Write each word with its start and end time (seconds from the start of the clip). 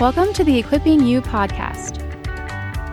Welcome 0.00 0.32
to 0.34 0.44
the 0.44 0.56
Equipping 0.56 1.02
You 1.02 1.20
podcast, 1.20 2.00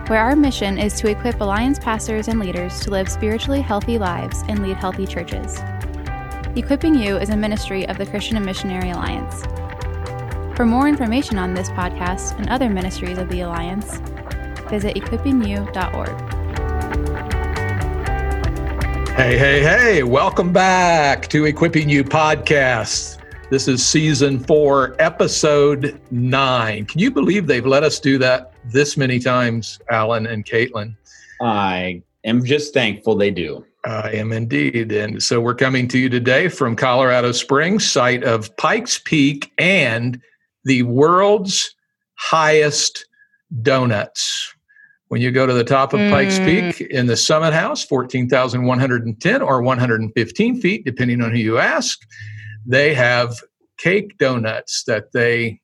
where 0.09 0.19
our 0.19 0.35
mission 0.35 0.79
is 0.79 0.95
to 0.95 1.07
equip 1.07 1.39
Alliance 1.39 1.77
pastors 1.77 2.27
and 2.27 2.39
leaders 2.39 2.79
to 2.79 2.89
live 2.89 3.07
spiritually 3.07 3.61
healthy 3.61 3.99
lives 3.99 4.43
and 4.47 4.63
lead 4.63 4.77
healthy 4.77 5.05
churches. 5.05 5.59
Equipping 6.55 6.95
You 6.95 7.17
is 7.17 7.29
a 7.29 7.37
ministry 7.37 7.87
of 7.89 7.99
the 7.99 8.07
Christian 8.07 8.37
and 8.37 8.45
Missionary 8.45 8.89
Alliance. 8.89 9.43
For 10.57 10.65
more 10.65 10.87
information 10.87 11.37
on 11.37 11.53
this 11.53 11.69
podcast 11.69 12.39
and 12.39 12.49
other 12.49 12.71
ministries 12.71 13.19
of 13.19 13.29
the 13.29 13.41
Alliance, 13.41 13.99
visit 14.67 14.95
equippingyou.org. 14.95 16.09
Hey, 19.15 19.37
hey, 19.37 19.61
hey, 19.61 20.01
welcome 20.01 20.51
back 20.51 21.27
to 21.27 21.45
Equipping 21.45 21.87
You 21.87 22.03
podcast. 22.03 23.23
This 23.51 23.67
is 23.67 23.85
season 23.85 24.39
four, 24.39 24.95
episode 24.97 26.01
nine. 26.09 26.87
Can 26.87 26.99
you 26.99 27.11
believe 27.11 27.45
they've 27.45 27.65
let 27.65 27.83
us 27.83 27.99
do 27.99 28.17
that 28.17 28.53
this 28.65 28.97
many 28.97 29.19
times, 29.19 29.79
Alan 29.91 30.25
and 30.25 30.43
Caitlin? 30.43 30.95
I 31.39 32.01
am 32.23 32.43
just 32.43 32.73
thankful 32.73 33.15
they 33.15 33.29
do. 33.29 33.63
I 33.85 34.09
am 34.13 34.31
indeed. 34.31 34.91
And 34.91 35.21
so 35.21 35.39
we're 35.39 35.53
coming 35.53 35.87
to 35.89 35.99
you 35.99 36.09
today 36.09 36.47
from 36.47 36.75
Colorado 36.75 37.31
Springs, 37.33 37.87
site 37.87 38.23
of 38.23 38.55
Pikes 38.57 38.99
Peak 39.05 39.51
and 39.59 40.19
the 40.63 40.81
world's 40.81 41.75
highest 42.15 43.05
donuts. 43.61 44.55
When 45.09 45.21
you 45.21 45.31
go 45.31 45.45
to 45.45 45.53
the 45.53 45.63
top 45.63 45.93
of 45.93 45.99
mm. 45.99 46.09
Pikes 46.09 46.39
Peak 46.39 46.81
in 46.89 47.05
the 47.05 47.15
Summit 47.15 47.53
House, 47.53 47.85
14,110 47.85 49.41
or 49.43 49.61
115 49.61 50.61
feet, 50.61 50.83
depending 50.83 51.21
on 51.21 51.29
who 51.29 51.37
you 51.37 51.59
ask, 51.59 52.01
they 52.65 52.93
have 52.93 53.41
cake 53.77 54.17
donuts 54.17 54.83
that 54.85 55.11
they 55.11 55.59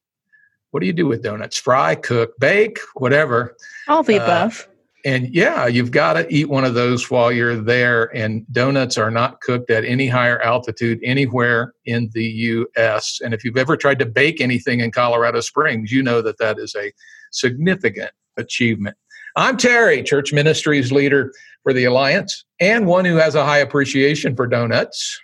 what 0.72 0.80
do 0.80 0.86
you 0.86 0.94
do 0.94 1.06
with 1.06 1.22
donuts? 1.22 1.58
Fry 1.58 1.96
cook 1.96 2.32
bake 2.40 2.80
whatever. 2.96 3.58
All 3.88 4.04
the 4.04 4.20
uh, 4.20 4.24
above. 4.24 4.70
and 5.04 5.34
yeah 5.34 5.68
you've 5.68 5.92
got 5.92 6.14
to 6.14 6.34
eat 6.34 6.48
one 6.48 6.64
of 6.64 6.76
those 6.76 7.12
while 7.12 7.32
you're 7.32 7.58
there. 7.58 8.16
And 8.16 8.46
donuts 8.54 8.98
are 8.98 9.12
not 9.12 9.42
cooked 9.42 9.70
at 9.70 9.84
any 9.84 10.08
higher 10.08 10.42
altitude 10.42 11.00
anywhere 11.04 11.74
in 11.86 12.10
the 12.14 12.66
us 12.78 13.20
and 13.24 13.34
if 13.34 13.44
you've 13.44 13.58
ever 13.58 13.76
tried 13.76 14.00
to 14.00 14.06
bake 14.06 14.40
anything 14.40 14.80
in 14.80 14.92
colorado 14.92 15.42
springs 15.42 15.92
you 15.92 16.02
know 16.04 16.22
that 16.22 16.38
that 16.38 16.58
is 16.58 16.76
a 16.76 16.92
significant 17.32 18.12
achievement. 18.38 18.96
I'm 19.36 19.58
terry 19.58 20.04
church 20.04 20.34
ministries 20.34 20.92
leader 20.92 21.34
for 21.64 21.74
the 21.74 21.86
alliance 21.86 22.44
and 22.60 22.86
one 22.86 23.06
who 23.06 23.16
has 23.16 23.36
a 23.36 23.46
high 23.46 23.60
appreciation 23.60 24.36
for 24.36 24.48
donuts 24.48 25.20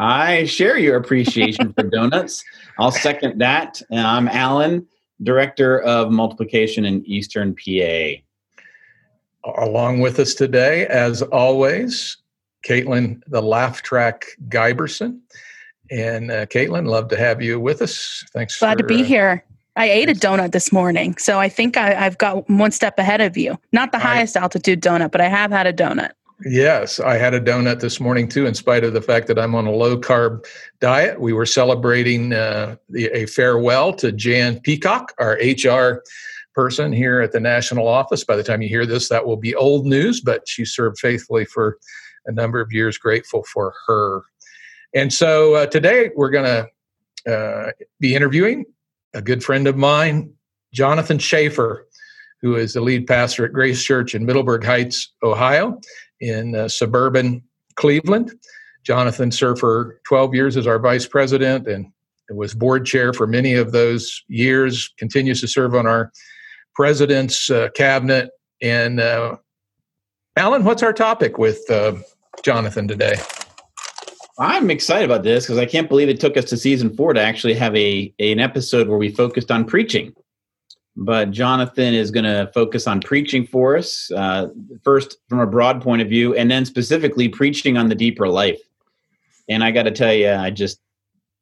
I 0.00 0.46
share 0.46 0.78
your 0.78 0.96
appreciation 0.96 1.74
for 1.74 1.82
donuts. 1.82 2.42
I'll 2.78 2.90
second 2.90 3.38
that. 3.40 3.82
And 3.90 4.06
I'm 4.06 4.28
Alan, 4.28 4.86
Director 5.22 5.82
of 5.82 6.10
Multiplication 6.10 6.86
in 6.86 7.04
Eastern 7.04 7.54
PA. 7.54 8.22
Along 9.44 10.00
with 10.00 10.18
us 10.18 10.32
today, 10.32 10.86
as 10.86 11.20
always, 11.20 12.16
Caitlin, 12.66 13.20
the 13.26 13.42
laugh 13.42 13.82
track 13.82 14.24
Guyberson. 14.48 15.20
And 15.90 16.30
uh, 16.30 16.46
Caitlin, 16.46 16.86
love 16.86 17.08
to 17.08 17.18
have 17.18 17.42
you 17.42 17.60
with 17.60 17.82
us. 17.82 18.24
Thanks. 18.32 18.58
Glad 18.58 18.78
for, 18.78 18.78
to 18.78 18.84
be 18.84 19.02
uh, 19.02 19.04
here. 19.04 19.44
I 19.76 19.90
ate 19.90 20.08
a 20.08 20.14
donut 20.14 20.52
this 20.52 20.72
morning, 20.72 21.18
so 21.18 21.38
I 21.38 21.50
think 21.50 21.76
I, 21.76 21.92
have 21.92 22.16
got 22.16 22.48
one 22.48 22.70
step 22.70 22.98
ahead 22.98 23.20
of 23.20 23.36
you. 23.36 23.58
Not 23.72 23.92
the 23.92 23.98
highest 23.98 24.36
I, 24.36 24.40
altitude 24.40 24.82
donut, 24.82 25.10
but 25.10 25.20
I 25.20 25.28
have 25.28 25.50
had 25.50 25.66
a 25.66 25.72
donut. 25.72 26.12
Yes, 26.44 27.00
I 27.00 27.18
had 27.18 27.34
a 27.34 27.40
donut 27.40 27.80
this 27.80 28.00
morning 28.00 28.26
too, 28.26 28.46
in 28.46 28.54
spite 28.54 28.82
of 28.82 28.94
the 28.94 29.02
fact 29.02 29.26
that 29.26 29.38
I'm 29.38 29.54
on 29.54 29.66
a 29.66 29.70
low 29.70 29.98
carb 29.98 30.46
diet. 30.80 31.20
We 31.20 31.34
were 31.34 31.44
celebrating 31.44 32.32
uh, 32.32 32.76
a 32.96 33.26
farewell 33.26 33.92
to 33.94 34.10
Jan 34.10 34.58
Peacock, 34.60 35.12
our 35.18 35.38
HR 35.42 36.02
person 36.54 36.92
here 36.92 37.20
at 37.20 37.32
the 37.32 37.40
national 37.40 37.86
office. 37.86 38.24
By 38.24 38.36
the 38.36 38.42
time 38.42 38.62
you 38.62 38.68
hear 38.68 38.86
this, 38.86 39.10
that 39.10 39.26
will 39.26 39.36
be 39.36 39.54
old 39.54 39.84
news, 39.84 40.22
but 40.22 40.48
she 40.48 40.64
served 40.64 40.98
faithfully 40.98 41.44
for 41.44 41.78
a 42.24 42.32
number 42.32 42.60
of 42.60 42.72
years. 42.72 42.96
Grateful 42.96 43.44
for 43.44 43.74
her. 43.86 44.22
And 44.94 45.12
so 45.12 45.56
uh, 45.56 45.66
today 45.66 46.10
we're 46.16 46.30
going 46.30 46.66
to 47.26 47.32
uh, 47.32 47.72
be 48.00 48.14
interviewing 48.14 48.64
a 49.12 49.20
good 49.20 49.44
friend 49.44 49.66
of 49.66 49.76
mine, 49.76 50.32
Jonathan 50.72 51.18
Schaefer, 51.18 51.86
who 52.40 52.56
is 52.56 52.72
the 52.72 52.80
lead 52.80 53.06
pastor 53.06 53.44
at 53.44 53.52
Grace 53.52 53.84
Church 53.84 54.14
in 54.14 54.24
Middleburg 54.24 54.64
Heights, 54.64 55.12
Ohio 55.22 55.78
in 56.20 56.54
uh, 56.54 56.68
suburban 56.68 57.42
Cleveland. 57.76 58.32
Jonathan 58.84 59.30
served 59.30 59.60
for 59.60 60.00
12 60.06 60.34
years 60.34 60.56
as 60.56 60.66
our 60.66 60.78
vice 60.78 61.06
president 61.06 61.66
and 61.66 61.92
was 62.30 62.54
board 62.54 62.86
chair 62.86 63.12
for 63.12 63.26
many 63.26 63.54
of 63.54 63.72
those 63.72 64.22
years, 64.28 64.88
continues 64.98 65.40
to 65.40 65.48
serve 65.48 65.74
on 65.74 65.86
our 65.86 66.12
president's 66.74 67.50
uh, 67.50 67.68
cabinet. 67.74 68.30
And 68.62 69.00
uh, 69.00 69.36
Alan, 70.36 70.64
what's 70.64 70.82
our 70.82 70.92
topic 70.92 71.38
with 71.38 71.68
uh, 71.70 71.94
Jonathan 72.44 72.86
today? 72.86 73.14
I'm 74.38 74.70
excited 74.70 75.04
about 75.04 75.22
this 75.22 75.44
because 75.44 75.58
I 75.58 75.66
can't 75.66 75.88
believe 75.88 76.08
it 76.08 76.20
took 76.20 76.36
us 76.36 76.46
to 76.46 76.56
season 76.56 76.96
four 76.96 77.12
to 77.12 77.20
actually 77.20 77.54
have 77.54 77.76
a, 77.76 78.14
a 78.18 78.32
an 78.32 78.38
episode 78.38 78.88
where 78.88 78.96
we 78.96 79.10
focused 79.10 79.50
on 79.50 79.66
preaching 79.66 80.14
but 81.00 81.30
Jonathan 81.30 81.94
is 81.94 82.10
going 82.10 82.24
to 82.24 82.50
focus 82.52 82.86
on 82.86 83.00
preaching 83.00 83.46
for 83.46 83.74
us, 83.76 84.10
uh, 84.12 84.48
first 84.84 85.16
from 85.30 85.40
a 85.40 85.46
broad 85.46 85.80
point 85.80 86.02
of 86.02 86.08
view, 86.08 86.36
and 86.36 86.50
then 86.50 86.66
specifically 86.66 87.26
preaching 87.26 87.78
on 87.78 87.88
the 87.88 87.94
deeper 87.94 88.28
life. 88.28 88.60
And 89.48 89.64
I 89.64 89.70
got 89.70 89.84
to 89.84 89.90
tell 89.90 90.12
you, 90.12 90.30
I 90.30 90.50
just 90.50 90.78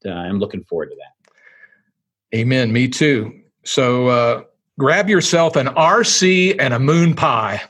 uh, 0.06 0.10
I'm 0.10 0.38
looking 0.38 0.62
forward 0.62 0.90
to 0.90 0.96
that. 0.96 2.38
Amen. 2.38 2.72
Me 2.72 2.86
too. 2.86 3.34
So 3.64 4.06
uh, 4.06 4.44
grab 4.78 5.08
yourself 5.08 5.56
an 5.56 5.66
RC 5.66 6.54
and 6.60 6.72
a 6.72 6.78
moon 6.78 7.14
pie. 7.14 7.60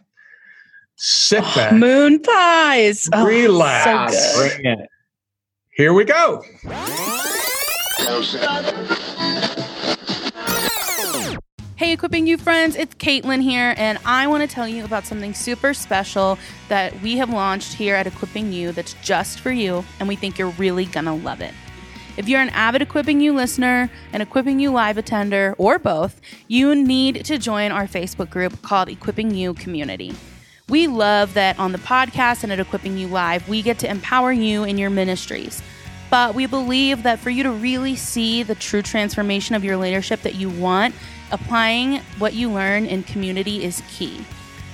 Sit 0.96 1.42
oh, 1.42 1.52
back. 1.56 1.72
Moon 1.72 2.20
pies. 2.20 3.08
Oh, 3.14 3.24
Relax. 3.26 4.34
So 4.34 4.76
Here 5.70 5.94
we 5.94 6.04
go. 6.04 6.42
Hey, 11.88 11.94
Equipping 11.94 12.26
You 12.26 12.36
friends, 12.36 12.76
it's 12.76 12.94
Caitlin 12.96 13.40
here, 13.40 13.74
and 13.78 13.96
I 14.04 14.26
want 14.26 14.42
to 14.42 14.54
tell 14.54 14.68
you 14.68 14.84
about 14.84 15.06
something 15.06 15.32
super 15.32 15.72
special 15.72 16.38
that 16.68 17.00
we 17.00 17.16
have 17.16 17.30
launched 17.30 17.72
here 17.72 17.94
at 17.94 18.06
Equipping 18.06 18.52
You 18.52 18.72
that's 18.72 18.92
just 19.02 19.40
for 19.40 19.50
you, 19.50 19.82
and 19.98 20.06
we 20.06 20.14
think 20.14 20.38
you're 20.38 20.50
really 20.50 20.84
gonna 20.84 21.16
love 21.16 21.40
it. 21.40 21.54
If 22.18 22.28
you're 22.28 22.42
an 22.42 22.50
avid 22.50 22.82
Equipping 22.82 23.22
You 23.22 23.32
listener, 23.32 23.90
an 24.12 24.20
Equipping 24.20 24.60
You 24.60 24.70
live 24.70 24.98
attender, 24.98 25.54
or 25.56 25.78
both, 25.78 26.20
you 26.46 26.74
need 26.74 27.24
to 27.24 27.38
join 27.38 27.72
our 27.72 27.86
Facebook 27.86 28.28
group 28.28 28.60
called 28.60 28.90
Equipping 28.90 29.30
You 29.30 29.54
Community. 29.54 30.14
We 30.68 30.88
love 30.88 31.32
that 31.32 31.58
on 31.58 31.72
the 31.72 31.78
podcast 31.78 32.42
and 32.42 32.52
at 32.52 32.60
Equipping 32.60 32.98
You 32.98 33.08
Live, 33.08 33.48
we 33.48 33.62
get 33.62 33.78
to 33.78 33.90
empower 33.90 34.30
you 34.30 34.62
in 34.62 34.76
your 34.76 34.90
ministries. 34.90 35.62
But 36.10 36.34
we 36.34 36.46
believe 36.46 37.02
that 37.02 37.18
for 37.18 37.30
you 37.30 37.42
to 37.42 37.50
really 37.50 37.96
see 37.96 38.42
the 38.42 38.54
true 38.54 38.82
transformation 38.82 39.54
of 39.54 39.64
your 39.64 39.76
leadership 39.76 40.22
that 40.22 40.34
you 40.34 40.48
want, 40.48 40.94
applying 41.30 41.98
what 42.18 42.34
you 42.34 42.50
learn 42.50 42.86
in 42.86 43.02
community 43.02 43.64
is 43.64 43.82
key. 43.88 44.24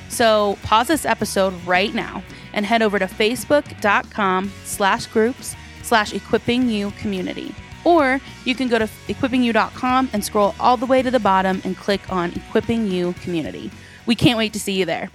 So 0.09 0.59
pause 0.62 0.88
this 0.88 1.04
episode 1.04 1.53
right 1.66 1.92
now 1.92 2.22
and 2.53 2.65
head 2.65 2.82
over 2.82 2.98
to 2.98 3.06
facebook.com 3.06 4.53
slash 4.65 5.06
groups 5.06 5.56
slash 5.82 6.15
equipping 6.15 6.69
you 6.69 6.92
community. 6.92 7.54
Or 7.84 8.20
you 8.44 8.54
can 8.54 8.69
go 8.69 8.78
to 8.78 8.88
equippingyou.com 9.09 10.10
and 10.12 10.25
scroll 10.25 10.54
all 10.59 10.76
the 10.76 10.87
way 10.87 11.03
to 11.03 11.10
the 11.10 11.20
bottom 11.20 11.60
and 11.65 11.76
click 11.76 12.12
on 12.12 12.32
equipping 12.32 12.86
you 12.86 13.12
community. 13.15 13.71
We 14.06 14.15
can't 14.15 14.39
wait 14.39 14.53
to 14.54 14.60
see 14.60 14.72
you 14.72 14.84
there. 14.84 15.10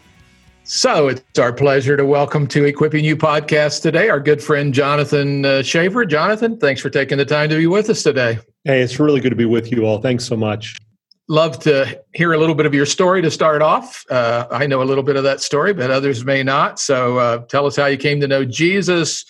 So 0.63 1.07
it's 1.07 1.39
our 1.39 1.51
pleasure 1.51 1.97
to 1.97 2.05
welcome 2.05 2.45
to 2.47 2.65
Equipping 2.65 3.03
You 3.03 3.17
podcast 3.17 3.81
today 3.81 4.09
our 4.09 4.19
good 4.19 4.43
friend 4.43 4.71
Jonathan 4.71 5.43
uh, 5.43 5.63
Schaefer. 5.63 6.05
Jonathan, 6.05 6.57
thanks 6.57 6.79
for 6.79 6.91
taking 6.91 7.17
the 7.17 7.25
time 7.25 7.49
to 7.49 7.55
be 7.55 7.65
with 7.65 7.89
us 7.89 8.03
today. 8.03 8.37
Hey, 8.65 8.81
it's 8.81 8.99
really 8.99 9.19
good 9.19 9.31
to 9.31 9.35
be 9.35 9.45
with 9.45 9.71
you 9.71 9.85
all. 9.85 9.99
Thanks 9.99 10.25
so 10.25 10.35
much 10.35 10.77
love 11.29 11.59
to 11.59 12.01
hear 12.15 12.33
a 12.33 12.37
little 12.37 12.55
bit 12.55 12.65
of 12.65 12.73
your 12.73 12.87
story 12.87 13.21
to 13.21 13.29
start 13.29 13.61
off. 13.61 14.03
Uh, 14.09 14.47
I 14.49 14.65
know 14.65 14.81
a 14.81 14.83
little 14.83 15.03
bit 15.03 15.15
of 15.15 15.23
that 15.23 15.41
story, 15.41 15.73
but 15.73 15.91
others 15.91 16.25
may 16.25 16.41
not. 16.41 16.79
So 16.79 17.19
uh, 17.19 17.37
tell 17.45 17.67
us 17.67 17.75
how 17.75 17.85
you 17.85 17.97
came 17.97 18.19
to 18.21 18.27
know 18.27 18.43
Jesus. 18.43 19.23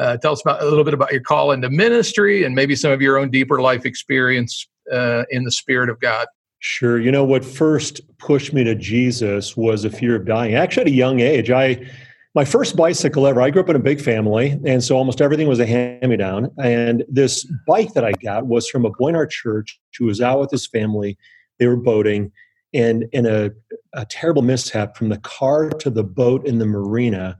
Uh, 0.00 0.16
tell 0.16 0.32
us 0.32 0.40
about 0.40 0.62
a 0.62 0.64
little 0.64 0.84
bit 0.84 0.94
about 0.94 1.12
your 1.12 1.20
call 1.20 1.52
into 1.52 1.68
ministry 1.68 2.44
and 2.44 2.54
maybe 2.54 2.74
some 2.74 2.90
of 2.90 3.02
your 3.02 3.18
own 3.18 3.30
deeper 3.30 3.60
life 3.60 3.84
experience 3.84 4.66
uh, 4.90 5.24
in 5.30 5.44
the 5.44 5.52
Spirit 5.52 5.90
of 5.90 6.00
God. 6.00 6.26
Sure. 6.60 6.98
You 6.98 7.12
know 7.12 7.24
what 7.24 7.44
first 7.44 8.00
pushed 8.18 8.54
me 8.54 8.64
to 8.64 8.74
Jesus 8.74 9.54
was 9.54 9.84
a 9.84 9.90
fear 9.90 10.16
of 10.16 10.24
dying. 10.24 10.54
Actually, 10.54 10.80
at 10.80 10.88
a 10.88 10.92
young 10.92 11.20
age, 11.20 11.50
I 11.50 11.86
my 12.34 12.44
first 12.44 12.74
bicycle 12.74 13.26
ever. 13.26 13.40
I 13.40 13.50
grew 13.50 13.60
up 13.60 13.68
in 13.68 13.76
a 13.76 13.80
big 13.80 14.00
family, 14.00 14.58
and 14.66 14.82
so 14.82 14.96
almost 14.96 15.20
everything 15.20 15.46
was 15.46 15.60
a 15.60 15.66
hand-me-down. 15.66 16.50
And 16.58 17.04
this 17.08 17.46
bike 17.66 17.92
that 17.92 18.04
I 18.04 18.10
got 18.12 18.46
was 18.46 18.68
from 18.68 18.84
a 18.84 18.90
boy 18.90 19.08
in 19.08 19.14
our 19.14 19.26
church 19.26 19.78
who 19.96 20.06
was 20.06 20.20
out 20.20 20.40
with 20.40 20.50
his 20.50 20.66
family 20.66 21.16
they 21.58 21.66
were 21.66 21.76
boating, 21.76 22.32
and 22.72 23.04
in 23.12 23.26
a, 23.26 23.50
a 23.92 24.04
terrible 24.06 24.42
mishap 24.42 24.96
from 24.96 25.08
the 25.08 25.18
car 25.18 25.70
to 25.70 25.90
the 25.90 26.04
boat 26.04 26.46
in 26.46 26.58
the 26.58 26.66
marina, 26.66 27.38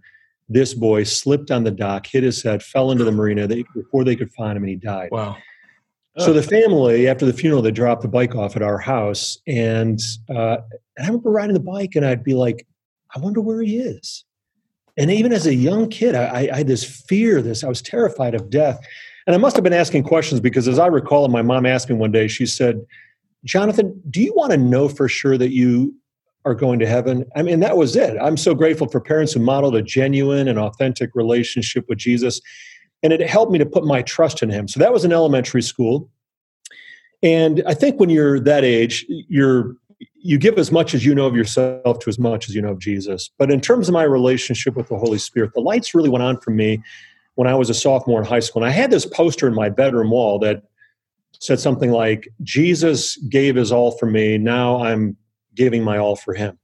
this 0.49 0.75
boy 0.75 1.05
slipped 1.05 1.51
on 1.51 1.65
the 1.65 1.71
dock, 1.71 2.07
hit 2.07 2.23
his 2.23 2.43
head, 2.43 2.63
fell 2.63 2.91
into 2.91 3.05
the 3.05 3.13
marina 3.13 3.47
they, 3.47 3.65
before 3.75 4.05
they 4.05 4.17
could 4.17 4.31
find 4.33 4.57
him, 4.57 4.63
and 4.63 4.71
he 4.71 4.77
died. 4.77 5.09
Wow. 5.11 5.37
So 6.19 6.33
the 6.33 6.45
family, 6.45 7.09
after 7.09 7.27
the 7.27 7.33
funeral, 7.33 7.61
they 7.61 7.73
dropped 7.73 8.03
the 8.03 8.09
bike 8.09 8.37
off 8.37 8.55
at 8.55 8.63
our 8.63 8.79
house, 8.79 9.39
and 9.49 9.99
uh, 10.31 10.59
and 10.97 11.05
I 11.05 11.07
remember 11.07 11.31
riding 11.31 11.55
the 11.55 11.61
bike, 11.61 11.97
and 11.97 12.07
I'd 12.07 12.23
be 12.23 12.35
like, 12.35 12.69
I 13.17 13.19
wonder 13.19 13.41
where 13.41 13.61
he 13.63 13.79
is. 13.79 14.25
And 14.97 15.11
even 15.11 15.33
as 15.33 15.45
a 15.49 15.55
young 15.55 15.89
kid, 15.89 16.15
I, 16.15 16.49
I 16.53 16.59
had 16.59 16.69
this 16.69 16.85
fear, 16.85 17.43
this 17.43 17.65
I 17.65 17.69
was 17.69 17.83
terrified 17.83 18.37
of 18.37 18.49
death, 18.49 18.79
and 19.27 19.35
I 19.35 19.39
must 19.39 19.57
have 19.57 19.65
been 19.65 19.73
asking 19.73 20.05
questions 20.05 20.41
because, 20.41 20.69
as 20.69 20.79
I 20.79 20.87
recall, 20.87 21.27
my 21.27 21.43
mom 21.43 21.67
asked 21.67 21.91
me 21.91 21.97
one 21.97 22.13
day, 22.13 22.29
she 22.29 22.47
said, 22.47 22.81
"Jonathan, 23.45 24.01
do 24.11 24.21
you 24.23 24.35
want 24.35 24.53
to 24.53 24.59
know 24.59 24.89
for 24.89 25.09
sure 25.09 25.39
that 25.39 25.51
you 25.51 25.95
are 26.45 26.55
going 26.55 26.79
to 26.81 26.87
heaven?" 26.87 27.25
I 27.37 27.43
mean, 27.43 27.61
that 27.61 27.77
was 27.77 27.97
it. 27.97 28.17
I'm 28.21 28.37
so 28.37 28.55
grateful 28.55 28.89
for 28.89 29.01
parents 29.01 29.33
who 29.33 29.41
modeled 29.41 29.77
a 29.77 29.83
genuine 29.83 30.49
and 30.49 30.59
authentic 30.59 31.11
relationship 31.15 31.85
with 31.89 31.99
Jesus 31.99 32.41
and 33.05 33.13
it 33.13 33.21
helped 33.21 33.53
me 33.53 33.59
to 33.59 33.67
put 33.67 33.85
my 33.85 34.01
trust 34.03 34.43
in 34.43 34.49
him. 34.49 34.67
So 34.67 34.81
that 34.81 34.93
was 34.93 35.05
in 35.05 35.13
elementary 35.13 35.63
school. 35.63 36.11
And 37.23 37.63
I 37.67 37.75
think 37.75 38.01
when 38.01 38.09
you're 38.09 38.41
that 38.41 38.65
age, 38.65 39.07
you're 39.09 39.77
you 40.17 40.39
give 40.39 40.59
as 40.59 40.73
much 40.73 40.95
as 40.95 41.05
you 41.05 41.15
know 41.15 41.27
of 41.27 41.37
yourself 41.37 41.99
to 41.99 42.09
as 42.09 42.19
much 42.19 42.49
as 42.49 42.55
you 42.55 42.63
know 42.63 42.71
of 42.71 42.79
Jesus. 42.79 43.31
But 43.39 43.51
in 43.51 43.61
terms 43.61 43.89
of 43.89 43.93
my 43.93 44.03
relationship 44.03 44.75
with 44.75 44.89
the 44.89 44.97
Holy 44.97 45.19
Spirit, 45.19 45.53
the 45.55 45.61
lights 45.61 45.95
really 45.95 46.09
went 46.09 46.25
on 46.25 46.41
for 46.41 46.51
me 46.51 46.83
when 47.35 47.47
I 47.47 47.55
was 47.55 47.69
a 47.69 47.75
sophomore 47.75 48.21
in 48.21 48.27
high 48.27 48.41
school. 48.41 48.63
And 48.63 48.71
I 48.71 48.75
had 48.75 48.91
this 48.91 49.05
poster 49.05 49.47
in 49.47 49.55
my 49.55 49.69
bedroom 49.69 50.11
wall 50.11 50.39
that 50.39 50.63
said 51.45 51.61
something 51.61 51.91
like, 51.91 52.27
Jesus 52.43 53.19
gave 53.29 53.57
his 53.57 53.71
all 53.71 53.91
for 53.99 54.07
me. 54.07 54.39
Now 54.39 54.83
I'm 54.83 55.15
giving 55.55 55.85
my 55.85 55.99
all 55.99 56.17
for 56.17 56.33
him. 56.33 56.59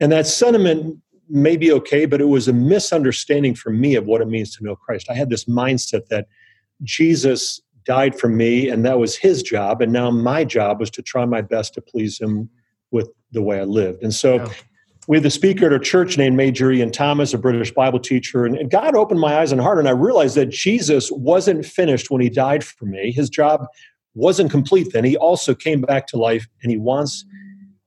And 0.00 0.12
that 0.12 0.26
sentiment 0.26 0.98
may 1.30 1.56
be 1.56 1.72
okay, 1.72 2.04
but 2.04 2.20
it 2.20 2.28
was 2.28 2.46
a 2.46 2.52
misunderstanding 2.52 3.54
for 3.54 3.70
me 3.70 3.94
of 3.94 4.04
what 4.04 4.20
it 4.20 4.28
means 4.28 4.54
to 4.56 4.64
know 4.64 4.76
Christ. 4.76 5.08
I 5.08 5.14
had 5.14 5.30
this 5.30 5.46
mindset 5.46 6.08
that 6.08 6.26
Jesus 6.82 7.62
died 7.86 8.18
for 8.18 8.28
me 8.28 8.68
and 8.68 8.84
that 8.84 8.98
was 8.98 9.16
his 9.16 9.42
job. 9.42 9.80
And 9.80 9.92
now 9.92 10.10
my 10.10 10.44
job 10.44 10.78
was 10.78 10.90
to 10.90 11.00
try 11.00 11.24
my 11.24 11.40
best 11.40 11.72
to 11.74 11.80
please 11.80 12.20
him 12.20 12.50
with 12.90 13.08
the 13.32 13.40
way 13.40 13.60
I 13.60 13.64
lived. 13.64 14.02
And 14.02 14.12
so 14.12 14.34
yeah. 14.34 14.48
we 15.08 15.16
had 15.16 15.24
the 15.24 15.30
speaker 15.30 15.66
at 15.66 15.72
our 15.72 15.78
church 15.78 16.18
named 16.18 16.36
Major 16.36 16.70
Ian 16.70 16.92
Thomas, 16.92 17.32
a 17.32 17.38
British 17.38 17.72
Bible 17.72 17.98
teacher. 17.98 18.44
And, 18.44 18.56
and 18.56 18.70
God 18.70 18.94
opened 18.94 19.20
my 19.20 19.38
eyes 19.38 19.52
and 19.52 19.60
heart. 19.60 19.78
And 19.78 19.88
I 19.88 19.92
realized 19.92 20.36
that 20.36 20.50
Jesus 20.50 21.10
wasn't 21.10 21.64
finished 21.64 22.10
when 22.10 22.20
he 22.20 22.28
died 22.28 22.62
for 22.62 22.84
me. 22.84 23.10
His 23.10 23.30
job 23.30 23.64
wasn't 24.14 24.50
complete 24.50 24.92
then. 24.92 25.04
He 25.04 25.16
also 25.16 25.54
came 25.54 25.80
back 25.80 26.06
to 26.08 26.16
life 26.16 26.46
and 26.62 26.70
he 26.70 26.78
wants 26.78 27.24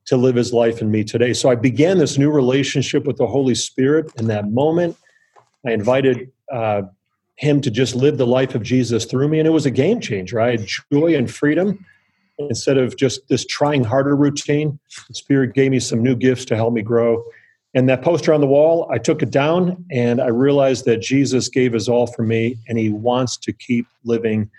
to 0.06 0.18
live 0.18 0.36
his 0.36 0.54
life 0.54 0.81
in 0.81 0.92
me 0.92 1.04
today. 1.04 1.33
So 1.33 1.50
I 1.50 1.56
began 1.56 1.98
this 1.98 2.18
new 2.18 2.31
relationship 2.31 3.06
with 3.06 3.18
the 3.18 3.27
Holy 3.27 3.56
Spirit 3.56 4.12
in 4.18 4.27
that 4.27 4.50
moment. 4.50 4.98
I 5.66 5.72
invited 5.72 6.31
uh, 6.51 6.83
him 7.38 7.60
to 7.62 7.72
just 7.72 7.95
live 7.95 8.18
the 8.18 8.27
life 8.27 8.56
of 8.56 8.62
Jesus 8.63 9.06
through 9.06 9.27
me, 9.27 9.39
and 9.39 9.48
it 9.48 9.51
was 9.51 9.66
a 9.66 9.72
game 9.72 10.00
changer. 10.00 10.39
I 10.39 10.51
had 10.51 10.68
joy 10.92 11.16
and 11.16 11.30
freedom 11.30 11.83
instead 12.38 12.77
of 12.77 12.98
just 12.98 13.27
this 13.30 13.45
trying 13.45 13.83
harder 13.83 14.16
routine. 14.16 14.80
The 15.07 15.16
Spirit 15.16 15.54
gave 15.54 15.72
me 15.72 15.80
some 15.80 16.04
new 16.04 16.16
gifts 16.16 16.45
to 16.45 16.56
help 16.56 16.74
me 16.74 16.81
grow. 16.81 17.24
And 17.74 17.89
that 17.89 18.01
poster 18.01 18.33
on 18.33 18.39
the 18.39 18.48
wall, 18.48 18.88
I 18.92 18.98
took 18.98 19.22
it 19.22 19.31
down 19.31 19.86
and 19.92 20.22
I 20.22 20.27
realized 20.27 20.86
that 20.86 21.01
Jesus 21.01 21.50
gave 21.50 21.74
his 21.74 21.89
all 21.89 22.07
for 22.07 22.24
me 22.24 22.57
and 22.69 22.77
he 22.77 22.89
wants 22.89 23.36
to 23.38 23.51
keep 23.51 23.86
living 24.06 24.50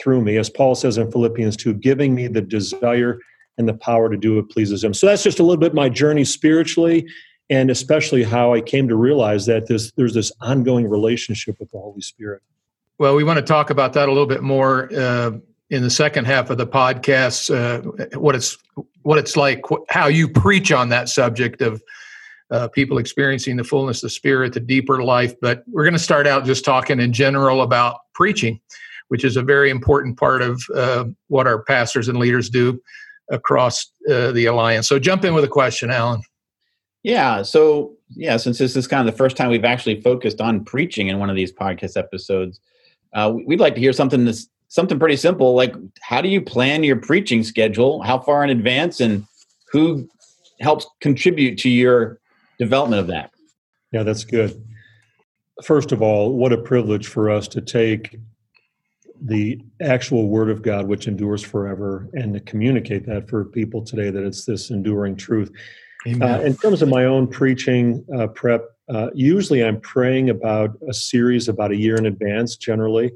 through 0.00 0.22
me. 0.22 0.36
As 0.36 0.50
Paul 0.50 0.74
says 0.74 0.98
in 0.98 1.10
Philippians 1.10 1.56
2, 1.56 1.74
giving 1.74 2.14
me 2.14 2.28
the 2.28 2.40
desire 2.40 3.18
and 3.58 3.68
the 3.68 3.74
power 3.74 4.08
to 4.10 4.16
do 4.16 4.36
what 4.36 4.50
pleases 4.50 4.82
him. 4.82 4.94
So 4.94 5.06
that's 5.06 5.22
just 5.22 5.38
a 5.38 5.42
little 5.42 5.60
bit 5.60 5.74
my 5.74 5.88
journey 5.88 6.24
spiritually 6.24 7.06
and 7.50 7.70
especially 7.70 8.22
how 8.22 8.54
I 8.54 8.60
came 8.60 8.88
to 8.88 8.96
realize 8.96 9.46
that 9.46 9.66
this, 9.66 9.92
there's 9.92 10.14
this 10.14 10.32
ongoing 10.40 10.88
relationship 10.88 11.56
with 11.60 11.70
the 11.70 11.78
Holy 11.78 12.00
Spirit. 12.00 12.42
Well, 12.98 13.14
we 13.14 13.24
want 13.24 13.38
to 13.38 13.44
talk 13.44 13.70
about 13.70 13.92
that 13.94 14.08
a 14.08 14.12
little 14.12 14.26
bit 14.26 14.42
more 14.42 14.88
uh, 14.94 15.32
in 15.70 15.82
the 15.82 15.90
second 15.90 16.24
half 16.24 16.50
of 16.50 16.58
the 16.58 16.66
podcast. 16.66 17.52
Uh, 17.52 18.18
what 18.18 18.34
it's 18.34 18.56
what 19.02 19.18
it's 19.18 19.36
like, 19.36 19.62
how 19.88 20.06
you 20.06 20.28
preach 20.28 20.70
on 20.70 20.88
that 20.90 21.08
subject 21.08 21.60
of 21.60 21.82
uh, 22.52 22.68
people 22.68 22.98
experiencing 22.98 23.56
the 23.56 23.64
fullness 23.64 24.04
of 24.04 24.12
Spirit, 24.12 24.52
the 24.52 24.60
deeper 24.60 25.02
life. 25.02 25.34
But 25.40 25.64
we're 25.66 25.84
going 25.84 25.94
to 25.94 25.98
start 25.98 26.26
out 26.26 26.44
just 26.44 26.64
talking 26.64 27.00
in 27.00 27.12
general 27.12 27.62
about 27.62 27.96
preaching, 28.14 28.60
which 29.12 29.24
is 29.24 29.36
a 29.36 29.42
very 29.42 29.68
important 29.68 30.16
part 30.16 30.40
of 30.40 30.64
uh, 30.74 31.04
what 31.28 31.46
our 31.46 31.62
pastors 31.64 32.08
and 32.08 32.16
leaders 32.16 32.48
do 32.48 32.80
across 33.30 33.92
uh, 34.10 34.32
the 34.32 34.46
alliance. 34.46 34.88
So 34.88 34.98
jump 34.98 35.22
in 35.26 35.34
with 35.34 35.44
a 35.44 35.48
question, 35.48 35.90
Alan. 35.90 36.22
Yeah. 37.02 37.42
So 37.42 37.92
yeah, 38.16 38.38
since 38.38 38.56
this 38.56 38.74
is 38.74 38.86
kind 38.86 39.06
of 39.06 39.12
the 39.12 39.18
first 39.18 39.36
time 39.36 39.50
we've 39.50 39.66
actually 39.66 40.00
focused 40.00 40.40
on 40.40 40.64
preaching 40.64 41.08
in 41.08 41.18
one 41.18 41.28
of 41.28 41.36
these 41.36 41.52
podcast 41.52 41.98
episodes, 41.98 42.58
uh, 43.12 43.34
we'd 43.46 43.60
like 43.60 43.74
to 43.74 43.80
hear 43.80 43.92
something 43.92 44.24
that's 44.24 44.48
something 44.68 44.98
pretty 44.98 45.16
simple. 45.16 45.54
Like, 45.54 45.74
how 46.00 46.22
do 46.22 46.30
you 46.30 46.40
plan 46.40 46.82
your 46.82 46.96
preaching 46.96 47.42
schedule? 47.42 48.00
How 48.00 48.18
far 48.18 48.42
in 48.42 48.48
advance, 48.48 48.98
and 48.98 49.26
who 49.72 50.08
helps 50.60 50.86
contribute 51.02 51.58
to 51.58 51.68
your 51.68 52.18
development 52.58 53.00
of 53.00 53.08
that? 53.08 53.30
Yeah, 53.92 54.04
that's 54.04 54.24
good. 54.24 54.58
First 55.64 55.92
of 55.92 56.00
all, 56.00 56.32
what 56.32 56.54
a 56.54 56.56
privilege 56.56 57.08
for 57.08 57.28
us 57.28 57.46
to 57.48 57.60
take 57.60 58.16
the 59.24 59.60
actual 59.80 60.28
word 60.28 60.50
of 60.50 60.62
God, 60.62 60.86
which 60.86 61.06
endures 61.06 61.42
forever, 61.42 62.08
and 62.14 62.34
to 62.34 62.40
communicate 62.40 63.06
that 63.06 63.28
for 63.28 63.44
people 63.44 63.82
today 63.82 64.10
that 64.10 64.24
it's 64.24 64.44
this 64.44 64.70
enduring 64.70 65.16
truth. 65.16 65.50
Uh, 66.20 66.40
in 66.40 66.56
terms 66.56 66.82
of 66.82 66.88
my 66.88 67.04
own 67.04 67.28
preaching 67.28 68.04
uh, 68.18 68.26
prep, 68.26 68.64
uh, 68.92 69.08
usually 69.14 69.64
I'm 69.64 69.80
praying 69.80 70.30
about 70.30 70.76
a 70.88 70.92
series 70.92 71.48
about 71.48 71.70
a 71.70 71.76
year 71.76 71.96
in 71.96 72.06
advance, 72.06 72.56
generally, 72.56 73.12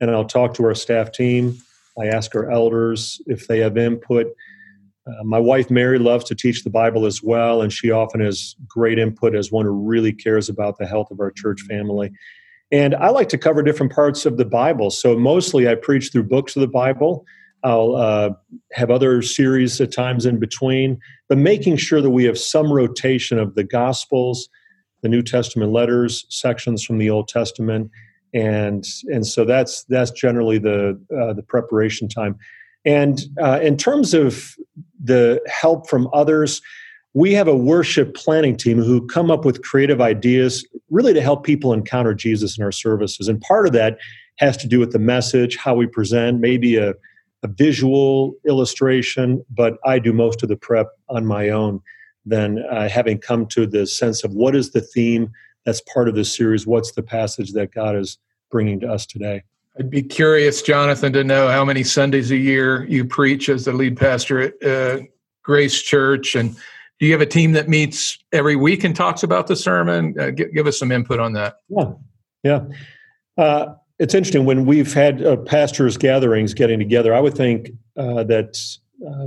and 0.00 0.10
I'll 0.10 0.24
talk 0.24 0.54
to 0.54 0.64
our 0.64 0.74
staff 0.74 1.12
team. 1.12 1.58
I 2.00 2.06
ask 2.06 2.34
our 2.34 2.50
elders 2.50 3.20
if 3.26 3.46
they 3.46 3.58
have 3.58 3.76
input. 3.76 4.28
Uh, 5.06 5.24
my 5.24 5.38
wife 5.38 5.70
Mary 5.70 5.98
loves 5.98 6.24
to 6.24 6.34
teach 6.34 6.64
the 6.64 6.70
Bible 6.70 7.04
as 7.04 7.22
well, 7.22 7.60
and 7.60 7.70
she 7.70 7.90
often 7.90 8.20
has 8.20 8.56
great 8.66 8.98
input 8.98 9.34
as 9.34 9.52
one 9.52 9.66
who 9.66 9.72
really 9.72 10.12
cares 10.12 10.48
about 10.48 10.78
the 10.78 10.86
health 10.86 11.10
of 11.10 11.20
our 11.20 11.30
church 11.30 11.60
family. 11.62 12.10
And 12.72 12.94
I 12.94 13.10
like 13.10 13.28
to 13.28 13.38
cover 13.38 13.62
different 13.62 13.92
parts 13.92 14.24
of 14.24 14.38
the 14.38 14.46
Bible. 14.46 14.90
So 14.90 15.16
mostly 15.16 15.68
I 15.68 15.74
preach 15.74 16.10
through 16.10 16.24
books 16.24 16.56
of 16.56 16.60
the 16.60 16.66
Bible. 16.66 17.24
I'll 17.62 17.94
uh, 17.94 18.30
have 18.72 18.90
other 18.90 19.22
series 19.22 19.80
at 19.80 19.92
times 19.92 20.26
in 20.26 20.40
between, 20.40 20.98
but 21.28 21.38
making 21.38 21.76
sure 21.76 22.00
that 22.00 22.10
we 22.10 22.24
have 22.24 22.38
some 22.38 22.72
rotation 22.72 23.38
of 23.38 23.54
the 23.54 23.62
Gospels, 23.62 24.48
the 25.02 25.08
New 25.08 25.22
Testament 25.22 25.70
letters, 25.70 26.26
sections 26.28 26.82
from 26.82 26.98
the 26.98 27.08
Old 27.08 27.28
Testament, 27.28 27.90
and 28.34 28.84
and 29.12 29.26
so 29.26 29.44
that's 29.44 29.84
that's 29.84 30.10
generally 30.10 30.58
the 30.58 31.00
uh, 31.16 31.34
the 31.34 31.42
preparation 31.42 32.08
time. 32.08 32.36
And 32.84 33.20
uh, 33.40 33.60
in 33.62 33.76
terms 33.76 34.12
of 34.12 34.56
the 35.02 35.40
help 35.46 35.88
from 35.88 36.08
others, 36.12 36.60
we 37.14 37.34
have 37.34 37.48
a 37.48 37.56
worship 37.56 38.14
planning 38.14 38.56
team 38.56 38.78
who 38.78 39.06
come 39.06 39.30
up 39.30 39.44
with 39.44 39.62
creative 39.62 40.00
ideas 40.00 40.66
really 40.90 41.12
to 41.12 41.20
help 41.20 41.44
people 41.44 41.72
encounter 41.72 42.14
Jesus 42.14 42.56
in 42.56 42.64
our 42.64 42.72
services. 42.72 43.28
And 43.28 43.40
part 43.40 43.66
of 43.66 43.72
that 43.74 43.98
has 44.36 44.56
to 44.58 44.66
do 44.66 44.78
with 44.78 44.92
the 44.92 44.98
message, 44.98 45.56
how 45.56 45.74
we 45.74 45.86
present, 45.86 46.40
maybe 46.40 46.76
a, 46.76 46.94
a 47.42 47.48
visual 47.48 48.34
illustration, 48.46 49.44
but 49.50 49.76
I 49.84 49.98
do 49.98 50.12
most 50.12 50.42
of 50.42 50.48
the 50.48 50.56
prep 50.56 50.88
on 51.08 51.26
my 51.26 51.50
own. 51.50 51.80
Then, 52.24 52.60
uh, 52.70 52.88
having 52.88 53.18
come 53.18 53.46
to 53.46 53.66
the 53.66 53.86
sense 53.86 54.22
of 54.22 54.32
what 54.32 54.54
is 54.54 54.70
the 54.70 54.80
theme 54.80 55.30
that's 55.66 55.80
part 55.82 56.08
of 56.08 56.14
this 56.14 56.34
series, 56.34 56.66
what's 56.66 56.92
the 56.92 57.02
passage 57.02 57.52
that 57.52 57.72
God 57.72 57.96
is 57.96 58.18
bringing 58.50 58.80
to 58.80 58.92
us 58.92 59.06
today. 59.06 59.42
I'd 59.78 59.90
be 59.90 60.02
curious, 60.02 60.62
Jonathan, 60.62 61.12
to 61.14 61.24
know 61.24 61.48
how 61.48 61.64
many 61.64 61.82
Sundays 61.82 62.30
a 62.30 62.36
year 62.36 62.84
you 62.84 63.04
preach 63.04 63.48
as 63.48 63.64
the 63.64 63.72
lead 63.72 63.96
pastor 63.96 64.40
at 64.40 64.62
uh, 64.62 65.02
Grace 65.42 65.82
Church 65.82 66.36
and 66.36 66.54
do 67.02 67.06
you 67.06 67.12
have 67.14 67.20
a 67.20 67.26
team 67.26 67.50
that 67.50 67.68
meets 67.68 68.16
every 68.30 68.54
week 68.54 68.84
and 68.84 68.94
talks 68.94 69.24
about 69.24 69.48
the 69.48 69.56
sermon? 69.56 70.14
Uh, 70.16 70.30
give, 70.30 70.54
give, 70.54 70.66
us 70.68 70.78
some 70.78 70.92
input 70.92 71.18
on 71.18 71.32
that. 71.32 71.56
Yeah, 71.68 71.94
yeah. 72.44 72.60
Uh, 73.36 73.74
it's 73.98 74.14
interesting 74.14 74.44
when 74.44 74.66
we've 74.66 74.94
had 74.94 75.20
uh, 75.20 75.36
pastors' 75.38 75.96
gatherings 75.96 76.54
getting 76.54 76.78
together. 76.78 77.12
I 77.12 77.18
would 77.18 77.34
think 77.34 77.70
uh, 77.96 78.22
that 78.22 78.56
uh, 79.04 79.26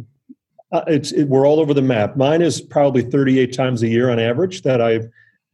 uh, 0.74 0.84
it's 0.88 1.12
it, 1.12 1.25
we're 1.25 1.46
all 1.46 1.60
over 1.60 1.74
the 1.74 1.82
map. 1.82 2.15
Mine 2.15 2.41
is 2.41 2.62
probably 2.62 3.01
38 3.01 3.51
times 3.51 3.84
a 3.84 3.89
year 3.89 4.10
on 4.10 4.20
average 4.20 4.62
that 4.62 4.79
I 4.79 5.01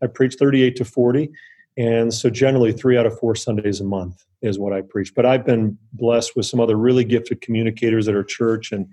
I 0.03 0.05
preach 0.05 0.35
38 0.35 0.75
to 0.75 0.85
40, 0.85 1.31
and 1.77 2.13
so 2.13 2.29
generally 2.29 2.71
three 2.71 2.99
out 2.99 3.07
of 3.07 3.17
four 3.17 3.33
Sundays 3.33 3.81
a 3.81 3.83
month 3.83 4.23
is 4.43 4.59
what 4.59 4.73
I 4.73 4.81
preach. 4.81 5.15
But 5.15 5.25
I've 5.25 5.43
been 5.43 5.75
blessed 5.93 6.35
with 6.35 6.45
some 6.45 6.59
other 6.59 6.75
really 6.75 7.03
gifted 7.03 7.41
communicators 7.41 8.07
at 8.07 8.13
our 8.13 8.23
church 8.23 8.71
and 8.71 8.85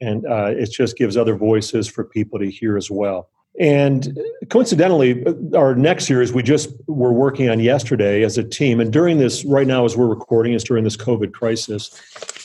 and 0.00 0.26
uh, 0.26 0.52
it 0.56 0.70
just 0.70 0.96
gives 0.96 1.16
other 1.16 1.36
voices 1.36 1.88
for 1.88 2.04
people 2.04 2.38
to 2.38 2.50
hear 2.50 2.76
as 2.76 2.90
well. 2.90 3.28
And 3.60 4.18
coincidentally, 4.50 5.24
our 5.54 5.76
next 5.76 6.06
series 6.06 6.32
we 6.32 6.42
just 6.42 6.70
were 6.88 7.12
working 7.12 7.48
on 7.48 7.60
yesterday 7.60 8.24
as 8.24 8.36
a 8.36 8.42
team, 8.42 8.80
and 8.80 8.92
during 8.92 9.18
this 9.18 9.44
right 9.44 9.66
now 9.66 9.84
as 9.84 9.96
we're 9.96 10.08
recording 10.08 10.54
is 10.54 10.64
during 10.64 10.82
this 10.82 10.96
COVID 10.96 11.32
crisis, 11.32 11.92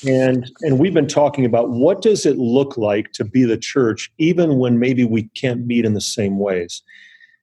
and 0.08 0.52
and 0.62 0.78
we've 0.78 0.94
been 0.94 1.08
talking 1.08 1.46
about 1.46 1.72
what 1.72 2.04
does 2.04 2.28
it 2.28 2.38
look 2.38 2.78
like 2.78 3.12
to 3.14 3.26
be 3.26 3.44
the 3.44 3.58
church 3.58 4.12
even 4.20 4.60
when 4.60 4.78
maybe 4.78 5.04
we 5.04 5.24
can't 5.30 5.66
meet 5.66 5.84
in 5.84 5.96
the 5.96 6.02
same 6.02 6.38
ways. 6.38 6.84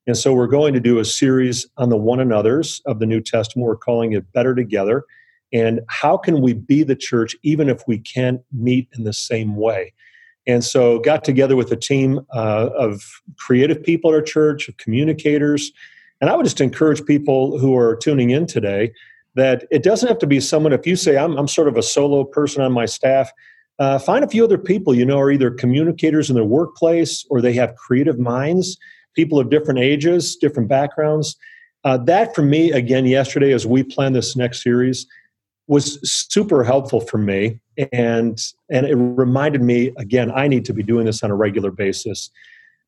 And 0.07 0.17
so 0.17 0.33
we're 0.33 0.47
going 0.47 0.73
to 0.73 0.81
do 0.81 1.01
a 1.01 1.05
series 1.05 1.67
on 1.77 1.89
the 1.89 1.97
one 1.97 2.21
another's 2.21 2.81
of 2.87 3.01
the 3.01 3.07
New 3.07 3.21
Testament. 3.21 3.67
We're 3.67 3.77
calling 3.77 4.13
it 4.13 4.33
Better 4.33 4.55
Together. 4.55 5.03
And 5.53 5.81
how 5.89 6.17
can 6.17 6.41
we 6.41 6.55
be 6.55 6.83
the 6.83 6.97
church 6.97 7.37
even 7.43 7.69
if 7.69 7.83
we 7.87 7.99
can't 7.99 8.41
meet 8.53 8.89
in 8.97 9.05
the 9.05 9.13
same 9.13 9.57
way? 9.57 9.93
And 10.47 10.65
so, 10.65 11.01
got 11.01 11.25
together 11.25 11.57
with 11.57 11.73
a 11.73 11.77
team 11.77 12.21
uh, 12.33 12.71
of 12.77 13.03
creative 13.37 13.83
people 13.83 14.11
at 14.11 14.15
our 14.15 14.23
church, 14.23 14.69
of 14.69 14.77
communicators. 14.77 15.73
And 16.21 16.31
I 16.31 16.37
would 16.37 16.45
just 16.45 16.61
encourage 16.61 17.05
people 17.05 17.59
who 17.59 17.77
are 17.77 17.97
tuning 17.97 18.31
in 18.31 18.47
today 18.47 18.93
that 19.35 19.67
it 19.71 19.83
doesn't 19.83 20.09
have 20.09 20.19
to 20.19 20.27
be 20.27 20.41
someone, 20.41 20.73
if 20.73 20.87
you 20.87 20.97
say, 20.97 21.19
I'm, 21.19 21.37
I'm 21.37 21.49
sort 21.49 21.69
of 21.69 21.77
a 21.77 21.83
solo 21.83 22.25
person 22.25 22.63
on 22.63 22.73
my 22.73 22.87
staff, 22.87 23.31
uh, 23.79 23.99
find 23.99 24.25
a 24.25 24.29
few 24.29 24.43
other 24.43 24.57
people 24.57 24.95
you 24.95 25.05
know 25.05 25.19
are 25.19 25.31
either 25.31 25.51
communicators 25.51 26.31
in 26.31 26.35
their 26.35 26.45
workplace 26.45 27.27
or 27.29 27.43
they 27.43 27.53
have 27.53 27.77
creative 27.77 28.19
minds, 28.19 28.79
people 29.15 29.39
of 29.39 29.51
different 29.51 29.81
ages, 29.81 30.37
different 30.37 30.69
backgrounds. 30.69 31.37
Uh, 31.85 31.99
that 31.99 32.35
for 32.35 32.43
me, 32.43 32.73
again, 32.73 33.05
yesterday, 33.05 33.53
as 33.53 33.67
we 33.67 33.83
plan 33.83 34.15
this 34.15 34.37
next 34.37 34.63
series, 34.63 35.07
was 35.67 35.99
super 36.09 36.63
helpful 36.63 37.01
for 37.01 37.19
me. 37.19 37.61
And 37.93 38.41
and 38.71 38.87
it 38.87 38.95
reminded 38.95 39.63
me 39.63 39.93
again 39.99 40.33
i 40.35 40.49
need 40.49 40.65
to 40.65 40.73
be 40.73 40.83
doing 40.83 41.05
this 41.07 41.23
on 41.23 41.31
a 41.31 41.35
regular 41.35 41.71
basis. 41.71 42.31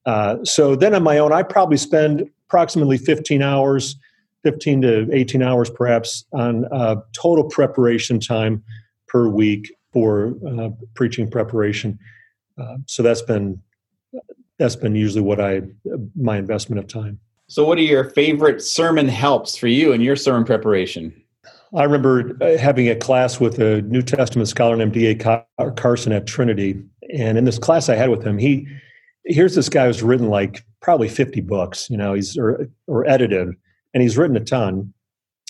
Uh, 0.06 0.42
so 0.44 0.74
then 0.74 0.94
on 0.94 1.02
my 1.02 1.18
own 1.18 1.32
i 1.32 1.42
probably 1.42 1.76
spend 1.76 2.28
approximately 2.46 2.96
15 2.96 3.42
hours 3.42 3.96
15 4.44 4.82
to 4.82 5.08
18 5.12 5.42
hours 5.42 5.68
perhaps 5.68 6.24
on 6.32 6.64
uh, 6.72 6.96
total 7.12 7.44
preparation 7.44 8.18
time 8.20 8.62
per 9.08 9.28
week 9.28 9.74
for 9.92 10.34
uh, 10.46 10.70
preaching 10.94 11.30
preparation. 11.30 11.98
Uh, 12.56 12.76
so 12.86 13.02
that's 13.02 13.22
been 13.22 13.60
that's 14.58 14.76
been 14.76 14.94
usually 14.94 15.22
what 15.22 15.40
i 15.40 15.62
my 16.16 16.38
investment 16.38 16.78
of 16.78 16.86
time. 16.86 17.20
So 17.48 17.64
what 17.64 17.78
are 17.78 17.82
your 17.82 18.04
favorite 18.04 18.62
sermon 18.62 19.08
helps 19.08 19.56
for 19.56 19.68
you 19.68 19.92
in 19.92 20.00
your 20.00 20.16
sermon 20.16 20.44
preparation 20.44 21.14
I 21.74 21.84
remember 21.84 22.36
uh, 22.40 22.56
having 22.56 22.88
a 22.88 22.96
class 22.96 23.40
with 23.40 23.58
a 23.58 23.82
New 23.82 24.02
Testament 24.02 24.48
scholar 24.48 24.76
named 24.76 24.92
D.A. 24.92 25.14
Carson 25.76 26.12
at 26.12 26.26
Trinity. 26.26 26.82
And 27.14 27.36
in 27.36 27.44
this 27.44 27.58
class 27.58 27.88
I 27.88 27.96
had 27.96 28.10
with 28.10 28.24
him, 28.24 28.38
he 28.38 28.66
here's 29.24 29.54
this 29.54 29.68
guy 29.68 29.86
who's 29.86 30.02
written 30.02 30.28
like 30.28 30.64
probably 30.80 31.08
50 31.08 31.40
books, 31.42 31.88
you 31.90 31.96
know, 31.96 32.14
he's 32.14 32.36
or, 32.36 32.66
or 32.86 33.06
edited, 33.06 33.48
and 33.92 34.02
he's 34.02 34.16
written 34.16 34.36
a 34.36 34.44
ton 34.44 34.92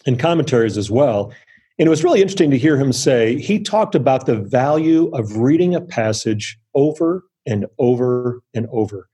and 0.07 0.19
commentaries 0.19 0.77
as 0.77 0.91
well. 0.91 1.33
And 1.79 1.87
it 1.87 1.91
was 1.91 2.03
really 2.03 2.21
interesting 2.21 2.51
to 2.51 2.59
hear 2.59 2.77
him 2.77 2.93
say 2.93 3.39
he 3.39 3.61
talked 3.61 3.95
about 3.95 4.27
the 4.27 4.37
value 4.37 5.09
of 5.15 5.37
reading 5.37 5.75
a 5.75 5.81
passage 5.81 6.59
over 6.75 7.25
and 7.47 7.67
over 7.79 8.43
and 8.53 8.67
over. 8.73 9.09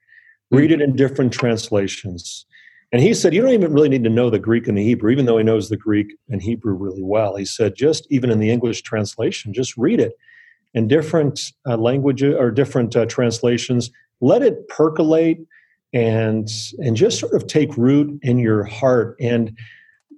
Read 0.50 0.72
it 0.72 0.80
in 0.80 0.96
different 0.96 1.32
translations. 1.32 2.46
And 2.92 3.02
he 3.02 3.14
said, 3.14 3.34
You 3.34 3.42
don't 3.42 3.52
even 3.52 3.72
really 3.72 3.88
need 3.88 4.04
to 4.04 4.10
know 4.10 4.30
the 4.30 4.38
Greek 4.38 4.68
and 4.68 4.78
the 4.78 4.84
Hebrew, 4.84 5.10
even 5.10 5.26
though 5.26 5.38
he 5.38 5.44
knows 5.44 5.68
the 5.68 5.76
Greek 5.76 6.14
and 6.28 6.40
Hebrew 6.40 6.74
really 6.74 7.02
well. 7.02 7.36
He 7.36 7.44
said, 7.44 7.74
Just 7.74 8.06
even 8.10 8.30
in 8.30 8.38
the 8.38 8.50
English 8.50 8.82
translation, 8.82 9.52
just 9.52 9.76
read 9.76 10.00
it 10.00 10.12
in 10.74 10.88
different 10.88 11.40
uh, 11.66 11.76
languages 11.76 12.34
or 12.38 12.50
different 12.50 12.94
uh, 12.96 13.06
translations. 13.06 13.90
Let 14.20 14.42
it 14.42 14.68
percolate 14.68 15.38
and, 15.92 16.48
and 16.78 16.96
just 16.96 17.20
sort 17.20 17.34
of 17.34 17.46
take 17.46 17.76
root 17.76 18.18
in 18.22 18.38
your 18.38 18.64
heart. 18.64 19.16
And 19.20 19.56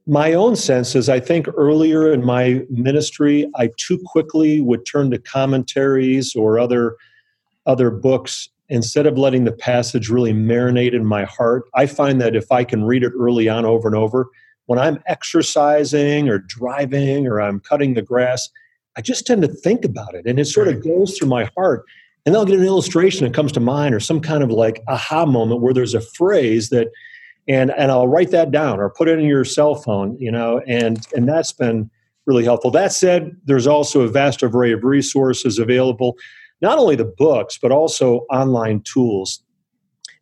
my 0.07 0.33
own 0.33 0.57
sense 0.57 0.95
is 0.95 1.09
I 1.09 1.21
think 1.21 1.47
earlier 1.57 2.13
in 2.13 2.25
my 2.25 2.63
ministry, 2.71 3.51
I 3.57 3.71
too 3.77 3.99
quickly 4.07 4.61
would 4.61 4.87
turn 4.87 5.11
to 5.11 5.19
commentaries 5.19 6.35
or 6.35 6.59
other, 6.59 6.97
other 7.67 7.91
books 7.91 8.49
instead 8.69 9.07
of 9.07 9.19
letting 9.19 9.45
the 9.45 9.53
passage 9.53 10.09
really 10.09 10.33
marinate 10.33 10.93
in 10.93 11.05
my 11.05 11.25
heart, 11.25 11.65
I 11.75 11.87
find 11.87 12.21
that 12.21 12.37
if 12.37 12.51
I 12.51 12.65
can 12.65 12.85
read 12.85 13.05
it 13.05 13.13
early 13.19 13.49
on 13.49 13.65
over 13.65 13.89
and 13.89 13.97
over, 13.97 14.29
when 14.67 14.79
I'm 14.79 15.03
exercising 15.07 16.29
or 16.29 16.39
driving 16.39 17.27
or 17.27 17.41
I'm 17.41 17.61
cutting 17.61 17.95
the 17.95 18.03
grass, 18.03 18.49
I 18.97 19.01
just 19.01 19.27
tend 19.27 19.43
to 19.43 19.49
think 19.49 19.85
about 19.85 20.15
it 20.15 20.27
and 20.27 20.39
it 20.39 20.47
sort 20.47 20.69
of 20.69 20.83
goes 20.83 21.17
through 21.17 21.29
my 21.29 21.49
heart. 21.57 21.85
And 22.25 22.35
then 22.35 22.41
I'll 22.41 22.47
get 22.47 22.59
an 22.59 22.65
illustration 22.65 23.25
that 23.25 23.35
comes 23.35 23.53
to 23.53 23.61
mind 23.61 23.95
or 23.95 24.01
some 24.01 24.21
kind 24.21 24.43
of 24.43 24.51
like 24.51 24.83
aha 24.89 25.27
moment 25.27 25.61
where 25.61 25.73
there's 25.73 25.95
a 25.95 26.01
phrase 26.01 26.71
that 26.71 26.89
and 27.49 27.71
and 27.77 27.93
I'll 27.93 28.09
write 28.09 28.33
that 28.33 28.51
down 28.51 28.81
or 28.81 28.91
put 28.91 29.07
it 29.07 29.21
in 29.21 29.25
your 29.25 29.45
cell 29.45 29.77
phone, 29.77 30.17
you 30.19 30.33
know, 30.33 30.61
and 30.67 31.07
and 31.15 31.29
that's 31.29 31.53
been 31.53 31.89
really 32.27 32.43
helpful. 32.43 32.73
That 32.73 32.93
said, 32.93 33.37
there's 33.45 33.69
also 33.69 34.01
a 34.01 34.09
vast 34.09 34.43
array 34.43 34.73
of 34.73 34.83
resources 34.83 35.61
available 35.61 36.17
not 36.61 36.79
only 36.79 36.97
the 36.97 37.05
books, 37.05 37.59
but 37.61 37.73
also 37.73 38.27
online 38.31 38.81
tools. 38.83 39.43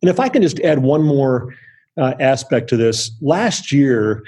And 0.01 0.09
if 0.09 0.19
I 0.19 0.29
can 0.29 0.41
just 0.41 0.59
add 0.59 0.79
one 0.79 1.03
more 1.03 1.53
uh, 1.97 2.13
aspect 2.19 2.69
to 2.69 2.77
this, 2.77 3.11
last 3.21 3.71
year, 3.71 4.23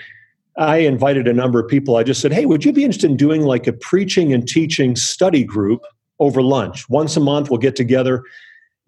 I 0.58 0.78
invited 0.78 1.28
a 1.28 1.34
number 1.34 1.60
of 1.60 1.68
people. 1.68 1.98
I 1.98 2.04
just 2.04 2.22
said, 2.22 2.34
hey, 2.34 2.46
would 2.46 2.66
you 2.66 2.74
be 2.74 2.84
interested 2.84 3.12
in 3.12 3.18
doing 3.18 3.44
like 3.44 3.68
a 3.68 3.74
preaching 3.74 4.34
and 4.34 4.48
teaching 4.48 4.96
study 4.96 5.44
group 5.44 5.84
over 6.20 6.42
lunch? 6.42 6.90
Once 6.90 7.16
a 7.16 7.20
month, 7.20 7.50
we'll 7.50 7.60
get 7.60 7.76
together. 7.76 8.24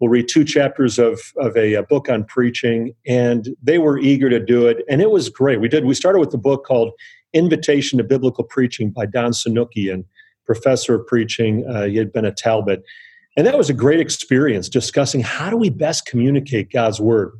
We'll 0.00 0.10
read 0.10 0.28
two 0.28 0.44
chapters 0.44 0.98
of, 0.98 1.20
of 1.36 1.56
a, 1.56 1.74
a 1.74 1.82
book 1.82 2.08
on 2.08 2.24
preaching. 2.24 2.92
And 3.06 3.54
they 3.62 3.78
were 3.78 3.98
eager 3.98 4.30
to 4.30 4.40
do 4.40 4.66
it. 4.66 4.78
And 4.88 5.00
it 5.00 5.10
was 5.10 5.28
great. 5.28 5.60
We 5.60 5.68
did. 5.68 5.84
We 5.84 5.94
started 5.94 6.18
with 6.18 6.30
the 6.30 6.38
book 6.38 6.64
called 6.64 6.92
Invitation 7.34 7.98
to 7.98 8.04
Biblical 8.04 8.42
Preaching 8.42 8.90
by 8.90 9.06
Don 9.06 9.30
Sunukjian, 9.30 10.04
professor 10.46 10.94
of 10.96 11.06
preaching. 11.06 11.64
Uh, 11.68 11.84
he 11.84 11.96
had 11.96 12.12
been 12.12 12.24
at 12.24 12.36
Talbot. 12.36 12.82
And 13.36 13.46
that 13.46 13.56
was 13.56 13.70
a 13.70 13.74
great 13.74 14.00
experience 14.00 14.68
discussing 14.68 15.20
how 15.20 15.50
do 15.50 15.56
we 15.56 15.70
best 15.70 16.06
communicate 16.06 16.72
God's 16.72 17.00
word. 17.00 17.32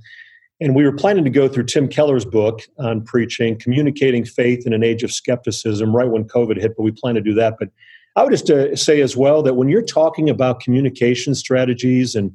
And 0.60 0.74
we 0.74 0.84
were 0.84 0.92
planning 0.92 1.24
to 1.24 1.30
go 1.30 1.48
through 1.48 1.64
Tim 1.64 1.88
Keller's 1.88 2.24
book 2.24 2.60
on 2.78 3.02
preaching, 3.02 3.58
communicating 3.58 4.24
faith 4.24 4.66
in 4.66 4.72
an 4.72 4.82
age 4.82 5.02
of 5.02 5.10
skepticism, 5.10 5.94
right 5.96 6.08
when 6.08 6.24
COVID 6.24 6.60
hit, 6.60 6.76
but 6.76 6.82
we 6.82 6.92
plan 6.92 7.14
to 7.14 7.20
do 7.20 7.34
that. 7.34 7.56
But 7.58 7.70
I 8.16 8.22
would 8.22 8.30
just 8.30 8.50
uh, 8.50 8.76
say 8.76 9.00
as 9.00 9.16
well 9.16 9.42
that 9.42 9.54
when 9.54 9.68
you're 9.68 9.82
talking 9.82 10.28
about 10.28 10.60
communication 10.60 11.34
strategies 11.34 12.14
and 12.14 12.30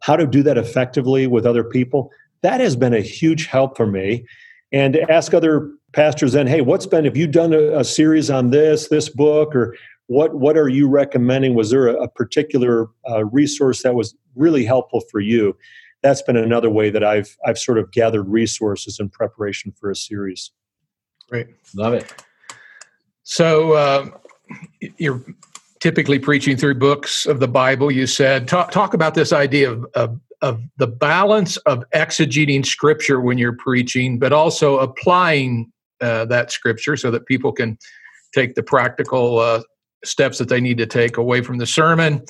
how 0.00 0.16
to 0.16 0.26
do 0.26 0.42
that 0.42 0.56
effectively 0.56 1.26
with 1.26 1.44
other 1.44 1.64
people, 1.64 2.10
that 2.42 2.60
has 2.60 2.76
been 2.76 2.94
a 2.94 3.00
huge 3.00 3.46
help 3.46 3.76
for 3.76 3.86
me. 3.86 4.24
And 4.72 4.96
ask 5.08 5.32
other 5.32 5.70
pastors 5.92 6.32
then, 6.32 6.46
hey, 6.46 6.60
what's 6.60 6.86
been, 6.86 7.04
have 7.04 7.16
you 7.16 7.26
done 7.26 7.52
a, 7.52 7.78
a 7.78 7.84
series 7.84 8.30
on 8.30 8.50
this, 8.50 8.88
this 8.88 9.08
book, 9.08 9.54
or 9.54 9.76
what 10.06 10.34
what 10.34 10.56
are 10.56 10.68
you 10.68 10.88
recommending? 10.88 11.54
Was 11.54 11.70
there 11.70 11.88
a, 11.88 11.94
a 12.04 12.08
particular 12.08 12.88
uh, 13.08 13.24
resource 13.26 13.82
that 13.82 13.94
was 13.94 14.14
really 14.34 14.64
helpful 14.64 15.02
for 15.10 15.20
you? 15.20 15.56
That's 16.02 16.22
been 16.22 16.36
another 16.36 16.70
way 16.70 16.90
that 16.90 17.02
I've 17.02 17.36
I've 17.44 17.58
sort 17.58 17.78
of 17.78 17.90
gathered 17.92 18.28
resources 18.28 19.00
in 19.00 19.08
preparation 19.08 19.72
for 19.72 19.90
a 19.90 19.96
series. 19.96 20.52
Great, 21.28 21.48
love 21.74 21.94
it. 21.94 22.12
So 23.24 23.72
uh, 23.72 24.10
you're 24.98 25.24
typically 25.80 26.18
preaching 26.18 26.56
through 26.56 26.76
books 26.76 27.26
of 27.26 27.40
the 27.40 27.48
Bible. 27.48 27.90
You 27.90 28.06
said 28.06 28.46
talk 28.46 28.70
talk 28.70 28.94
about 28.94 29.14
this 29.14 29.32
idea 29.32 29.72
of, 29.72 29.86
of 29.94 30.20
of 30.42 30.62
the 30.76 30.86
balance 30.86 31.56
of 31.58 31.82
exegeting 31.94 32.64
scripture 32.64 33.20
when 33.20 33.38
you're 33.38 33.56
preaching, 33.56 34.18
but 34.18 34.32
also 34.32 34.78
applying 34.78 35.72
uh, 36.00 36.26
that 36.26 36.52
scripture 36.52 36.96
so 36.96 37.10
that 37.10 37.26
people 37.26 37.52
can 37.52 37.78
take 38.34 38.54
the 38.54 38.62
practical 38.62 39.38
uh, 39.38 39.62
steps 40.04 40.38
that 40.38 40.48
they 40.48 40.60
need 40.60 40.78
to 40.78 40.86
take 40.86 41.16
away 41.16 41.40
from 41.40 41.58
the 41.58 41.66
sermon. 41.66 42.22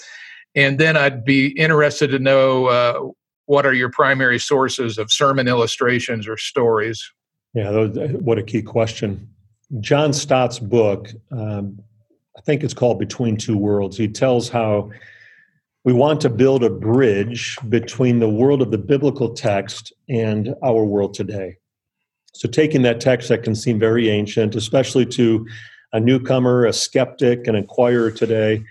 And 0.55 0.79
then 0.79 0.97
I'd 0.97 1.25
be 1.25 1.49
interested 1.49 2.09
to 2.09 2.19
know 2.19 2.67
uh, 2.67 3.09
what 3.47 3.67
are 3.67 3.75
your 3.75 3.91
primary 3.91 4.39
sources 4.39 4.99
of 4.99 5.13
sermon 5.13 5.49
illustrations 5.49 6.27
or 6.27 6.37
stories? 6.37 7.13
Yeah, 7.55 7.87
what 7.87 8.39
a 8.39 8.43
key 8.43 8.63
question. 8.63 9.29
John 9.81 10.13
Stott's 10.13 10.59
book, 10.59 11.11
um, 11.33 11.81
I 12.37 12.41
think 12.43 12.63
it's 12.63 12.75
called 12.75 12.99
Between 12.99 13.37
Two 13.37 13.57
Worlds. 13.57 13.97
He 13.97 14.09
tells 14.09 14.49
how 14.49 14.91
we 15.85 15.93
want 15.93 16.21
to 16.23 16.29
build 16.29 16.65
a 16.65 16.71
bridge 16.71 17.57
between 17.69 18.19
the 18.19 18.29
world 18.29 18.61
of 18.61 18.71
the 18.71 18.79
biblical 18.79 19.35
text 19.35 19.93
and 20.09 20.55
our 20.63 20.85
world 20.85 21.15
today. 21.15 21.57
So, 22.35 22.49
taking 22.49 22.83
that 22.83 23.01
text 23.01 23.29
that 23.29 23.43
can 23.43 23.55
seem 23.55 23.79
very 23.79 24.11
ancient, 24.11 24.55
especially 24.55 25.07
to 25.07 25.47
a 25.97 26.01
newcomer, 26.01 26.67
a 26.67 26.75
skeptic, 26.75 27.47
an 27.47 27.55
inquirer 27.55 28.11
today, 28.11 28.63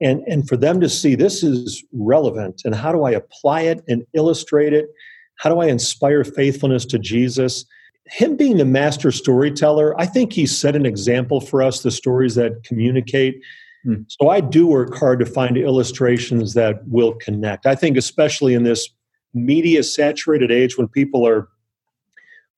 and, 0.00 0.20
and 0.26 0.48
for 0.48 0.56
them 0.56 0.80
to 0.80 0.88
see 0.88 1.14
this 1.14 1.44
is 1.44 1.84
relevant 1.92 2.62
and 2.64 2.74
how 2.74 2.90
do 2.90 3.04
I 3.04 3.12
apply 3.12 3.62
it 3.62 3.84
and 3.86 4.04
illustrate 4.14 4.72
it? 4.72 4.88
How 5.36 5.48
do 5.48 5.60
I 5.60 5.66
inspire 5.66 6.24
faithfulness 6.24 6.84
to 6.86 6.98
Jesus? 6.98 7.64
Him 8.06 8.36
being 8.36 8.56
the 8.56 8.64
master 8.64 9.12
storyteller, 9.12 9.98
I 10.00 10.06
think 10.06 10.32
he 10.32 10.44
set 10.44 10.74
an 10.74 10.84
example 10.84 11.40
for 11.40 11.62
us, 11.62 11.82
the 11.82 11.92
stories 11.92 12.34
that 12.34 12.64
communicate. 12.64 13.40
Hmm. 13.84 14.02
So 14.08 14.28
I 14.28 14.40
do 14.40 14.66
work 14.66 14.92
hard 14.96 15.20
to 15.20 15.26
find 15.26 15.56
illustrations 15.56 16.54
that 16.54 16.84
will 16.88 17.14
connect. 17.14 17.64
I 17.64 17.76
think, 17.76 17.96
especially 17.96 18.54
in 18.54 18.64
this 18.64 18.88
media 19.34 19.84
saturated 19.84 20.50
age 20.50 20.76
when 20.76 20.88
people 20.88 21.26
are 21.26 21.48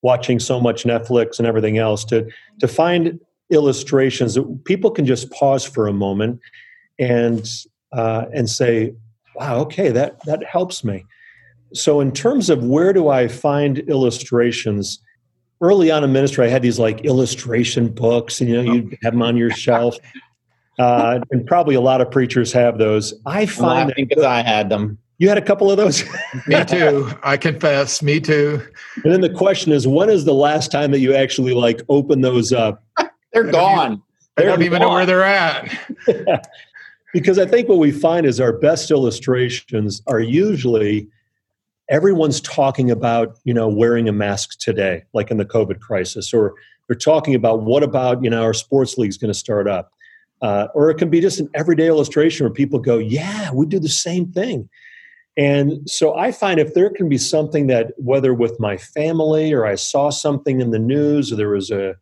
watching 0.00 0.38
so 0.38 0.61
much 0.62 0.85
Netflix 0.85 1.38
and 1.38 1.47
everything 1.47 1.76
else, 1.76 2.07
to, 2.07 2.26
to 2.61 2.66
find 2.66 3.21
illustrations 3.50 4.34
that 4.34 4.64
people 4.64 4.90
can 4.90 5.06
just 5.06 5.30
pause 5.30 5.64
for 5.64 5.86
a 5.86 5.92
moment 5.92 6.40
and 6.98 7.48
uh, 7.92 8.26
and 8.32 8.48
say, 8.48 8.94
"Wow, 9.36 9.58
okay, 9.60 9.90
that 9.90 10.24
that 10.26 10.44
helps 10.44 10.84
me." 10.84 11.04
So, 11.72 12.00
in 12.00 12.12
terms 12.12 12.50
of 12.50 12.64
where 12.64 12.92
do 12.92 13.08
I 13.08 13.28
find 13.28 13.78
illustrations, 13.80 15.00
early 15.60 15.90
on 15.90 16.04
in 16.04 16.12
ministry, 16.12 16.46
I 16.46 16.48
had 16.48 16.62
these 16.62 16.78
like 16.78 17.04
illustration 17.04 17.88
books, 17.88 18.40
and 18.40 18.48
you 18.48 18.62
know, 18.62 18.72
you 18.72 18.96
have 19.02 19.12
them 19.12 19.22
on 19.22 19.36
your 19.36 19.50
shelf. 19.50 19.96
Uh, 20.76 21.20
and 21.30 21.46
probably 21.46 21.76
a 21.76 21.80
lot 21.80 22.00
of 22.00 22.10
preachers 22.10 22.52
have 22.52 22.78
those. 22.78 23.14
I 23.26 23.46
find 23.46 23.92
I 23.92 23.94
because 23.94 24.24
I 24.24 24.42
had 24.42 24.68
them. 24.68 24.98
You 25.18 25.28
had 25.28 25.38
a 25.38 25.42
couple 25.42 25.70
of 25.70 25.76
those. 25.76 26.02
me 26.48 26.64
too. 26.66 27.08
I 27.22 27.36
confess. 27.36 28.02
Me 28.02 28.18
too. 28.18 28.60
And 29.04 29.12
then 29.12 29.20
the 29.20 29.30
question 29.30 29.70
is, 29.70 29.86
when 29.86 30.10
is 30.10 30.24
the 30.24 30.34
last 30.34 30.72
time 30.72 30.90
that 30.90 30.98
you 30.98 31.14
actually 31.14 31.54
like 31.54 31.80
open 31.88 32.22
those 32.22 32.52
up? 32.52 32.82
They're 33.34 33.50
gone. 33.50 34.02
I 34.38 34.42
don't 34.42 34.62
even 34.62 34.80
know 34.80 34.90
where 34.90 35.06
they're 35.06 35.22
at. 35.22 35.76
because 37.12 37.38
I 37.38 37.46
think 37.46 37.68
what 37.68 37.78
we 37.78 37.92
find 37.92 38.26
is 38.26 38.40
our 38.40 38.52
best 38.52 38.90
illustrations 38.90 40.02
are 40.06 40.20
usually 40.20 41.08
everyone's 41.88 42.40
talking 42.40 42.90
about 42.90 43.38
you 43.44 43.52
know 43.52 43.68
wearing 43.68 44.08
a 44.08 44.12
mask 44.12 44.58
today 44.58 45.02
like 45.12 45.30
in 45.30 45.36
the 45.36 45.44
covid 45.44 45.80
crisis 45.80 46.32
or 46.32 46.54
they're 46.88 46.96
talking 46.96 47.34
about 47.34 47.62
what 47.62 47.82
about 47.82 48.22
you 48.24 48.30
know 48.30 48.42
our 48.42 48.54
sports 48.54 48.96
league's 48.96 49.18
going 49.18 49.32
to 49.32 49.38
start 49.38 49.68
up 49.68 49.92
uh, 50.42 50.68
or 50.74 50.90
it 50.90 50.96
can 50.96 51.10
be 51.10 51.20
just 51.20 51.40
an 51.40 51.48
everyday 51.54 51.86
illustration 51.86 52.44
where 52.44 52.52
people 52.52 52.78
go 52.78 52.96
yeah 52.96 53.50
we 53.52 53.66
do 53.66 53.78
the 53.78 53.88
same 53.88 54.32
thing 54.32 54.68
and 55.36 55.88
so 55.88 56.16
i 56.16 56.32
find 56.32 56.58
if 56.58 56.72
there 56.72 56.88
can 56.88 57.08
be 57.08 57.18
something 57.18 57.66
that 57.66 57.92
whether 57.98 58.32
with 58.32 58.58
my 58.58 58.78
family 58.78 59.52
or 59.52 59.66
i 59.66 59.74
saw 59.74 60.08
something 60.08 60.62
in 60.62 60.70
the 60.70 60.78
news 60.78 61.30
or 61.30 61.36
there 61.36 61.50
was 61.50 61.70
a 61.70 61.94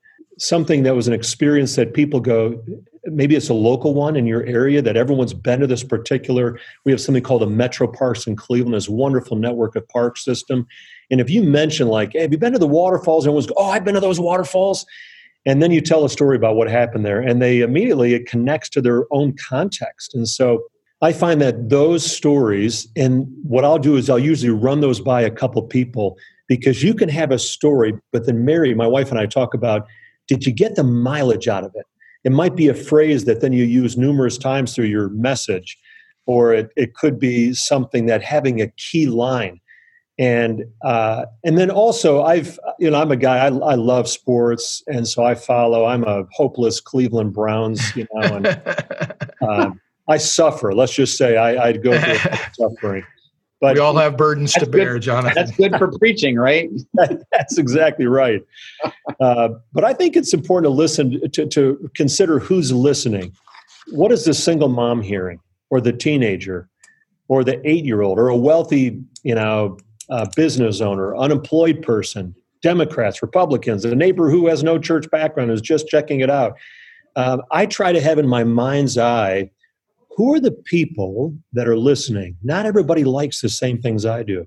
something 0.42 0.82
that 0.82 0.96
was 0.96 1.06
an 1.06 1.14
experience 1.14 1.76
that 1.76 1.94
people 1.94 2.18
go 2.18 2.60
maybe 3.04 3.36
it's 3.36 3.48
a 3.48 3.54
local 3.54 3.94
one 3.94 4.16
in 4.16 4.26
your 4.26 4.44
area 4.44 4.82
that 4.82 4.96
everyone's 4.96 5.32
been 5.32 5.60
to 5.60 5.68
this 5.68 5.84
particular 5.84 6.58
we 6.84 6.90
have 6.90 7.00
something 7.00 7.22
called 7.22 7.42
the 7.42 7.46
metro 7.46 7.86
parks 7.86 8.26
in 8.26 8.34
cleveland 8.34 8.74
this 8.74 8.88
wonderful 8.88 9.36
network 9.36 9.76
of 9.76 9.86
park 9.88 10.16
system. 10.16 10.66
And 11.12 11.20
if 11.20 11.30
you 11.30 11.44
mention 11.44 11.86
like 11.86 12.12
hey, 12.12 12.22
have 12.22 12.32
you 12.32 12.38
been 12.38 12.54
to 12.54 12.58
the 12.58 12.66
waterfalls? 12.66 13.24
And 13.24 13.30
everyone's 13.30 13.46
go 13.46 13.54
oh 13.56 13.70
i've 13.70 13.84
been 13.84 13.94
to 13.94 14.00
those 14.00 14.18
waterfalls. 14.18 14.84
And 15.46 15.62
then 15.62 15.70
you 15.70 15.80
tell 15.80 16.04
a 16.04 16.10
story 16.10 16.36
about 16.36 16.56
what 16.56 16.68
happened 16.68 17.04
there. 17.04 17.20
And 17.20 17.40
they 17.40 17.60
immediately 17.60 18.14
it 18.14 18.26
connects 18.26 18.68
to 18.70 18.80
their 18.80 19.04
own 19.12 19.36
context. 19.48 20.12
And 20.12 20.28
so 20.28 20.64
i 21.02 21.12
find 21.12 21.40
that 21.40 21.68
those 21.68 22.04
stories 22.04 22.88
and 22.96 23.26
what 23.42 23.64
i'll 23.64 23.78
do 23.78 23.96
is 23.96 24.10
i'll 24.10 24.18
usually 24.18 24.50
run 24.50 24.80
those 24.80 25.00
by 25.00 25.20
a 25.20 25.30
couple 25.30 25.62
people 25.62 26.16
because 26.48 26.82
you 26.82 26.94
can 26.94 27.08
have 27.08 27.30
a 27.30 27.38
story 27.38 27.92
but 28.12 28.26
then 28.26 28.44
mary 28.44 28.72
my 28.72 28.86
wife 28.86 29.10
and 29.10 29.18
i 29.18 29.26
talk 29.26 29.52
about 29.52 29.86
did 30.28 30.46
you 30.46 30.52
get 30.52 30.76
the 30.76 30.84
mileage 30.84 31.48
out 31.48 31.64
of 31.64 31.72
it? 31.74 31.86
It 32.24 32.32
might 32.32 32.54
be 32.54 32.68
a 32.68 32.74
phrase 32.74 33.24
that 33.24 33.40
then 33.40 33.52
you 33.52 33.64
use 33.64 33.96
numerous 33.96 34.38
times 34.38 34.74
through 34.74 34.86
your 34.86 35.08
message, 35.10 35.76
or 36.26 36.54
it, 36.54 36.70
it 36.76 36.94
could 36.94 37.18
be 37.18 37.52
something 37.52 38.06
that 38.06 38.22
having 38.22 38.60
a 38.60 38.68
key 38.68 39.06
line. 39.06 39.60
And 40.18 40.64
uh, 40.84 41.24
and 41.42 41.56
then 41.58 41.70
also 41.70 42.22
I've 42.22 42.58
you 42.78 42.90
know 42.90 43.00
I'm 43.00 43.10
a 43.10 43.16
guy 43.16 43.38
I, 43.38 43.46
I 43.46 43.74
love 43.74 44.08
sports 44.08 44.82
and 44.86 45.08
so 45.08 45.24
I 45.24 45.34
follow 45.34 45.86
I'm 45.86 46.04
a 46.04 46.24
hopeless 46.32 46.80
Cleveland 46.80 47.32
Browns 47.32 47.96
you 47.96 48.06
know 48.12 48.36
and 48.36 48.46
uh, 49.40 49.70
I 50.08 50.18
suffer. 50.18 50.74
Let's 50.74 50.94
just 50.94 51.16
say 51.16 51.38
I, 51.38 51.68
I'd 51.68 51.82
go 51.82 51.98
through 51.98 52.36
suffering 52.52 53.04
but 53.62 53.74
we 53.74 53.80
all 53.80 53.96
have 53.96 54.16
burdens 54.16 54.52
to 54.54 54.66
bear, 54.66 54.94
good. 54.94 55.02
Jonathan. 55.02 55.34
That's 55.36 55.56
good 55.56 55.76
for 55.78 55.96
preaching, 55.96 56.34
right? 56.34 56.68
that's 57.30 57.58
exactly 57.58 58.06
right. 58.06 58.44
Uh, 59.20 59.50
but 59.72 59.84
I 59.84 59.94
think 59.94 60.16
it's 60.16 60.34
important 60.34 60.64
to 60.64 60.76
listen 60.76 61.30
to, 61.30 61.46
to 61.46 61.90
consider 61.94 62.40
who's 62.40 62.72
listening. 62.72 63.32
What 63.92 64.10
is 64.10 64.24
the 64.24 64.34
single 64.34 64.68
mom 64.68 65.00
hearing, 65.00 65.38
or 65.70 65.80
the 65.80 65.92
teenager, 65.92 66.68
or 67.28 67.44
the 67.44 67.60
eight-year-old, 67.64 68.18
or 68.18 68.28
a 68.28 68.36
wealthy, 68.36 69.00
you 69.22 69.36
know, 69.36 69.78
uh, 70.10 70.26
business 70.34 70.80
owner, 70.80 71.16
unemployed 71.16 71.82
person, 71.82 72.34
Democrats, 72.62 73.22
Republicans, 73.22 73.84
a 73.84 73.94
neighbor 73.94 74.28
who 74.28 74.48
has 74.48 74.64
no 74.64 74.76
church 74.76 75.08
background 75.12 75.52
is 75.52 75.60
just 75.60 75.86
checking 75.86 76.18
it 76.18 76.30
out. 76.30 76.58
Um, 77.14 77.42
I 77.52 77.66
try 77.66 77.92
to 77.92 78.00
have 78.00 78.18
in 78.18 78.26
my 78.26 78.42
mind's 78.42 78.98
eye 78.98 79.52
who 80.16 80.34
are 80.34 80.40
the 80.40 80.52
people 80.52 81.34
that 81.52 81.68
are 81.68 81.76
listening? 81.76 82.36
Not 82.42 82.66
everybody 82.66 83.04
likes 83.04 83.40
the 83.40 83.48
same 83.48 83.80
things 83.80 84.04
I 84.04 84.22
do. 84.22 84.46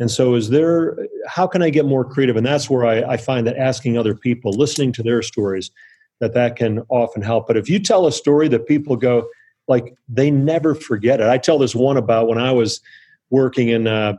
And 0.00 0.10
so, 0.10 0.34
is 0.34 0.50
there, 0.50 0.96
how 1.26 1.46
can 1.46 1.62
I 1.62 1.70
get 1.70 1.84
more 1.84 2.04
creative? 2.04 2.36
And 2.36 2.46
that's 2.46 2.68
where 2.68 2.86
I, 2.86 3.12
I 3.12 3.16
find 3.16 3.46
that 3.46 3.56
asking 3.56 3.96
other 3.96 4.14
people, 4.14 4.52
listening 4.52 4.92
to 4.94 5.02
their 5.02 5.22
stories, 5.22 5.70
that 6.20 6.34
that 6.34 6.56
can 6.56 6.80
often 6.88 7.22
help. 7.22 7.46
But 7.46 7.56
if 7.56 7.68
you 7.68 7.78
tell 7.78 8.06
a 8.06 8.12
story 8.12 8.48
that 8.48 8.66
people 8.66 8.96
go, 8.96 9.28
like, 9.68 9.94
they 10.08 10.30
never 10.30 10.74
forget 10.74 11.20
it. 11.20 11.28
I 11.28 11.38
tell 11.38 11.58
this 11.58 11.74
one 11.74 11.96
about 11.96 12.26
when 12.26 12.38
I 12.38 12.52
was 12.52 12.80
working 13.30 13.68
in 13.68 13.86
uh, 13.86 14.14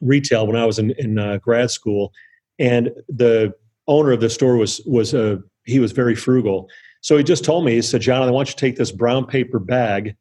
retail, 0.00 0.46
when 0.46 0.56
I 0.56 0.66
was 0.66 0.78
in, 0.78 0.92
in 0.92 1.18
uh, 1.18 1.38
grad 1.38 1.70
school, 1.70 2.12
and 2.58 2.90
the 3.08 3.52
owner 3.86 4.12
of 4.12 4.20
the 4.20 4.30
store 4.30 4.56
was, 4.56 4.80
was 4.86 5.14
a, 5.14 5.32
uh, 5.32 5.36
he 5.64 5.80
was 5.80 5.92
very 5.92 6.14
frugal 6.14 6.68
so 7.00 7.16
he 7.16 7.24
just 7.24 7.44
told 7.44 7.64
me, 7.64 7.74
he 7.74 7.82
said, 7.82 8.00
John, 8.00 8.26
I 8.26 8.30
want 8.30 8.48
you 8.48 8.54
to 8.54 8.60
take 8.60 8.76
this 8.76 8.92
brown 8.92 9.26
paper 9.26 9.58
bag 9.58 10.16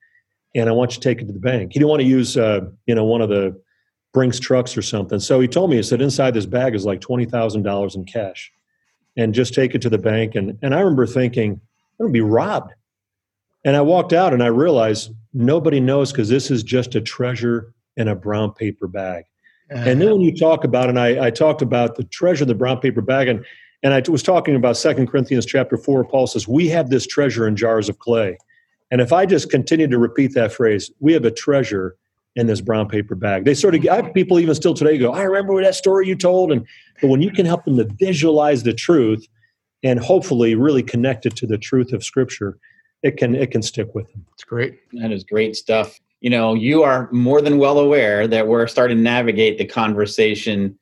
and 0.56 0.70
I 0.70 0.72
want 0.72 0.92
you 0.92 1.02
to 1.02 1.10
take 1.10 1.22
it 1.22 1.26
to 1.28 1.34
the 1.34 1.40
bank. 1.40 1.74
He 1.74 1.80
didn't 1.80 1.90
want 1.90 2.02
to 2.02 2.08
use, 2.08 2.38
uh, 2.38 2.62
you 2.86 2.96
know, 2.96 3.04
one 3.04 3.22
of 3.22 3.30
the 3.30 3.60
Brinks 4.14 4.40
trucks 4.40 4.78
or 4.78 4.82
something. 4.82 5.20
So 5.20 5.40
he 5.40 5.48
told 5.48 5.70
me, 5.70 5.76
he 5.76 5.84
said, 5.84 6.02
inside 6.02 6.34
this 6.34 6.46
bag 6.46 6.76
is 6.76 6.86
like 6.86 7.02
$20,000 7.02 7.96
in 7.96 8.06
cash 8.06 8.52
and 9.16 9.34
just 9.34 9.54
take 9.54 9.76
it 9.76 9.82
to 9.82 9.90
the 9.90 9.98
bank. 9.98 10.36
And, 10.36 10.58
and 10.62 10.74
I 10.74 10.80
remember 10.80 11.06
thinking, 11.06 11.52
I'm 11.52 12.06
going 12.06 12.10
to 12.10 12.14
be 12.14 12.22
robbed. 12.22 12.74
And 13.66 13.76
I 13.76 13.82
walked 13.82 14.14
out 14.14 14.34
and 14.34 14.42
I 14.42 14.48
realized 14.48 15.12
nobody 15.34 15.80
knows 15.80 16.12
because 16.12 16.30
this 16.30 16.50
is 16.50 16.64
just 16.64 16.96
a 16.96 17.02
treasure 17.02 17.74
in 17.98 18.08
a 18.08 18.16
brown 18.16 18.54
paper 18.54 18.88
bag. 18.88 19.26
Uh-huh. 19.72 19.90
And 19.90 20.02
then 20.02 20.12
when 20.12 20.22
you 20.22 20.36
talk 20.36 20.64
about, 20.64 20.90
and 20.90 21.00
I, 21.00 21.28
I 21.28 21.30
talked 21.32 21.62
about 21.62 21.96
the 21.96 22.04
treasure 22.06 22.44
in 22.44 22.48
the 22.48 22.56
brown 22.56 22.80
paper 22.80 23.02
bag, 23.02 23.28
and 23.28 23.46
and 23.88 23.94
I 23.94 24.12
was 24.12 24.22
talking 24.22 24.54
about 24.54 24.76
Second 24.76 25.08
Corinthians 25.08 25.46
chapter 25.46 25.78
4, 25.78 26.04
Paul 26.04 26.28
says, 26.28 26.46
We 26.46 26.68
have 26.68 26.90
this 26.90 27.08
treasure 27.08 27.48
in 27.48 27.56
jars 27.56 27.88
of 27.88 28.00
clay. 28.00 28.38
And 28.92 29.00
if 29.00 29.14
I 29.14 29.26
just 29.26 29.50
continue 29.50 29.88
to 29.88 29.98
repeat 29.98 30.34
that 30.34 30.52
phrase, 30.52 30.92
we 31.00 31.14
have 31.14 31.24
a 31.24 31.32
treasure 31.32 31.96
in 32.36 32.48
this 32.48 32.60
brown 32.60 32.90
paper 32.90 33.16
bag. 33.16 33.46
They 33.46 33.54
sort 33.54 33.76
of, 33.76 33.88
I 33.88 33.96
have 33.96 34.14
people 34.14 34.40
even 34.40 34.56
still 34.56 34.74
today 34.74 34.98
go, 34.98 35.14
I 35.14 35.22
remember 35.22 35.64
that 35.64 35.74
story 35.74 36.06
you 36.06 36.18
told. 36.18 36.52
And 36.52 36.66
but 37.00 37.08
when 37.08 37.22
you 37.22 37.32
can 37.32 37.46
help 37.46 37.64
them 37.64 37.78
to 37.78 37.86
visualize 37.98 38.64
the 38.64 38.74
truth 38.74 39.26
and 39.84 40.02
hopefully 40.02 40.54
really 40.56 40.84
connect 40.84 41.26
it 41.26 41.38
to 41.38 41.48
the 41.48 41.58
truth 41.58 41.94
of 41.94 42.04
Scripture, 42.04 42.58
it 43.04 43.16
can 43.16 43.36
it 43.36 43.52
can 43.52 43.62
stick 43.62 43.96
with 43.96 44.12
them. 44.12 44.26
It's 44.34 44.44
great. 44.44 44.80
That 45.00 45.14
is 45.14 45.24
great 45.24 45.56
stuff. 45.56 45.98
You 46.20 46.30
know, 46.30 46.56
you 46.56 46.84
are 46.84 47.10
more 47.14 47.42
than 47.42 47.58
well 47.58 47.80
aware 47.80 48.28
that 48.28 48.50
we're 48.50 48.68
starting 48.68 48.98
to 48.98 49.04
navigate 49.04 49.58
the 49.58 49.66
conversation 49.66 50.78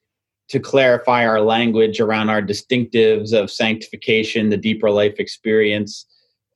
to 0.50 0.60
clarify 0.60 1.26
our 1.26 1.42
language 1.42 2.00
around 2.00 2.30
our 2.30 2.42
distinctives 2.42 3.34
of 3.34 3.50
sanctification, 3.50 4.50
the 4.50 4.58
deeper 4.58 4.92
life 4.92 5.16
experience, 5.20 6.06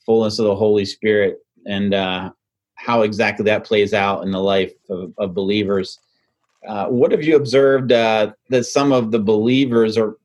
fullness 0.05 0.39
of 0.39 0.45
the 0.45 0.55
Holy 0.55 0.85
Spirit, 0.85 1.39
and 1.65 1.93
uh, 1.93 2.31
how 2.75 3.01
exactly 3.01 3.43
that 3.45 3.63
plays 3.63 3.93
out 3.93 4.23
in 4.23 4.31
the 4.31 4.41
life 4.41 4.73
of, 4.89 5.13
of 5.17 5.33
believers. 5.33 5.99
Uh, 6.67 6.87
what 6.87 7.11
have 7.11 7.23
you 7.23 7.35
observed 7.35 7.91
uh, 7.91 8.31
that 8.49 8.65
some 8.65 8.91
of 8.91 9.11
the 9.11 9.19
believers 9.19 9.97
are, 9.97 10.17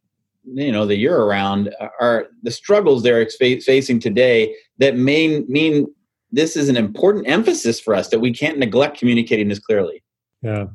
you 0.45 0.73
know, 0.73 0.85
that 0.85 0.97
you're 0.97 1.25
around 1.25 1.75
are 2.01 2.27
the 2.43 2.51
struggles 2.51 3.03
they're 3.03 3.27
facing 3.29 3.99
today 3.99 4.55
that 4.79 4.97
may 4.97 5.41
mean 5.43 5.87
this 6.33 6.57
is 6.57 6.69
an 6.69 6.77
important 6.77 7.29
emphasis 7.29 7.81
for 7.81 7.95
us 7.95 8.09
that 8.09 8.19
we 8.19 8.33
can't 8.33 8.59
neglect 8.59 8.99
communicating 8.99 9.49
this 9.49 9.61
clearly. 9.61 10.03
Yeah. 10.43 10.67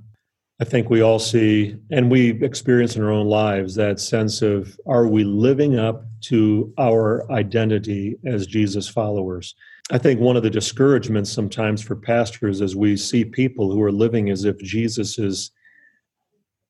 I 0.62 0.65
think 0.65 0.89
we 0.89 1.02
all 1.02 1.19
see 1.19 1.78
and 1.89 2.12
we 2.12 2.43
experience 2.43 2.98
in 2.98 3.04
our 3.04 3.12
own 3.12 3.28
lives 3.28 3.76
that 3.76 4.00
sense 4.00 4.41
of 4.41 4.78
are 4.86 5.08
we 5.08 5.24
living 5.24 5.80
up 5.80 6.04
to 6.22 6.74
our 6.78 7.30
identity 7.32 8.17
as 8.26 8.45
Jesus 8.45 8.89
followers? 8.89 9.56
I 9.91 9.98
think 9.98 10.19
one 10.19 10.36
of 10.36 10.43
the 10.43 10.50
discouragements 10.50 11.32
sometimes 11.32 11.82
for 11.82 11.95
pastors 11.95 12.60
is 12.60 12.76
we 12.76 12.98
see 12.98 13.24
people 13.24 13.72
who 13.72 13.82
are 13.82 13.91
living 13.91 14.30
as 14.30 14.43
if 14.43 14.58
Jesus 14.60 15.17
is 15.17 15.52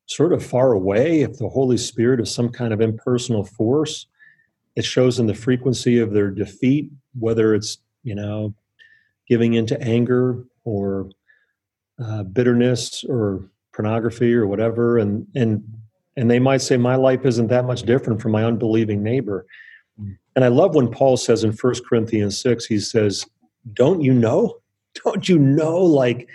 sort 0.06 0.34
of 0.34 0.46
far 0.46 0.74
away, 0.74 1.22
if 1.22 1.38
the 1.38 1.50
Holy 1.50 1.78
Spirit 1.78 2.22
is 2.22 2.34
some 2.34 2.50
kind 2.50 2.74
of 2.74 2.82
impersonal 2.82 3.44
force. 3.44 4.06
It 4.76 4.86
shows 4.86 5.20
in 5.20 5.26
the 5.26 5.34
frequency 5.34 6.00
of 6.00 6.14
their 6.14 6.30
defeat, 6.30 6.92
whether 7.18 7.56
it's, 7.56 7.80
you 8.04 8.14
know, 8.14 8.54
giving 9.28 9.56
into 9.56 9.80
anger 9.82 10.46
or 10.64 11.10
uh, 12.04 12.24
bitterness 12.24 13.04
or 13.04 13.50
pornography 13.80 14.34
or 14.34 14.46
whatever 14.46 14.98
and 14.98 15.26
and 15.36 15.64
and 16.18 16.30
they 16.30 16.40
might 16.40 16.62
say 16.62 16.76
my 16.76 16.96
life 16.96 17.26
isn't 17.26 17.48
that 17.48 17.64
much 17.64 17.84
different 17.84 18.22
from 18.22 18.34
my 18.34 18.44
unbelieving 18.44 19.02
neighbor. 19.02 19.46
Hmm. 19.98 20.12
And 20.36 20.44
i 20.44 20.50
love 20.50 20.76
when 20.76 20.90
paul 20.90 21.16
says 21.16 21.46
in 21.46 21.52
1 21.52 21.74
corinthians 21.88 22.40
6 22.42 22.66
he 22.66 22.80
says 22.80 23.26
don't 23.74 24.02
you 24.02 24.14
know? 24.14 24.58
Don't 25.04 25.30
you 25.30 25.38
know 25.38 25.78
like 25.78 26.28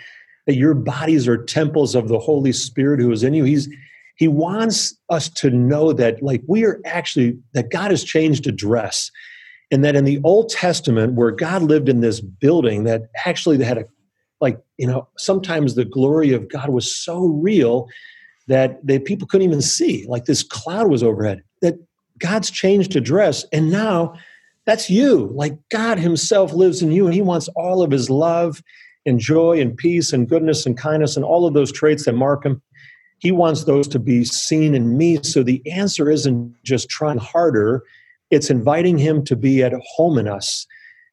that 0.47 0.55
your 0.55 0.73
bodies 0.73 1.27
are 1.27 1.43
temples 1.43 1.93
of 1.93 2.07
the 2.07 2.19
holy 2.19 2.53
spirit 2.53 3.01
who 3.01 3.11
is 3.11 3.21
in 3.21 3.33
you? 3.33 3.43
He's 3.43 3.67
he 4.15 4.29
wants 4.29 4.97
us 5.09 5.27
to 5.29 5.49
know 5.49 5.91
that 5.91 6.23
like 6.23 6.41
we 6.47 6.63
are 6.63 6.79
actually 6.85 7.37
that 7.53 7.69
god 7.69 7.91
has 7.91 8.03
changed 8.03 8.47
address 8.47 9.11
and 9.71 9.83
that 9.83 9.95
in 9.95 10.05
the 10.05 10.21
old 10.23 10.49
testament 10.49 11.13
where 11.13 11.31
god 11.31 11.63
lived 11.63 11.89
in 11.89 11.99
this 11.99 12.21
building 12.21 12.85
that 12.85 13.03
actually 13.25 13.61
had 13.61 13.77
a 13.77 13.85
like 14.45 14.59
you 14.77 14.87
know 14.87 15.07
sometimes 15.17 15.75
the 15.75 15.85
glory 15.85 16.31
of 16.31 16.47
god 16.49 16.69
was 16.69 16.95
so 16.95 17.25
real 17.25 17.87
that 18.47 18.79
they, 18.85 18.99
people 18.99 19.27
couldn't 19.27 19.47
even 19.47 19.61
see 19.61 20.05
like 20.07 20.25
this 20.25 20.43
cloud 20.43 20.87
was 20.89 21.03
overhead 21.03 21.41
that 21.61 21.77
God's 22.19 22.49
changed 22.49 22.95
address, 22.95 23.45
and 23.51 23.69
now 23.69 24.13
that's 24.65 24.89
you. 24.89 25.29
Like 25.33 25.57
God 25.69 25.99
Himself 25.99 26.53
lives 26.53 26.81
in 26.81 26.91
you, 26.91 27.05
and 27.05 27.13
He 27.13 27.21
wants 27.21 27.49
all 27.55 27.81
of 27.83 27.91
His 27.91 28.09
love 28.09 28.61
and 29.05 29.19
joy 29.19 29.59
and 29.59 29.75
peace 29.77 30.13
and 30.13 30.27
goodness 30.27 30.65
and 30.65 30.77
kindness 30.77 31.15
and 31.15 31.25
all 31.25 31.45
of 31.45 31.53
those 31.53 31.71
traits 31.71 32.05
that 32.05 32.13
mark 32.13 32.45
Him. 32.45 32.61
He 33.19 33.31
wants 33.31 33.63
those 33.63 33.87
to 33.89 33.99
be 33.99 34.23
seen 34.25 34.75
in 34.75 34.97
me. 34.97 35.21
So 35.23 35.43
the 35.43 35.61
answer 35.71 36.09
isn't 36.09 36.55
just 36.63 36.89
trying 36.89 37.17
harder, 37.17 37.83
it's 38.31 38.49
inviting 38.49 38.97
Him 38.97 39.23
to 39.25 39.35
be 39.35 39.63
at 39.63 39.73
home 39.95 40.17
in 40.17 40.27
us. 40.27 40.65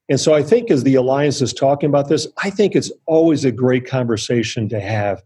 And 0.09 0.21
so 0.21 0.35
I 0.35 0.43
think 0.43 0.71
as 0.71 0.83
the 0.85 0.95
Alliance 0.97 1.41
is 1.41 1.53
talking 1.53 1.89
about 1.89 2.09
this, 2.09 2.27
I 2.43 2.51
think 2.51 2.75
it's 2.75 2.93
always 3.07 3.45
a 3.45 3.53
great 3.53 3.87
conversation 3.87 4.69
to 4.69 4.81
have 4.81 5.23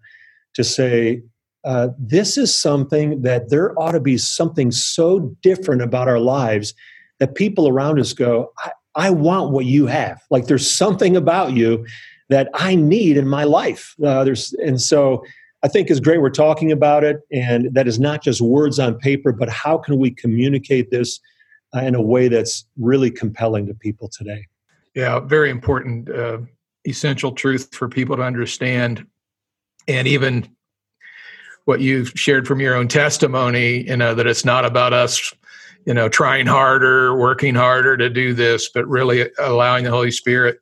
to 0.54 0.62
say, 0.62 1.22
uh, 1.64 1.88
this 1.98 2.38
is 2.38 2.54
something 2.54 3.22
that 3.22 3.50
there 3.50 3.76
ought 3.78 3.92
to 3.92 4.00
be 4.00 4.16
something 4.16 4.70
so 4.70 5.34
different 5.42 5.82
about 5.82 6.08
our 6.08 6.20
lives 6.20 6.74
that 7.18 7.34
people 7.34 7.68
around 7.68 7.98
us 7.98 8.12
go, 8.12 8.52
I, 8.58 8.70
I 8.94 9.10
want 9.10 9.50
what 9.50 9.64
you 9.64 9.86
have. 9.86 10.22
Like 10.30 10.46
there's 10.46 10.70
something 10.70 11.16
about 11.16 11.52
you 11.52 11.84
that 12.28 12.48
I 12.54 12.74
need 12.74 13.16
in 13.16 13.26
my 13.28 13.44
life. 13.44 13.94
Uh, 14.04 14.24
there's, 14.24 14.52
and 14.54 14.80
so 14.80 15.24
I 15.62 15.68
think 15.68 15.90
it's 15.90 16.00
great 16.00 16.20
we're 16.20 16.30
talking 16.30 16.70
about 16.70 17.02
it, 17.02 17.20
and 17.32 17.74
that 17.74 17.88
is 17.88 17.98
not 17.98 18.22
just 18.22 18.40
words 18.40 18.78
on 18.78 18.98
paper, 18.98 19.32
but 19.32 19.48
how 19.48 19.78
can 19.78 19.98
we 19.98 20.10
communicate 20.10 20.90
this 20.90 21.18
uh, 21.74 21.80
in 21.80 21.94
a 21.94 22.02
way 22.02 22.28
that's 22.28 22.66
really 22.78 23.10
compelling 23.10 23.66
to 23.66 23.74
people 23.74 24.08
today? 24.08 24.46
Yeah, 24.96 25.20
very 25.20 25.50
important, 25.50 26.10
uh, 26.10 26.38
essential 26.88 27.32
truth 27.32 27.74
for 27.74 27.86
people 27.86 28.16
to 28.16 28.22
understand, 28.22 29.06
and 29.86 30.08
even 30.08 30.48
what 31.66 31.80
you've 31.80 32.08
shared 32.14 32.48
from 32.48 32.60
your 32.60 32.74
own 32.74 32.88
testimony. 32.88 33.86
You 33.86 33.96
know 33.98 34.14
that 34.14 34.26
it's 34.26 34.44
not 34.44 34.64
about 34.64 34.94
us, 34.94 35.34
you 35.84 35.92
know, 35.92 36.08
trying 36.08 36.46
harder, 36.46 37.14
working 37.14 37.54
harder 37.54 37.98
to 37.98 38.08
do 38.08 38.32
this, 38.32 38.70
but 38.72 38.88
really 38.88 39.28
allowing 39.38 39.84
the 39.84 39.90
Holy 39.90 40.10
Spirit 40.10 40.60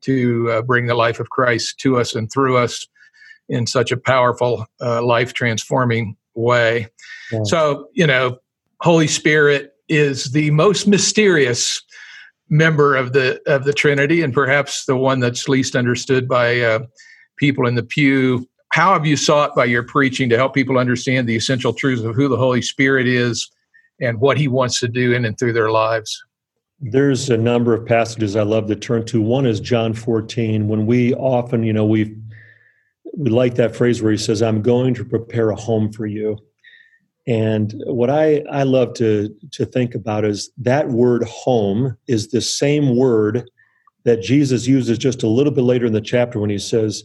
to 0.00 0.50
uh, 0.50 0.62
bring 0.62 0.86
the 0.86 0.96
life 0.96 1.20
of 1.20 1.30
Christ 1.30 1.78
to 1.78 2.00
us 2.00 2.16
and 2.16 2.30
through 2.32 2.56
us 2.56 2.84
in 3.48 3.66
such 3.66 3.92
a 3.92 3.96
powerful, 3.96 4.66
uh, 4.80 5.02
life 5.02 5.34
transforming 5.34 6.16
way. 6.34 6.88
Yeah. 7.30 7.42
So, 7.44 7.88
you 7.92 8.06
know, 8.06 8.38
Holy 8.80 9.06
Spirit 9.06 9.72
is 9.88 10.32
the 10.32 10.50
most 10.50 10.86
mysterious 10.86 11.80
member 12.48 12.96
of 12.96 13.12
the 13.12 13.40
of 13.46 13.64
the 13.64 13.72
Trinity, 13.72 14.22
and 14.22 14.32
perhaps 14.32 14.84
the 14.84 14.96
one 14.96 15.20
that's 15.20 15.48
least 15.48 15.76
understood 15.76 16.28
by 16.28 16.60
uh, 16.60 16.80
people 17.36 17.66
in 17.66 17.74
the 17.74 17.82
pew. 17.82 18.48
How 18.70 18.92
have 18.92 19.06
you 19.06 19.16
sought 19.16 19.54
by 19.54 19.64
your 19.64 19.82
preaching 19.82 20.28
to 20.28 20.36
help 20.36 20.54
people 20.54 20.78
understand 20.78 21.28
the 21.28 21.36
essential 21.36 21.72
truths 21.72 22.02
of 22.02 22.14
who 22.14 22.28
the 22.28 22.36
Holy 22.36 22.62
Spirit 22.62 23.06
is 23.06 23.50
and 24.00 24.20
what 24.20 24.36
He 24.36 24.48
wants 24.48 24.78
to 24.80 24.88
do 24.88 25.12
in 25.12 25.24
and 25.24 25.38
through 25.38 25.54
their 25.54 25.70
lives? 25.70 26.22
There's 26.80 27.28
a 27.30 27.36
number 27.36 27.74
of 27.74 27.86
passages 27.86 28.36
I 28.36 28.42
love 28.42 28.68
to 28.68 28.76
turn 28.76 29.04
to. 29.06 29.20
One 29.20 29.46
is 29.46 29.58
John 29.58 29.94
14. 29.94 30.68
When 30.68 30.86
we 30.86 31.12
often, 31.14 31.64
you 31.64 31.72
know, 31.72 31.86
we 31.86 32.16
we 33.16 33.30
like 33.30 33.56
that 33.56 33.74
phrase 33.74 34.00
where 34.00 34.12
he 34.12 34.18
says, 34.18 34.42
"I'm 34.42 34.62
going 34.62 34.94
to 34.94 35.04
prepare 35.04 35.50
a 35.50 35.56
home 35.56 35.92
for 35.92 36.06
you." 36.06 36.38
And 37.28 37.74
what 37.86 38.08
I, 38.08 38.42
I 38.50 38.62
love 38.62 38.94
to, 38.94 39.28
to 39.52 39.66
think 39.66 39.94
about 39.94 40.24
is 40.24 40.50
that 40.56 40.88
word 40.88 41.24
home 41.24 41.94
is 42.06 42.28
the 42.28 42.40
same 42.40 42.96
word 42.96 43.50
that 44.04 44.22
Jesus 44.22 44.66
uses 44.66 44.96
just 44.96 45.22
a 45.22 45.28
little 45.28 45.52
bit 45.52 45.64
later 45.64 45.84
in 45.84 45.92
the 45.92 46.00
chapter 46.00 46.40
when 46.40 46.48
he 46.48 46.58
says, 46.58 47.04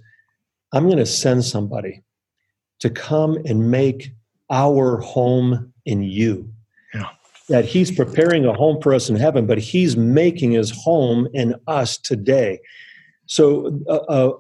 I'm 0.72 0.86
going 0.86 0.98
to 0.98 1.06
send 1.06 1.44
somebody 1.44 2.04
to 2.80 2.90
come 2.90 3.38
and 3.46 3.70
make 3.70 4.14
our 4.50 4.98
home 5.00 5.74
in 5.86 6.04
you. 6.04 6.50
Yeah. 6.94 7.10
That 7.50 7.66
he's 7.66 7.92
preparing 7.92 8.46
a 8.46 8.54
home 8.54 8.82
for 8.82 8.94
us 8.94 9.10
in 9.10 9.18
heaven, 9.18 9.46
but 9.46 9.58
he's 9.58 9.98
making 9.98 10.54
his 10.54 10.72
home 10.72 11.28
in 11.34 11.56
us 11.68 11.98
today. 11.98 12.62
So, 13.26 13.78
uh, 13.90 14.06
uh, 14.08 14.32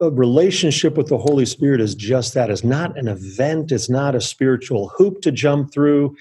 a 0.00 0.10
relationship 0.10 0.96
with 0.96 1.08
the 1.08 1.18
Holy 1.18 1.46
Spirit 1.46 1.80
is 1.80 1.94
just 1.94 2.34
that. 2.34 2.50
It's 2.50 2.64
not 2.64 2.98
an 2.98 3.08
event, 3.08 3.72
it's 3.72 3.88
not 3.88 4.14
a 4.14 4.20
spiritual 4.20 4.88
hoop 4.96 5.22
to 5.22 5.32
jump 5.32 5.72
through. 5.72 6.16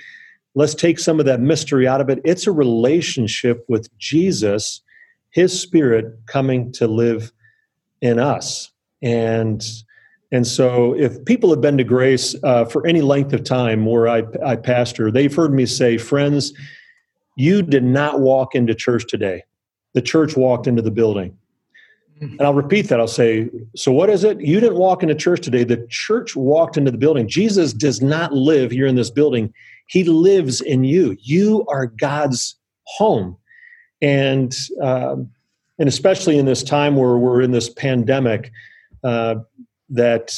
Let's 0.53 0.75
take 0.75 0.99
some 0.99 1.19
of 1.19 1.25
that 1.25 1.41
mystery 1.41 1.87
out 1.87 1.99
of 1.99 2.09
it. 2.09 2.21
It's 2.23 2.47
a 2.47 2.51
relationship 2.51 3.65
with 3.67 3.95
Jesus, 3.97 4.81
his 5.31 5.59
spirit 5.59 6.17
coming 6.27 6.71
to 6.73 6.87
live 6.87 7.33
in 8.01 8.19
us. 8.19 8.71
And 9.01 9.65
and 10.31 10.47
so, 10.47 10.93
if 10.95 11.23
people 11.25 11.49
have 11.51 11.61
been 11.61 11.77
to 11.77 11.83
Grace 11.83 12.35
uh, 12.43 12.65
for 12.65 12.85
any 12.87 13.01
length 13.01 13.31
of 13.31 13.43
time 13.43 13.85
where 13.85 14.07
I, 14.07 14.23
I 14.43 14.55
pastor, 14.55 15.11
they've 15.11 15.33
heard 15.33 15.53
me 15.53 15.65
say, 15.65 15.97
friends, 15.97 16.51
you 17.37 17.61
did 17.61 17.83
not 17.83 18.19
walk 18.19 18.55
into 18.55 18.73
church 18.73 19.05
today. 19.07 19.43
The 19.93 20.01
church 20.01 20.35
walked 20.35 20.67
into 20.67 20.81
the 20.81 20.91
building. 20.91 21.37
And 22.21 22.41
I'll 22.41 22.53
repeat 22.53 22.83
that. 22.83 22.99
I'll 22.99 23.07
say, 23.07 23.49
so 23.75 23.91
what 23.91 24.09
is 24.09 24.23
it? 24.23 24.39
You 24.39 24.59
didn't 24.59 24.77
walk 24.77 25.03
into 25.03 25.15
church 25.15 25.41
today. 25.41 25.65
The 25.65 25.85
church 25.89 26.35
walked 26.35 26.77
into 26.77 26.91
the 26.91 26.97
building. 26.97 27.27
Jesus 27.27 27.73
does 27.73 28.01
not 28.01 28.31
live 28.31 28.71
here 28.71 28.87
in 28.87 28.95
this 28.95 29.09
building. 29.09 29.53
He 29.87 30.05
lives 30.05 30.61
in 30.61 30.85
you. 30.85 31.17
You 31.21 31.65
are 31.67 31.87
God's 31.87 32.55
home. 32.85 33.37
And, 34.01 34.55
uh, 34.81 35.17
and 35.77 35.89
especially 35.89 36.37
in 36.37 36.45
this 36.45 36.63
time 36.63 36.95
where 36.95 37.17
we're 37.17 37.41
in 37.41 37.51
this 37.51 37.69
pandemic, 37.69 38.49
uh, 39.03 39.35
that 39.89 40.31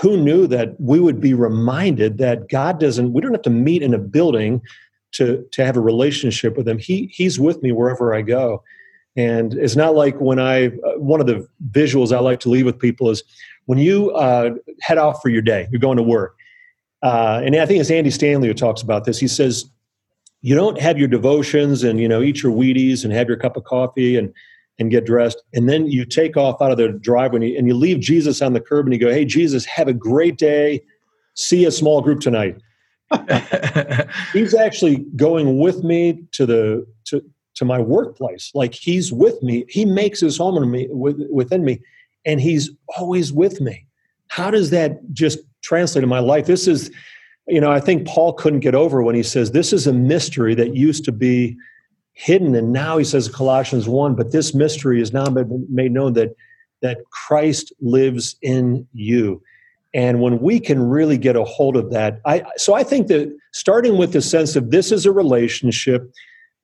who 0.00 0.16
knew 0.16 0.46
that 0.46 0.78
we 0.78 1.00
would 1.00 1.20
be 1.20 1.34
reminded 1.34 2.18
that 2.18 2.48
God 2.48 2.78
doesn't, 2.78 3.12
we 3.12 3.22
don't 3.22 3.32
have 3.32 3.42
to 3.42 3.50
meet 3.50 3.82
in 3.82 3.94
a 3.94 3.98
building 3.98 4.60
to, 5.12 5.46
to 5.52 5.64
have 5.64 5.76
a 5.76 5.80
relationship 5.80 6.56
with 6.56 6.68
him. 6.68 6.78
He, 6.78 7.10
he's 7.12 7.40
with 7.40 7.62
me 7.62 7.72
wherever 7.72 8.14
I 8.14 8.22
go. 8.22 8.62
And 9.16 9.54
it's 9.54 9.76
not 9.76 9.94
like 9.94 10.20
when 10.20 10.38
I, 10.38 10.66
uh, 10.66 10.98
one 10.98 11.20
of 11.20 11.26
the 11.26 11.46
visuals 11.70 12.14
I 12.14 12.18
like 12.18 12.40
to 12.40 12.48
leave 12.48 12.66
with 12.66 12.78
people 12.78 13.10
is 13.10 13.22
when 13.66 13.78
you 13.78 14.10
uh, 14.10 14.54
head 14.80 14.98
off 14.98 15.22
for 15.22 15.28
your 15.28 15.42
day, 15.42 15.68
you're 15.70 15.80
going 15.80 15.96
to 15.96 16.02
work. 16.02 16.36
Uh, 17.02 17.40
and 17.44 17.54
I 17.56 17.66
think 17.66 17.80
it's 17.80 17.90
Andy 17.90 18.10
Stanley 18.10 18.48
who 18.48 18.54
talks 18.54 18.82
about 18.82 19.04
this. 19.04 19.18
He 19.18 19.28
says, 19.28 19.66
you 20.42 20.54
don't 20.54 20.80
have 20.80 20.98
your 20.98 21.08
devotions 21.08 21.84
and, 21.84 22.00
you 22.00 22.08
know, 22.08 22.22
eat 22.22 22.42
your 22.42 22.52
Wheaties 22.52 23.04
and 23.04 23.12
have 23.12 23.28
your 23.28 23.36
cup 23.36 23.56
of 23.56 23.64
coffee 23.64 24.16
and, 24.16 24.32
and 24.78 24.90
get 24.90 25.06
dressed. 25.06 25.42
And 25.52 25.68
then 25.68 25.86
you 25.86 26.04
take 26.04 26.36
off 26.36 26.60
out 26.60 26.70
of 26.70 26.76
the 26.76 26.88
driveway 26.88 27.36
and 27.36 27.48
you, 27.48 27.58
and 27.58 27.66
you 27.68 27.74
leave 27.74 28.00
Jesus 28.00 28.42
on 28.42 28.52
the 28.52 28.60
curb 28.60 28.86
and 28.86 28.92
you 28.92 29.00
go, 29.00 29.10
hey, 29.10 29.24
Jesus, 29.24 29.64
have 29.64 29.86
a 29.86 29.94
great 29.94 30.36
day. 30.36 30.82
See 31.34 31.64
a 31.64 31.70
small 31.70 32.00
group 32.00 32.20
tonight. 32.20 32.56
He's 34.32 34.54
actually 34.54 35.04
going 35.16 35.58
with 35.58 35.84
me 35.84 36.24
to 36.32 36.46
the 36.46 36.86
to 37.06 37.22
to 37.54 37.64
my 37.64 37.78
workplace. 37.78 38.50
Like 38.54 38.74
he's 38.74 39.12
with 39.12 39.42
me. 39.42 39.64
He 39.68 39.84
makes 39.84 40.20
his 40.20 40.38
home 40.38 40.62
in 40.62 40.70
me 40.70 40.88
within 40.90 41.64
me, 41.64 41.80
and 42.24 42.40
he's 42.40 42.70
always 42.96 43.32
with 43.32 43.60
me. 43.60 43.86
How 44.28 44.50
does 44.50 44.70
that 44.70 45.12
just 45.12 45.38
translate 45.62 46.02
in 46.02 46.08
my 46.08 46.18
life? 46.18 46.46
This 46.46 46.66
is, 46.66 46.90
you 47.46 47.60
know, 47.60 47.70
I 47.70 47.80
think 47.80 48.06
Paul 48.06 48.32
couldn't 48.32 48.60
get 48.60 48.74
over 48.74 49.02
when 49.02 49.14
he 49.14 49.22
says 49.22 49.50
this 49.50 49.72
is 49.72 49.86
a 49.86 49.92
mystery 49.92 50.54
that 50.54 50.74
used 50.74 51.04
to 51.04 51.12
be 51.12 51.56
hidden, 52.12 52.54
and 52.54 52.72
now 52.72 52.96
he 52.98 53.04
says 53.04 53.28
Colossians 53.28 53.88
one, 53.88 54.14
but 54.14 54.32
this 54.32 54.54
mystery 54.54 55.00
is 55.00 55.12
now 55.12 55.26
been 55.26 55.66
made 55.70 55.92
known 55.92 56.12
that 56.14 56.34
that 56.82 56.98
Christ 57.10 57.72
lives 57.80 58.36
in 58.42 58.86
you. 58.92 59.42
And 59.94 60.20
when 60.20 60.40
we 60.40 60.60
can 60.60 60.82
really 60.82 61.16
get 61.16 61.36
a 61.36 61.44
hold 61.44 61.76
of 61.76 61.90
that, 61.92 62.20
I 62.26 62.42
so 62.56 62.74
I 62.74 62.82
think 62.82 63.06
that 63.08 63.34
starting 63.52 63.96
with 63.96 64.12
the 64.12 64.20
sense 64.20 64.56
of 64.56 64.70
this 64.70 64.90
is 64.90 65.06
a 65.06 65.12
relationship 65.12 66.12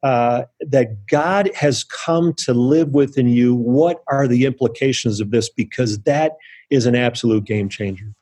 uh, 0.02 0.44
that 0.60 1.06
God 1.06 1.50
has 1.54 1.84
come 1.84 2.32
to 2.34 2.54
live 2.54 2.90
within 2.90 3.28
you, 3.28 3.54
what 3.54 4.02
are 4.08 4.26
the 4.26 4.46
implications 4.46 5.20
of 5.20 5.30
this? 5.30 5.48
Because 5.48 5.98
that 6.00 6.36
is 6.70 6.86
an 6.86 6.94
absolute 6.94 7.44
game 7.44 7.68
changer. 7.68 8.14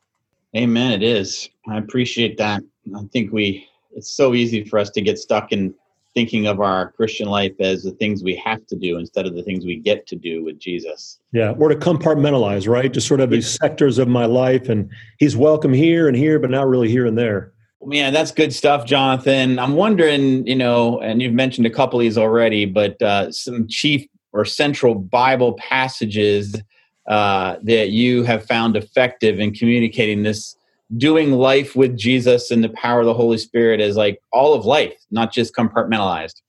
Amen. 0.57 0.93
It 0.93 1.03
is. 1.03 1.49
I 1.69 1.79
appreciate 1.79 2.39
that. 2.39 2.63
I 2.97 3.03
think 3.13 3.33
we, 3.33 3.69
it's 3.95 4.11
so 4.11 4.35
easy 4.35 4.65
for 4.65 4.79
us 4.79 4.91
to 4.91 5.01
get 5.01 5.19
stuck 5.19 5.53
in 5.53 5.75
thinking 6.15 6.47
of 6.47 6.61
our 6.61 6.91
Christian 6.93 7.29
life 7.29 7.53
as 7.61 7.85
the 7.85 7.93
things 7.93 8.25
we 8.25 8.35
have 8.35 8.67
to 8.67 8.77
do 8.77 8.99
instead 8.99 9.27
of 9.27 9.35
the 9.35 9.43
things 9.43 9.65
we 9.65 9.77
get 9.77 10.07
to 10.09 10.17
do 10.17 10.43
with 10.43 10.59
Jesus. 10.59 11.21
Yeah, 11.33 11.53
or 11.53 11.69
to 11.69 11.77
compartmentalize, 11.77 12.67
right? 12.67 12.93
Just 12.93 13.07
sort 13.07 13.21
of 13.21 13.31
these 13.31 13.49
sectors 13.49 13.99
of 13.99 14.09
my 14.09 14.25
life, 14.25 14.69
and 14.69 14.91
He's 15.19 15.37
welcome 15.37 15.73
here 15.73 16.09
and 16.09 16.17
here, 16.17 16.39
but 16.39 16.51
not 16.51 16.67
really 16.67 16.89
here 16.89 17.07
and 17.07 17.17
there. 17.17 17.53
Man, 17.85 18.13
that's 18.13 18.33
good 18.33 18.53
stuff, 18.53 18.85
Jonathan. 18.85 19.59
I'm 19.59 19.75
wondering, 19.75 20.47
you 20.47 20.57
know, 20.57 21.01
and 21.01 21.23
you've 21.23 21.33
mentioned 21.33 21.67
a 21.67 21.71
couple 21.71 22.01
of 22.01 22.03
these 22.03 22.19
already, 22.19 22.65
but 22.65 23.01
uh, 23.01 23.31
some 23.31 23.69
chief 23.69 24.07
or 24.33 24.45
central 24.45 24.95
Bible 24.95 25.55
passages 25.55 26.61
uh, 27.07 27.57
that 27.63 27.91
you 27.91 28.25
have 28.25 28.45
found 28.45 28.77
effective 28.77 29.39
in 29.39 29.55
communicating 29.55 30.25
this 30.25 30.57
doing 30.97 31.33
life 31.33 31.77
with 31.77 31.97
Jesus 31.97 32.51
and 32.51 32.65
the 32.65 32.69
power 32.71 33.01
of 33.01 33.07
the 33.07 33.15
Holy 33.15 33.39
Spirit 33.39 33.81
as 33.81 33.97
like 33.97 34.21
all 34.33 34.55
of 34.55 34.65
life, 34.65 34.95
not 35.11 35.33
just 35.33 35.55
compartmentalized. 35.55 36.41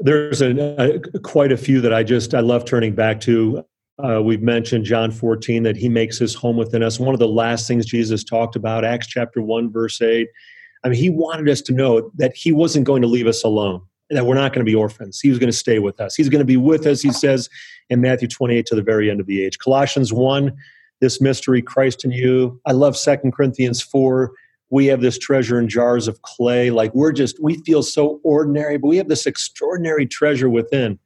There's 0.00 0.40
a, 0.40 0.50
a, 0.80 1.18
quite 1.20 1.50
a 1.50 1.56
few 1.56 1.80
that 1.80 1.92
I 1.92 2.04
just 2.04 2.34
I 2.34 2.40
love 2.40 2.64
turning 2.64 2.94
back 2.94 3.20
to. 3.22 3.64
Uh, 4.02 4.22
we've 4.22 4.42
mentioned 4.42 4.84
John 4.84 5.10
14 5.10 5.64
that 5.64 5.76
he 5.76 5.88
makes 5.88 6.18
his 6.18 6.34
home 6.34 6.56
within 6.56 6.82
us. 6.82 7.00
One 7.00 7.14
of 7.14 7.18
the 7.18 7.28
last 7.28 7.66
things 7.66 7.84
Jesus 7.84 8.22
talked 8.22 8.54
about, 8.54 8.84
Acts 8.84 9.08
chapter 9.08 9.42
1, 9.42 9.72
verse 9.72 10.00
8. 10.00 10.28
I 10.84 10.88
mean, 10.88 10.98
he 10.98 11.10
wanted 11.10 11.48
us 11.48 11.60
to 11.62 11.72
know 11.72 12.10
that 12.16 12.36
he 12.36 12.52
wasn't 12.52 12.86
going 12.86 13.02
to 13.02 13.08
leave 13.08 13.26
us 13.26 13.42
alone, 13.42 13.82
that 14.10 14.24
we're 14.24 14.36
not 14.36 14.52
going 14.52 14.64
to 14.64 14.70
be 14.70 14.76
orphans. 14.76 15.18
He 15.18 15.30
was 15.30 15.40
going 15.40 15.50
to 15.50 15.56
stay 15.56 15.80
with 15.80 16.00
us. 16.00 16.14
He's 16.14 16.28
going 16.28 16.38
to 16.38 16.44
be 16.44 16.56
with 16.56 16.86
us, 16.86 17.00
he 17.00 17.10
says 17.10 17.48
in 17.90 18.00
Matthew 18.00 18.28
28 18.28 18.66
to 18.66 18.76
the 18.76 18.82
very 18.82 19.10
end 19.10 19.18
of 19.18 19.26
the 19.26 19.42
age. 19.42 19.58
Colossians 19.58 20.12
1, 20.12 20.56
this 21.00 21.20
mystery, 21.20 21.60
Christ 21.60 22.04
in 22.04 22.12
you. 22.12 22.60
I 22.66 22.72
love 22.72 22.96
Second 22.96 23.32
Corinthians 23.32 23.82
4. 23.82 24.32
We 24.70 24.86
have 24.86 25.00
this 25.00 25.18
treasure 25.18 25.58
in 25.58 25.68
jars 25.68 26.06
of 26.06 26.22
clay. 26.22 26.70
Like 26.70 26.94
we're 26.94 27.12
just, 27.12 27.42
we 27.42 27.56
feel 27.64 27.82
so 27.82 28.20
ordinary, 28.22 28.78
but 28.78 28.86
we 28.86 28.98
have 28.98 29.08
this 29.08 29.26
extraordinary 29.26 30.06
treasure 30.06 30.48
within. 30.48 31.00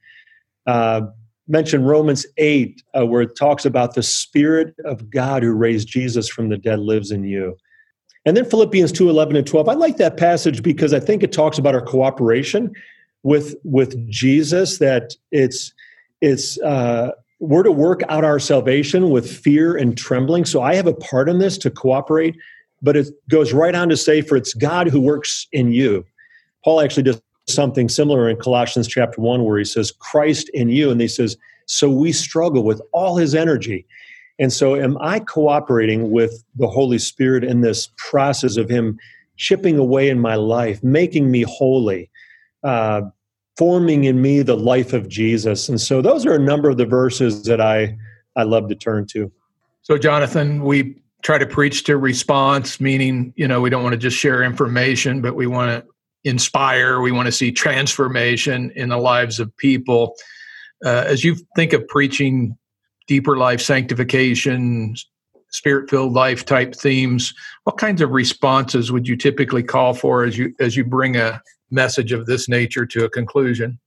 Uh, 0.66 1.02
mention 1.48 1.84
Romans 1.84 2.26
8, 2.36 2.82
uh, 2.94 3.06
where 3.06 3.22
it 3.22 3.36
talks 3.36 3.64
about 3.64 3.94
the 3.94 4.02
Spirit 4.02 4.74
of 4.84 5.10
God 5.10 5.42
who 5.42 5.52
raised 5.52 5.88
Jesus 5.88 6.28
from 6.28 6.48
the 6.48 6.56
dead 6.56 6.78
lives 6.78 7.10
in 7.10 7.24
you. 7.24 7.56
And 8.24 8.36
then 8.36 8.44
Philippians 8.44 8.92
2 8.92 9.10
11 9.10 9.36
and 9.36 9.46
12. 9.46 9.68
I 9.68 9.74
like 9.74 9.96
that 9.96 10.16
passage 10.16 10.62
because 10.62 10.94
I 10.94 11.00
think 11.00 11.22
it 11.22 11.32
talks 11.32 11.58
about 11.58 11.74
our 11.74 11.82
cooperation 11.82 12.72
with, 13.24 13.56
with 13.64 14.08
Jesus, 14.08 14.78
that 14.78 15.14
it's, 15.30 15.72
it's, 16.20 16.58
uh, 16.60 17.12
we're 17.40 17.64
to 17.64 17.72
work 17.72 18.02
out 18.08 18.24
our 18.24 18.38
salvation 18.38 19.10
with 19.10 19.28
fear 19.28 19.76
and 19.76 19.98
trembling. 19.98 20.44
So 20.44 20.62
I 20.62 20.74
have 20.74 20.86
a 20.86 20.94
part 20.94 21.28
in 21.28 21.38
this 21.38 21.58
to 21.58 21.70
cooperate, 21.70 22.36
but 22.80 22.96
it 22.96 23.08
goes 23.28 23.52
right 23.52 23.74
on 23.74 23.88
to 23.88 23.96
say, 23.96 24.22
for 24.22 24.36
it's 24.36 24.54
God 24.54 24.88
who 24.88 25.00
works 25.00 25.48
in 25.50 25.72
you. 25.72 26.04
Paul 26.64 26.80
actually 26.80 27.02
does 27.02 27.20
something 27.48 27.88
similar 27.88 28.28
in 28.28 28.36
Colossians 28.36 28.88
chapter 28.88 29.20
1 29.20 29.44
where 29.44 29.58
he 29.58 29.64
says, 29.64 29.90
Christ 29.90 30.48
in 30.54 30.68
you. 30.68 30.90
And 30.90 31.00
he 31.00 31.08
says, 31.08 31.36
so 31.66 31.90
we 31.90 32.12
struggle 32.12 32.64
with 32.64 32.80
all 32.92 33.16
his 33.16 33.34
energy. 33.34 33.86
And 34.38 34.52
so, 34.52 34.74
am 34.76 34.96
I 35.00 35.20
cooperating 35.20 36.10
with 36.10 36.42
the 36.56 36.66
Holy 36.66 36.98
Spirit 36.98 37.44
in 37.44 37.60
this 37.60 37.90
process 37.96 38.56
of 38.56 38.68
him 38.68 38.98
chipping 39.36 39.78
away 39.78 40.08
in 40.08 40.20
my 40.20 40.34
life, 40.36 40.82
making 40.82 41.30
me 41.30 41.42
holy, 41.42 42.10
uh, 42.64 43.02
forming 43.56 44.04
in 44.04 44.22
me 44.22 44.42
the 44.42 44.56
life 44.56 44.92
of 44.92 45.08
Jesus? 45.08 45.68
And 45.68 45.80
so, 45.80 46.00
those 46.00 46.24
are 46.26 46.34
a 46.34 46.38
number 46.38 46.70
of 46.70 46.78
the 46.78 46.86
verses 46.86 47.44
that 47.44 47.60
I, 47.60 47.96
I 48.34 48.44
love 48.44 48.68
to 48.70 48.74
turn 48.74 49.06
to. 49.08 49.30
So, 49.82 49.98
Jonathan, 49.98 50.64
we 50.64 50.96
try 51.22 51.38
to 51.38 51.46
preach 51.46 51.84
to 51.84 51.96
response, 51.96 52.80
meaning, 52.80 53.32
you 53.36 53.46
know, 53.46 53.60
we 53.60 53.70
don't 53.70 53.82
want 53.82 53.92
to 53.92 53.98
just 53.98 54.16
share 54.16 54.42
information, 54.42 55.20
but 55.20 55.36
we 55.36 55.46
want 55.46 55.70
to 55.70 55.91
inspire. 56.24 57.00
We 57.00 57.12
want 57.12 57.26
to 57.26 57.32
see 57.32 57.52
transformation 57.52 58.70
in 58.76 58.88
the 58.88 58.98
lives 58.98 59.40
of 59.40 59.54
people. 59.56 60.14
Uh, 60.84 61.04
as 61.06 61.24
you 61.24 61.36
think 61.56 61.72
of 61.72 61.86
preaching 61.88 62.56
deeper 63.06 63.36
life 63.36 63.60
sanctification, 63.60 64.94
spirit 65.50 65.88
filled 65.90 66.12
life 66.12 66.44
type 66.44 66.74
themes, 66.74 67.34
what 67.64 67.76
kinds 67.76 68.00
of 68.00 68.10
responses 68.10 68.90
would 68.90 69.06
you 69.06 69.16
typically 69.16 69.62
call 69.62 69.94
for 69.94 70.24
as 70.24 70.36
you 70.36 70.54
as 70.60 70.76
you 70.76 70.84
bring 70.84 71.16
a 71.16 71.40
message 71.70 72.12
of 72.12 72.26
this 72.26 72.48
nature 72.48 72.86
to 72.86 73.04
a 73.04 73.10
conclusion? 73.10 73.78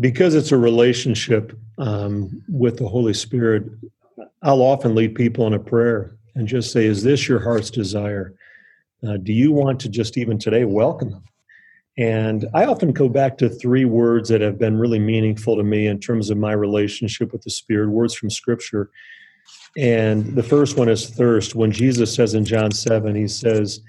Because 0.00 0.34
it's 0.34 0.52
a 0.52 0.58
relationship 0.58 1.56
um, 1.78 2.42
with 2.48 2.78
the 2.78 2.88
Holy 2.88 3.14
Spirit, 3.14 3.64
I'll 4.42 4.62
often 4.62 4.94
lead 4.94 5.14
people 5.14 5.46
in 5.46 5.54
a 5.54 5.58
prayer 5.58 6.16
and 6.34 6.48
just 6.48 6.72
say, 6.72 6.86
"Is 6.86 7.02
this 7.02 7.28
your 7.28 7.40
heart's 7.40 7.70
desire?" 7.70 8.34
Uh, 9.06 9.16
do 9.16 9.32
you 9.32 9.52
want 9.52 9.80
to 9.80 9.88
just 9.88 10.16
even 10.16 10.38
today 10.38 10.64
welcome 10.64 11.10
them? 11.10 11.24
And 11.96 12.46
I 12.54 12.64
often 12.64 12.92
go 12.92 13.08
back 13.08 13.38
to 13.38 13.48
three 13.48 13.84
words 13.84 14.28
that 14.28 14.40
have 14.40 14.58
been 14.58 14.78
really 14.78 14.98
meaningful 14.98 15.56
to 15.56 15.62
me 15.62 15.86
in 15.86 16.00
terms 16.00 16.30
of 16.30 16.38
my 16.38 16.52
relationship 16.52 17.32
with 17.32 17.42
the 17.42 17.50
Spirit, 17.50 17.90
words 17.90 18.14
from 18.14 18.30
Scripture. 18.30 18.90
And 19.76 20.34
the 20.34 20.42
first 20.42 20.76
one 20.76 20.88
is 20.88 21.08
thirst. 21.08 21.54
When 21.54 21.70
Jesus 21.70 22.14
says 22.14 22.34
in 22.34 22.44
John 22.44 22.72
7, 22.72 23.14
he 23.14 23.28
says, 23.28 23.80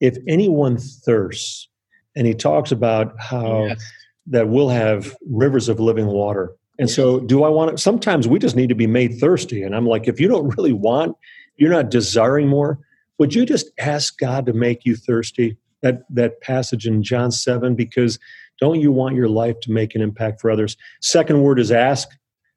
If 0.00 0.18
anyone 0.26 0.76
thirsts, 0.78 1.68
and 2.16 2.26
he 2.26 2.34
talks 2.34 2.72
about 2.72 3.14
how 3.18 3.66
yes. 3.66 3.92
that 4.26 4.48
we'll 4.48 4.70
have 4.70 5.16
rivers 5.30 5.68
of 5.68 5.78
living 5.78 6.06
water. 6.06 6.52
And 6.78 6.90
so, 6.90 7.20
do 7.20 7.44
I 7.44 7.48
want 7.48 7.72
to? 7.72 7.78
Sometimes 7.78 8.26
we 8.26 8.38
just 8.38 8.56
need 8.56 8.68
to 8.68 8.74
be 8.74 8.86
made 8.86 9.18
thirsty. 9.18 9.62
And 9.62 9.74
I'm 9.74 9.86
like, 9.86 10.08
if 10.08 10.20
you 10.20 10.28
don't 10.28 10.56
really 10.56 10.72
want, 10.72 11.16
you're 11.56 11.70
not 11.70 11.90
desiring 11.90 12.48
more, 12.48 12.80
would 13.18 13.34
you 13.34 13.44
just 13.44 13.70
ask 13.78 14.18
God 14.18 14.46
to 14.46 14.52
make 14.52 14.84
you 14.84 14.96
thirsty? 14.96 15.56
That 15.82 16.02
that 16.10 16.40
passage 16.40 16.86
in 16.86 17.04
John 17.04 17.30
7 17.30 17.76
because 17.76 18.18
don't 18.60 18.80
you 18.80 18.90
want 18.90 19.14
your 19.14 19.28
life 19.28 19.60
to 19.60 19.70
make 19.70 19.94
an 19.94 20.00
impact 20.00 20.40
for 20.40 20.50
others? 20.50 20.76
Second 21.00 21.42
word 21.42 21.60
is 21.60 21.70
ask. 21.70 22.08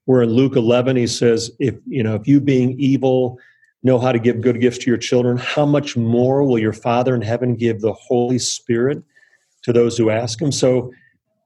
Where 0.06 0.24
in 0.24 0.32
Luke 0.32 0.56
11 0.56 0.95
he 0.95 1.06
says 1.06 1.52
if 1.60 1.76
you 1.86 2.02
know 2.02 2.15
if 2.15 2.28
you 2.28 2.41
being 2.41 2.80
evil 2.80 3.38
know 3.84 4.00
how 4.00 4.12
to 4.12 4.19
give 4.19 4.41
good 4.41 4.60
gifts 4.60 4.80
to 4.80 4.89
your 4.89 4.97
children, 4.97 5.38
how 5.38 5.65
much 5.65 5.95
more 5.95 6.43
will 6.43 6.60
your 6.60 6.74
Father 6.74 7.15
in 7.15 7.21
heaven 7.21 7.56
give 7.56 7.82
the 7.82 7.93
Holy 7.93 8.39
Spirit 8.39 9.04
to 9.63 9.74
those 9.74 9.97
who 9.97 10.10
ask 10.10 10.41
him? 10.41 10.52
So 10.52 10.91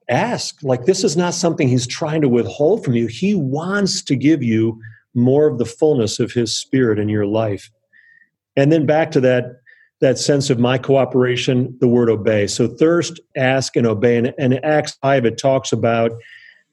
ask. 0.10 0.64
Like 0.64 0.86
this 0.86 1.04
is 1.04 1.18
not 1.18 1.34
something 1.34 1.68
he's 1.68 1.88
trying 1.88 2.22
to 2.22 2.30
withhold 2.30 2.84
from 2.84 2.96
you. 2.96 3.08
He 3.08 3.36
wants 3.36 4.02
to 4.04 4.16
give 4.16 4.44
you 4.44 4.80
more 5.14 5.48
of 5.48 5.58
the 5.58 5.66
fullness 5.66 6.20
of 6.20 6.32
his 6.32 6.58
spirit 6.58 7.00
in 7.00 7.10
your 7.10 7.26
life. 7.26 7.72
And 8.56 8.72
then 8.72 8.86
back 8.86 9.12
to 9.12 9.22
that 9.22 9.62
that 10.02 10.18
sense 10.20 10.50
of 10.50 10.60
my 10.60 10.78
cooperation, 10.78 11.76
the 11.80 11.88
word 11.88 12.10
obey. 12.10 12.48
So 12.48 12.68
thirst, 12.68 13.20
ask, 13.38 13.76
and 13.76 13.88
obey. 13.88 14.18
And, 14.18 14.34
and 14.38 14.64
Acts 14.64 14.94
5, 15.02 15.26
it 15.26 15.38
talks 15.38 15.72
about 15.72 16.12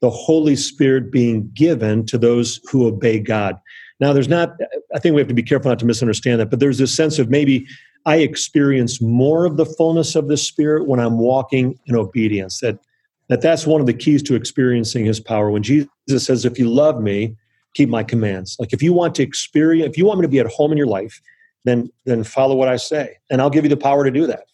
the 0.01 0.11
Holy 0.11 0.57
Spirit 0.57 1.12
being 1.12 1.49
given 1.55 2.05
to 2.07 2.18
those 2.18 2.61
who 2.71 2.87
obey 2.87 3.21
God. 3.21 3.59
Now, 4.01 4.12
there's 4.12 4.29
not, 4.29 4.51
I 4.95 4.99
think 4.99 5.14
we 5.14 5.21
have 5.21 5.29
to 5.29 5.35
be 5.35 5.42
careful 5.42 5.71
not 5.71 5.79
to 5.79 5.87
misunderstand 5.87 6.40
that, 6.40 6.51
but 6.51 6.59
there's 6.59 6.79
this 6.79 6.95
sense 6.95 7.21
of 7.21 7.31
maybe 7.31 7.66
I 8.05 8.16
experience 8.16 9.01
more 9.01 9.45
of 9.45 9.57
the 9.57 9.66
fullness 9.66 10.16
of 10.16 10.27
the 10.27 10.37
Spirit 10.37 10.88
when 10.88 10.99
I'm 10.99 11.18
walking 11.18 11.79
in 11.87 11.95
obedience. 11.95 12.59
That, 12.59 12.81
that 13.29 13.40
that's 13.40 13.64
one 13.64 13.81
of 13.81 13.87
the 13.87 13.95
keys 13.95 14.25
to 14.25 14.35
experiencing 14.35 15.05
His 15.05 15.21
power. 15.21 15.53
When 15.53 15.62
Jesus 15.62 15.88
says, 16.16 16.45
If 16.45 16.59
you 16.59 16.68
love 16.68 17.01
me, 17.01 17.37
keep 17.75 17.88
my 17.88 18.03
commands. 18.03 18.57
Like 18.59 18.73
if 18.73 18.83
you 18.83 18.92
want 18.92 19.14
to 19.14 19.23
experience, 19.23 19.88
if 19.88 19.97
you 19.97 20.05
want 20.05 20.18
me 20.18 20.25
to 20.25 20.29
be 20.29 20.40
at 20.40 20.47
home 20.47 20.73
in 20.73 20.79
your 20.79 20.88
life, 20.88 21.21
then 21.64 21.90
then 22.05 22.25
follow 22.25 22.55
what 22.55 22.68
I 22.68 22.77
say, 22.77 23.16
and 23.31 23.40
I'll 23.40 23.51
give 23.51 23.64
you 23.64 23.70
the 23.70 23.77
power 23.77 24.05
to 24.05 24.11
do 24.11 24.27
that. 24.27 24.46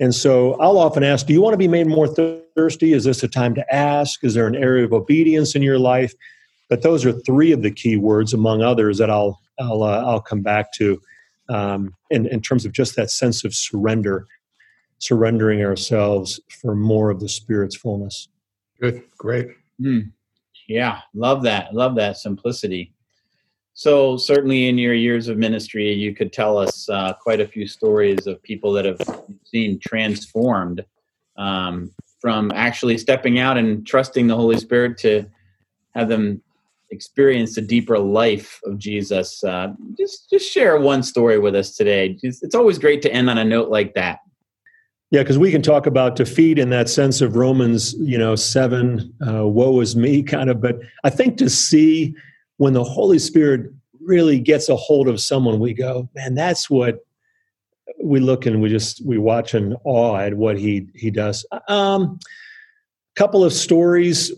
And 0.00 0.14
so 0.14 0.54
I'll 0.54 0.78
often 0.78 1.04
ask, 1.04 1.26
do 1.26 1.32
you 1.32 1.40
want 1.40 1.54
to 1.54 1.58
be 1.58 1.68
made 1.68 1.86
more 1.86 2.08
thirsty? 2.08 2.92
Is 2.92 3.04
this 3.04 3.22
a 3.22 3.28
time 3.28 3.54
to 3.54 3.74
ask? 3.74 4.24
Is 4.24 4.34
there 4.34 4.46
an 4.46 4.56
area 4.56 4.84
of 4.84 4.92
obedience 4.92 5.54
in 5.54 5.62
your 5.62 5.78
life? 5.78 6.12
But 6.68 6.82
those 6.82 7.04
are 7.04 7.12
three 7.12 7.52
of 7.52 7.62
the 7.62 7.70
key 7.70 7.96
words, 7.96 8.32
among 8.32 8.62
others, 8.62 8.98
that 8.98 9.10
I'll 9.10 9.40
I'll 9.58 9.82
uh, 9.82 10.02
I'll 10.04 10.20
come 10.20 10.42
back 10.42 10.72
to 10.74 11.00
um, 11.48 11.94
in 12.10 12.26
in 12.26 12.40
terms 12.40 12.64
of 12.64 12.72
just 12.72 12.96
that 12.96 13.10
sense 13.10 13.44
of 13.44 13.54
surrender, 13.54 14.26
surrendering 14.98 15.62
ourselves 15.62 16.40
for 16.60 16.74
more 16.74 17.10
of 17.10 17.20
the 17.20 17.28
Spirit's 17.28 17.76
fullness. 17.76 18.28
Good, 18.80 19.02
great. 19.18 19.48
Mm. 19.80 20.10
Yeah, 20.66 21.00
love 21.14 21.42
that. 21.42 21.74
Love 21.74 21.94
that 21.96 22.16
simplicity. 22.16 22.92
So 23.74 24.16
certainly 24.16 24.68
in 24.68 24.78
your 24.78 24.94
years 24.94 25.26
of 25.26 25.36
ministry, 25.36 25.92
you 25.92 26.14
could 26.14 26.32
tell 26.32 26.56
us 26.56 26.88
uh, 26.88 27.12
quite 27.14 27.40
a 27.40 27.46
few 27.46 27.66
stories 27.66 28.26
of 28.26 28.40
people 28.42 28.72
that 28.72 28.84
have 28.84 29.00
seen 29.44 29.80
transformed 29.80 30.84
um, 31.36 31.90
from 32.20 32.52
actually 32.54 32.98
stepping 32.98 33.40
out 33.40 33.58
and 33.58 33.84
trusting 33.84 34.28
the 34.28 34.36
Holy 34.36 34.58
Spirit 34.58 34.96
to 34.98 35.26
have 35.94 36.08
them 36.08 36.40
experience 36.90 37.56
a 37.56 37.60
deeper 37.60 37.98
life 37.98 38.60
of 38.64 38.78
Jesus. 38.78 39.42
Uh, 39.42 39.72
just 39.98 40.30
just 40.30 40.50
share 40.50 40.78
one 40.78 41.02
story 41.02 41.40
with 41.40 41.56
us 41.56 41.74
today. 41.74 42.16
It's 42.22 42.54
always 42.54 42.78
great 42.78 43.02
to 43.02 43.12
end 43.12 43.28
on 43.28 43.38
a 43.38 43.44
note 43.44 43.70
like 43.70 43.94
that. 43.94 44.20
Yeah, 45.10 45.22
because 45.22 45.38
we 45.38 45.50
can 45.50 45.62
talk 45.62 45.86
about 45.86 46.16
defeat 46.16 46.58
in 46.58 46.70
that 46.70 46.88
sense 46.88 47.20
of 47.20 47.36
Romans, 47.36 47.94
you 47.94 48.18
know, 48.18 48.36
seven, 48.36 49.12
uh, 49.26 49.46
woe 49.46 49.80
is 49.80 49.96
me 49.96 50.22
kind 50.34 50.48
of. 50.48 50.60
But 50.60 50.78
I 51.02 51.10
think 51.10 51.38
to 51.38 51.50
see 51.50 52.14
when 52.56 52.72
the 52.72 52.84
Holy 52.84 53.18
Spirit 53.18 53.72
really 54.00 54.38
gets 54.38 54.68
a 54.68 54.76
hold 54.76 55.08
of 55.08 55.20
someone, 55.20 55.58
we 55.58 55.74
go, 55.74 56.08
man, 56.14 56.34
that's 56.34 56.68
what 56.68 57.04
we 58.02 58.20
look 58.20 58.46
and 58.46 58.60
we 58.60 58.68
just 58.68 59.04
we 59.04 59.18
watch 59.18 59.54
in 59.54 59.74
awe 59.84 60.16
at 60.16 60.34
what 60.34 60.58
he 60.58 60.86
he 60.94 61.10
does. 61.10 61.46
Um, 61.68 62.18
couple 63.14 63.44
of 63.44 63.52
stories. 63.52 64.32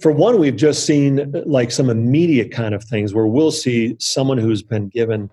For 0.00 0.10
one, 0.10 0.38
we've 0.38 0.56
just 0.56 0.84
seen 0.84 1.32
like 1.46 1.70
some 1.70 1.88
immediate 1.88 2.50
kind 2.50 2.74
of 2.74 2.82
things 2.82 3.14
where 3.14 3.26
we'll 3.26 3.52
see 3.52 3.96
someone 4.00 4.38
who's 4.38 4.62
been 4.62 4.88
given 4.88 5.30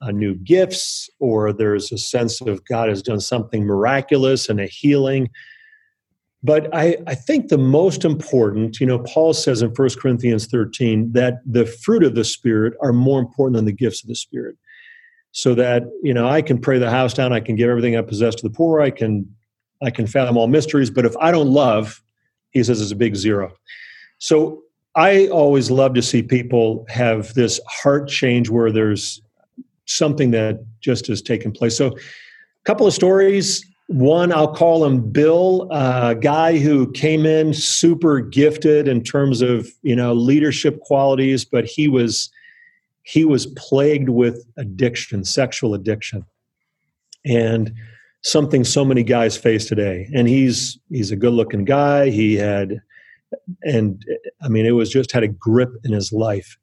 uh, 0.00 0.10
new 0.10 0.34
gifts, 0.34 1.10
or 1.18 1.52
there's 1.52 1.92
a 1.92 1.98
sense 1.98 2.40
of 2.40 2.64
God 2.64 2.88
has 2.88 3.02
done 3.02 3.20
something 3.20 3.64
miraculous 3.64 4.48
and 4.48 4.58
a 4.58 4.66
healing 4.66 5.28
but 6.42 6.74
I, 6.74 6.96
I 7.06 7.14
think 7.14 7.48
the 7.48 7.58
most 7.58 8.04
important, 8.04 8.80
you 8.80 8.86
know, 8.86 9.00
Paul 9.00 9.34
says 9.34 9.60
in 9.60 9.70
1 9.70 9.88
Corinthians 10.00 10.46
13 10.46 11.12
that 11.12 11.40
the 11.44 11.66
fruit 11.66 12.02
of 12.02 12.14
the 12.14 12.24
Spirit 12.24 12.74
are 12.82 12.92
more 12.92 13.20
important 13.20 13.56
than 13.56 13.66
the 13.66 13.72
gifts 13.72 14.02
of 14.02 14.08
the 14.08 14.14
Spirit. 14.14 14.56
So 15.32 15.54
that, 15.54 15.84
you 16.02 16.14
know, 16.14 16.28
I 16.28 16.42
can 16.42 16.58
pray 16.58 16.78
the 16.78 16.90
house 16.90 17.14
down, 17.14 17.32
I 17.32 17.40
can 17.40 17.56
give 17.56 17.68
everything 17.68 17.96
I 17.96 18.02
possess 18.02 18.34
to 18.36 18.48
the 18.48 18.54
poor, 18.54 18.80
I 18.80 18.90
can 18.90 19.28
I 19.82 19.90
can 19.90 20.06
fathom 20.06 20.36
all 20.36 20.46
mysteries, 20.46 20.90
but 20.90 21.06
if 21.06 21.16
I 21.18 21.30
don't 21.30 21.48
love, 21.48 22.02
he 22.50 22.62
says 22.62 22.82
it's 22.82 22.92
a 22.92 22.96
big 22.96 23.16
zero. 23.16 23.52
So 24.18 24.62
I 24.94 25.28
always 25.28 25.70
love 25.70 25.94
to 25.94 26.02
see 26.02 26.22
people 26.22 26.84
have 26.88 27.32
this 27.34 27.60
heart 27.66 28.08
change 28.08 28.50
where 28.50 28.70
there's 28.70 29.22
something 29.86 30.32
that 30.32 30.60
just 30.80 31.06
has 31.06 31.22
taken 31.22 31.52
place. 31.52 31.76
So 31.76 31.88
a 31.88 32.64
couple 32.64 32.86
of 32.86 32.92
stories. 32.92 33.64
One, 33.90 34.30
I'll 34.30 34.54
call 34.54 34.84
him 34.84 35.10
Bill, 35.10 35.66
a 35.72 36.14
guy 36.14 36.58
who 36.58 36.92
came 36.92 37.26
in 37.26 37.52
super 37.52 38.20
gifted 38.20 38.86
in 38.86 39.02
terms 39.02 39.42
of 39.42 39.68
you 39.82 39.96
know 39.96 40.12
leadership 40.12 40.78
qualities, 40.78 41.44
but 41.44 41.64
he 41.64 41.88
was 41.88 42.30
he 43.02 43.24
was 43.24 43.46
plagued 43.56 44.08
with 44.08 44.46
addiction, 44.56 45.24
sexual 45.24 45.74
addiction, 45.74 46.24
and 47.24 47.72
something 48.22 48.62
so 48.62 48.84
many 48.84 49.02
guys 49.02 49.36
face 49.36 49.66
today. 49.66 50.08
And 50.14 50.28
he's 50.28 50.78
he's 50.88 51.10
a 51.10 51.16
good 51.16 51.32
looking 51.32 51.64
guy. 51.64 52.10
He 52.10 52.36
had, 52.36 52.80
and 53.64 54.04
I 54.40 54.46
mean, 54.46 54.66
it 54.66 54.76
was 54.76 54.88
just 54.88 55.10
had 55.10 55.24
a 55.24 55.28
grip 55.28 55.72
in 55.82 55.92
his 55.92 56.12
life. 56.12 56.56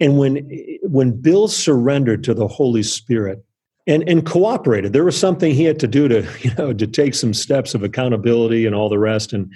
And 0.00 0.16
when 0.16 0.48
when 0.84 1.20
Bill 1.20 1.46
surrendered 1.46 2.24
to 2.24 2.32
the 2.32 2.48
Holy 2.48 2.82
Spirit 2.82 3.44
and 3.86 4.08
and 4.08 4.24
cooperated, 4.24 4.92
there 4.92 5.04
was 5.04 5.18
something 5.18 5.52
he 5.52 5.64
had 5.64 5.78
to 5.80 5.88
do 5.88 6.08
to 6.08 6.26
you 6.40 6.54
know 6.54 6.72
to 6.72 6.86
take 6.86 7.14
some 7.14 7.34
steps 7.34 7.74
of 7.74 7.82
accountability 7.82 8.66
and 8.66 8.74
all 8.74 8.88
the 8.88 8.98
rest, 8.98 9.32
and 9.32 9.52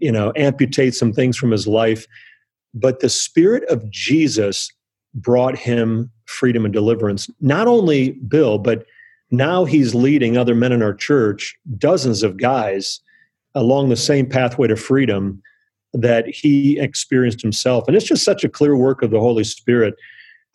you 0.00 0.12
know 0.12 0.32
amputate 0.36 0.94
some 0.94 1.12
things 1.12 1.36
from 1.36 1.50
his 1.50 1.66
life. 1.66 2.06
But 2.74 3.00
the 3.00 3.08
Spirit 3.08 3.64
of 3.68 3.88
Jesus 3.90 4.70
brought 5.14 5.56
him 5.56 6.10
freedom 6.26 6.64
and 6.64 6.74
deliverance. 6.74 7.30
Not 7.40 7.68
only 7.68 8.12
Bill, 8.12 8.58
but 8.58 8.84
now 9.30 9.64
he's 9.64 9.94
leading 9.94 10.36
other 10.36 10.54
men 10.54 10.72
in 10.72 10.82
our 10.82 10.94
church, 10.94 11.56
dozens 11.78 12.22
of 12.22 12.36
guys, 12.36 13.00
along 13.54 13.88
the 13.88 13.96
same 13.96 14.28
pathway 14.28 14.68
to 14.68 14.76
freedom 14.76 15.42
that 15.92 16.26
he 16.26 16.78
experienced 16.78 17.40
himself. 17.40 17.84
And 17.86 17.96
it's 17.96 18.06
just 18.06 18.24
such 18.24 18.44
a 18.44 18.48
clear 18.48 18.76
work 18.76 19.02
of 19.02 19.10
the 19.10 19.20
Holy 19.20 19.44
Spirit. 19.44 19.94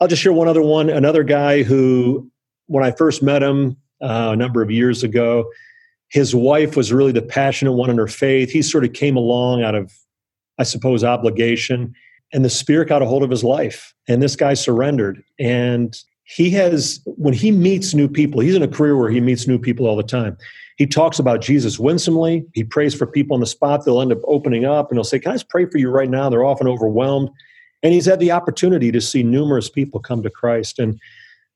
I'll 0.00 0.08
just 0.08 0.22
share 0.22 0.32
one 0.32 0.48
other 0.48 0.62
one. 0.62 0.90
Another 0.90 1.24
guy 1.24 1.62
who, 1.62 2.30
when 2.70 2.84
I 2.84 2.92
first 2.92 3.20
met 3.20 3.42
him 3.42 3.76
uh, 4.00 4.30
a 4.32 4.36
number 4.36 4.62
of 4.62 4.70
years 4.70 5.02
ago, 5.02 5.50
his 6.08 6.34
wife 6.34 6.76
was 6.76 6.92
really 6.92 7.12
the 7.12 7.20
passionate 7.20 7.72
one 7.72 7.90
in 7.90 7.98
her 7.98 8.06
faith. 8.06 8.50
He 8.50 8.62
sort 8.62 8.84
of 8.84 8.92
came 8.92 9.16
along 9.16 9.62
out 9.62 9.74
of, 9.74 9.92
I 10.58 10.62
suppose, 10.62 11.02
obligation. 11.02 11.92
And 12.32 12.44
the 12.44 12.50
Spirit 12.50 12.88
got 12.88 13.02
a 13.02 13.06
hold 13.06 13.24
of 13.24 13.30
his 13.30 13.42
life. 13.42 13.92
And 14.08 14.22
this 14.22 14.36
guy 14.36 14.54
surrendered. 14.54 15.22
And 15.38 16.00
he 16.24 16.50
has 16.50 17.00
when 17.04 17.34
he 17.34 17.50
meets 17.50 17.92
new 17.92 18.06
people 18.06 18.40
he's 18.40 18.54
in 18.54 18.62
a 18.62 18.68
career 18.68 18.96
where 18.96 19.10
he 19.10 19.20
meets 19.20 19.48
new 19.48 19.58
people 19.58 19.86
all 19.86 19.96
the 19.96 20.02
time 20.04 20.36
he 20.76 20.86
talks 20.86 21.18
about 21.18 21.40
jesus 21.40 21.76
winsomely 21.76 22.44
he 22.54 22.62
prays 22.62 22.94
for 22.94 23.04
people 23.04 23.34
on 23.34 23.40
the 23.40 23.46
spot 23.46 23.84
they'll 23.84 24.00
end 24.00 24.12
up 24.12 24.20
opening 24.28 24.64
up 24.64 24.90
and 24.90 24.96
he'll 24.96 25.02
say 25.02 25.18
can 25.18 25.32
i 25.32 25.34
just 25.34 25.48
pray 25.48 25.66
for 25.66 25.78
you 25.78 25.90
right 25.90 26.08
now 26.08 26.30
they're 26.30 26.44
often 26.44 26.68
overwhelmed 26.68 27.28
and 27.82 27.92
he's 27.92 28.06
had 28.06 28.20
the 28.20 28.30
opportunity 28.30 28.92
to 28.92 29.00
see 29.00 29.24
numerous 29.24 29.68
people 29.68 29.98
come 29.98 30.22
to 30.22 30.30
christ 30.30 30.78
and 30.78 31.00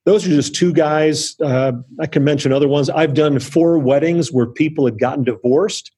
those 0.05 0.25
are 0.25 0.29
just 0.29 0.55
two 0.55 0.71
guys 0.73 1.35
uh, 1.41 1.71
i 1.99 2.05
can 2.05 2.23
mention 2.23 2.51
other 2.51 2.67
ones 2.67 2.89
i've 2.89 3.13
done 3.13 3.39
four 3.39 3.77
weddings 3.77 4.31
where 4.31 4.47
people 4.47 4.85
had 4.85 4.99
gotten 4.99 5.23
divorced 5.23 5.91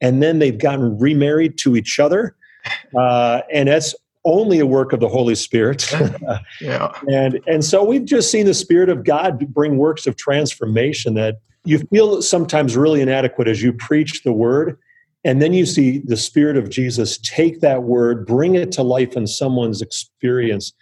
and 0.00 0.22
then 0.22 0.38
they've 0.38 0.58
gotten 0.58 0.98
remarried 0.98 1.56
to 1.58 1.76
each 1.76 1.98
other 1.98 2.36
uh, 2.98 3.40
and 3.52 3.68
that's 3.68 3.94
only 4.24 4.58
a 4.58 4.66
work 4.66 4.92
of 4.92 5.00
the 5.00 5.08
Holy 5.08 5.34
Spirit. 5.34 5.90
yeah. 6.60 6.92
and 7.08 7.40
and 7.46 7.64
so 7.64 7.82
we've 7.82 8.04
just 8.04 8.30
seen 8.30 8.46
the 8.46 8.54
Spirit 8.54 8.88
of 8.88 9.04
God 9.04 9.52
bring 9.52 9.78
works 9.78 10.06
of 10.06 10.16
transformation 10.16 11.14
that 11.14 11.40
you 11.64 11.78
feel 11.78 12.22
sometimes 12.22 12.76
really 12.76 13.00
inadequate 13.00 13.48
as 13.48 13.62
you 13.62 13.72
preach 13.72 14.22
the 14.22 14.32
word. 14.32 14.78
And 15.24 15.40
then 15.40 15.52
you 15.52 15.66
see 15.66 15.98
the 15.98 16.16
Spirit 16.16 16.56
of 16.56 16.68
Jesus 16.68 17.18
take 17.18 17.60
that 17.60 17.84
word, 17.84 18.26
bring 18.26 18.56
it 18.56 18.72
to 18.72 18.82
life 18.82 19.16
in 19.16 19.26
someone's 19.26 19.80
experience. 19.80 20.72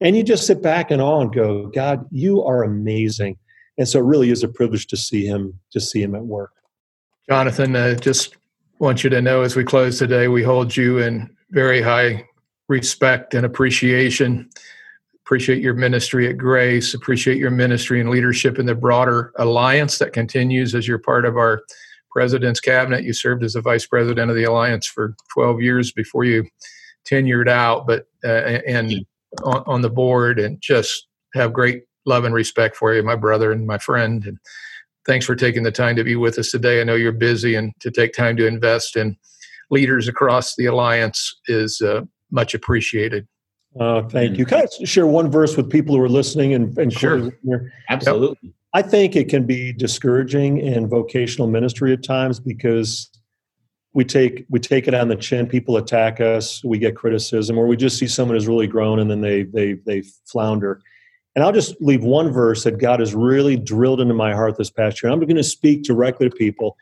And 0.00 0.16
you 0.16 0.22
just 0.22 0.46
sit 0.46 0.62
back 0.62 0.90
in 0.90 1.00
awe 1.00 1.20
and 1.20 1.32
go, 1.32 1.66
God, 1.66 2.06
you 2.10 2.42
are 2.42 2.62
amazing. 2.62 3.36
And 3.76 3.88
so 3.88 3.98
it 3.98 4.04
really 4.04 4.30
is 4.30 4.42
a 4.42 4.48
privilege 4.48 4.86
to 4.88 4.96
see 4.96 5.26
him, 5.26 5.58
to 5.72 5.80
see 5.80 6.02
him 6.02 6.14
at 6.14 6.24
work. 6.24 6.52
Jonathan, 7.28 7.76
uh, 7.76 7.94
just 7.94 8.36
want 8.78 9.04
you 9.04 9.10
to 9.10 9.20
know 9.20 9.42
as 9.42 9.56
we 9.56 9.64
close 9.64 9.98
today, 9.98 10.28
we 10.28 10.42
hold 10.42 10.76
you 10.76 10.98
in 10.98 11.34
very 11.50 11.82
high 11.82 12.26
respect 12.68 13.34
and 13.34 13.44
appreciation. 13.44 14.48
Appreciate 15.24 15.62
your 15.62 15.74
ministry 15.74 16.28
at 16.28 16.38
Grace, 16.38 16.94
appreciate 16.94 17.36
your 17.36 17.50
ministry 17.50 18.00
and 18.00 18.10
leadership 18.10 18.58
in 18.58 18.66
the 18.66 18.74
broader 18.74 19.32
alliance 19.36 19.98
that 19.98 20.12
continues 20.12 20.74
as 20.74 20.88
you're 20.88 20.98
part 20.98 21.24
of 21.24 21.36
our 21.36 21.62
president's 22.10 22.58
cabinet. 22.58 23.04
You 23.04 23.12
served 23.12 23.44
as 23.44 23.52
the 23.52 23.60
vice 23.60 23.86
president 23.86 24.30
of 24.30 24.36
the 24.36 24.44
alliance 24.44 24.86
for 24.86 25.14
12 25.34 25.60
years 25.60 25.92
before 25.92 26.24
you 26.24 26.46
tenured 27.08 27.48
out, 27.48 27.86
but 27.86 28.06
uh, 28.24 28.58
and 28.66 29.04
on, 29.44 29.62
on 29.66 29.82
the 29.82 29.90
board, 29.90 30.38
and 30.38 30.60
just 30.60 31.06
have 31.34 31.52
great 31.52 31.84
love 32.06 32.24
and 32.24 32.34
respect 32.34 32.76
for 32.76 32.94
you, 32.94 33.02
my 33.02 33.16
brother 33.16 33.52
and 33.52 33.66
my 33.66 33.78
friend. 33.78 34.24
And 34.24 34.38
thanks 35.06 35.26
for 35.26 35.36
taking 35.36 35.62
the 35.62 35.72
time 35.72 35.96
to 35.96 36.04
be 36.04 36.16
with 36.16 36.38
us 36.38 36.50
today. 36.50 36.80
I 36.80 36.84
know 36.84 36.94
you're 36.94 37.12
busy, 37.12 37.54
and 37.54 37.72
to 37.80 37.90
take 37.90 38.12
time 38.12 38.36
to 38.36 38.46
invest 38.46 38.96
in 38.96 39.16
leaders 39.70 40.08
across 40.08 40.56
the 40.56 40.66
alliance 40.66 41.34
is 41.46 41.80
uh, 41.80 42.02
much 42.30 42.54
appreciated. 42.54 43.26
Uh, 43.78 44.02
thank 44.02 44.36
you. 44.36 44.44
Can 44.44 44.62
I 44.62 44.84
share 44.84 45.06
one 45.06 45.30
verse 45.30 45.56
with 45.56 45.70
people 45.70 45.94
who 45.94 46.02
are 46.02 46.08
listening 46.08 46.54
and, 46.54 46.76
and 46.76 46.92
sure. 46.92 47.30
Here? 47.44 47.72
Absolutely. 47.88 48.52
I 48.72 48.82
think 48.82 49.16
it 49.16 49.28
can 49.28 49.46
be 49.46 49.72
discouraging 49.72 50.58
in 50.58 50.88
vocational 50.88 51.48
ministry 51.48 51.92
at 51.92 52.02
times 52.02 52.40
because 52.40 53.10
we 53.92 54.04
take 54.04 54.46
we 54.48 54.60
take 54.60 54.86
it 54.86 54.94
on 54.94 55.08
the 55.08 55.16
chin. 55.16 55.46
People 55.46 55.76
attack 55.76 56.20
us. 56.20 56.62
We 56.64 56.78
get 56.78 56.96
criticism, 56.96 57.58
or 57.58 57.66
we 57.66 57.76
just 57.76 57.98
see 57.98 58.06
someone 58.06 58.36
who's 58.36 58.46
really 58.46 58.66
grown 58.66 59.00
and 59.00 59.10
then 59.10 59.20
they 59.20 59.42
they 59.42 59.74
they 59.74 60.02
flounder. 60.26 60.80
And 61.34 61.44
I'll 61.44 61.52
just 61.52 61.80
leave 61.80 62.02
one 62.02 62.32
verse 62.32 62.64
that 62.64 62.78
God 62.78 63.00
has 63.00 63.14
really 63.14 63.56
drilled 63.56 64.00
into 64.00 64.14
my 64.14 64.32
heart 64.32 64.58
this 64.58 64.70
past 64.70 65.02
year. 65.02 65.12
I'm 65.12 65.20
going 65.20 65.36
to 65.36 65.44
speak 65.44 65.84
directly 65.84 66.28
to 66.28 66.34
people 66.34 66.76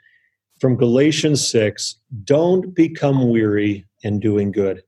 from 0.60 0.76
Galatians 0.76 1.46
six. 1.46 1.96
Don't 2.24 2.74
become 2.74 3.30
weary 3.30 3.86
in 4.02 4.20
doing 4.20 4.52
good 4.52 4.82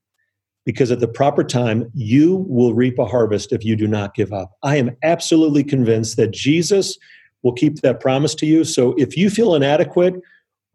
because 0.64 0.90
at 0.90 1.00
the 1.00 1.08
proper 1.08 1.42
time, 1.42 1.90
you 1.94 2.44
will 2.48 2.74
reap 2.74 2.98
a 2.98 3.06
harvest 3.06 3.52
if 3.52 3.64
you 3.64 3.76
do 3.76 3.86
not 3.86 4.14
give 4.14 4.32
up. 4.32 4.52
I 4.62 4.76
am 4.76 4.96
absolutely 5.02 5.64
convinced 5.64 6.16
that 6.16 6.32
Jesus 6.32 6.98
will 7.42 7.52
keep 7.52 7.80
that 7.80 8.00
promise 8.00 8.34
to 8.36 8.46
you. 8.46 8.64
So 8.64 8.94
if 8.98 9.16
you 9.16 9.30
feel 9.30 9.54
inadequate, 9.54 10.14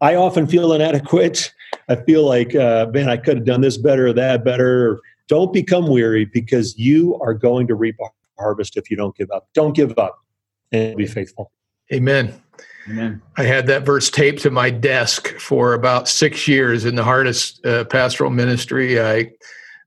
I 0.00 0.14
often 0.14 0.46
feel 0.46 0.72
inadequate. 0.72 1.52
I 1.88 1.96
feel 1.96 2.24
like, 2.24 2.54
uh, 2.54 2.86
man, 2.92 3.08
I 3.08 3.16
could 3.16 3.38
have 3.38 3.46
done 3.46 3.60
this 3.60 3.76
better 3.76 4.08
or 4.08 4.12
that 4.12 4.44
better. 4.44 5.00
Don't 5.28 5.52
become 5.52 5.88
weary 5.88 6.24
because 6.24 6.78
you 6.78 7.18
are 7.20 7.34
going 7.34 7.66
to 7.68 7.74
reap 7.74 7.96
a 8.00 8.06
harvest 8.38 8.76
if 8.76 8.90
you 8.90 8.96
don't 8.96 9.16
give 9.16 9.30
up. 9.30 9.48
Don't 9.54 9.74
give 9.74 9.98
up 9.98 10.18
and 10.72 10.96
be 10.96 11.06
faithful. 11.06 11.50
Amen. 11.92 12.40
Amen. 12.88 13.20
I 13.36 13.42
had 13.42 13.66
that 13.66 13.84
verse 13.84 14.10
taped 14.10 14.42
to 14.42 14.50
my 14.50 14.70
desk 14.70 15.28
for 15.38 15.74
about 15.74 16.08
six 16.08 16.46
years 16.46 16.84
in 16.84 16.94
the 16.94 17.02
hardest 17.02 17.64
uh, 17.66 17.84
pastoral 17.84 18.30
ministry 18.30 19.00
I 19.00 19.32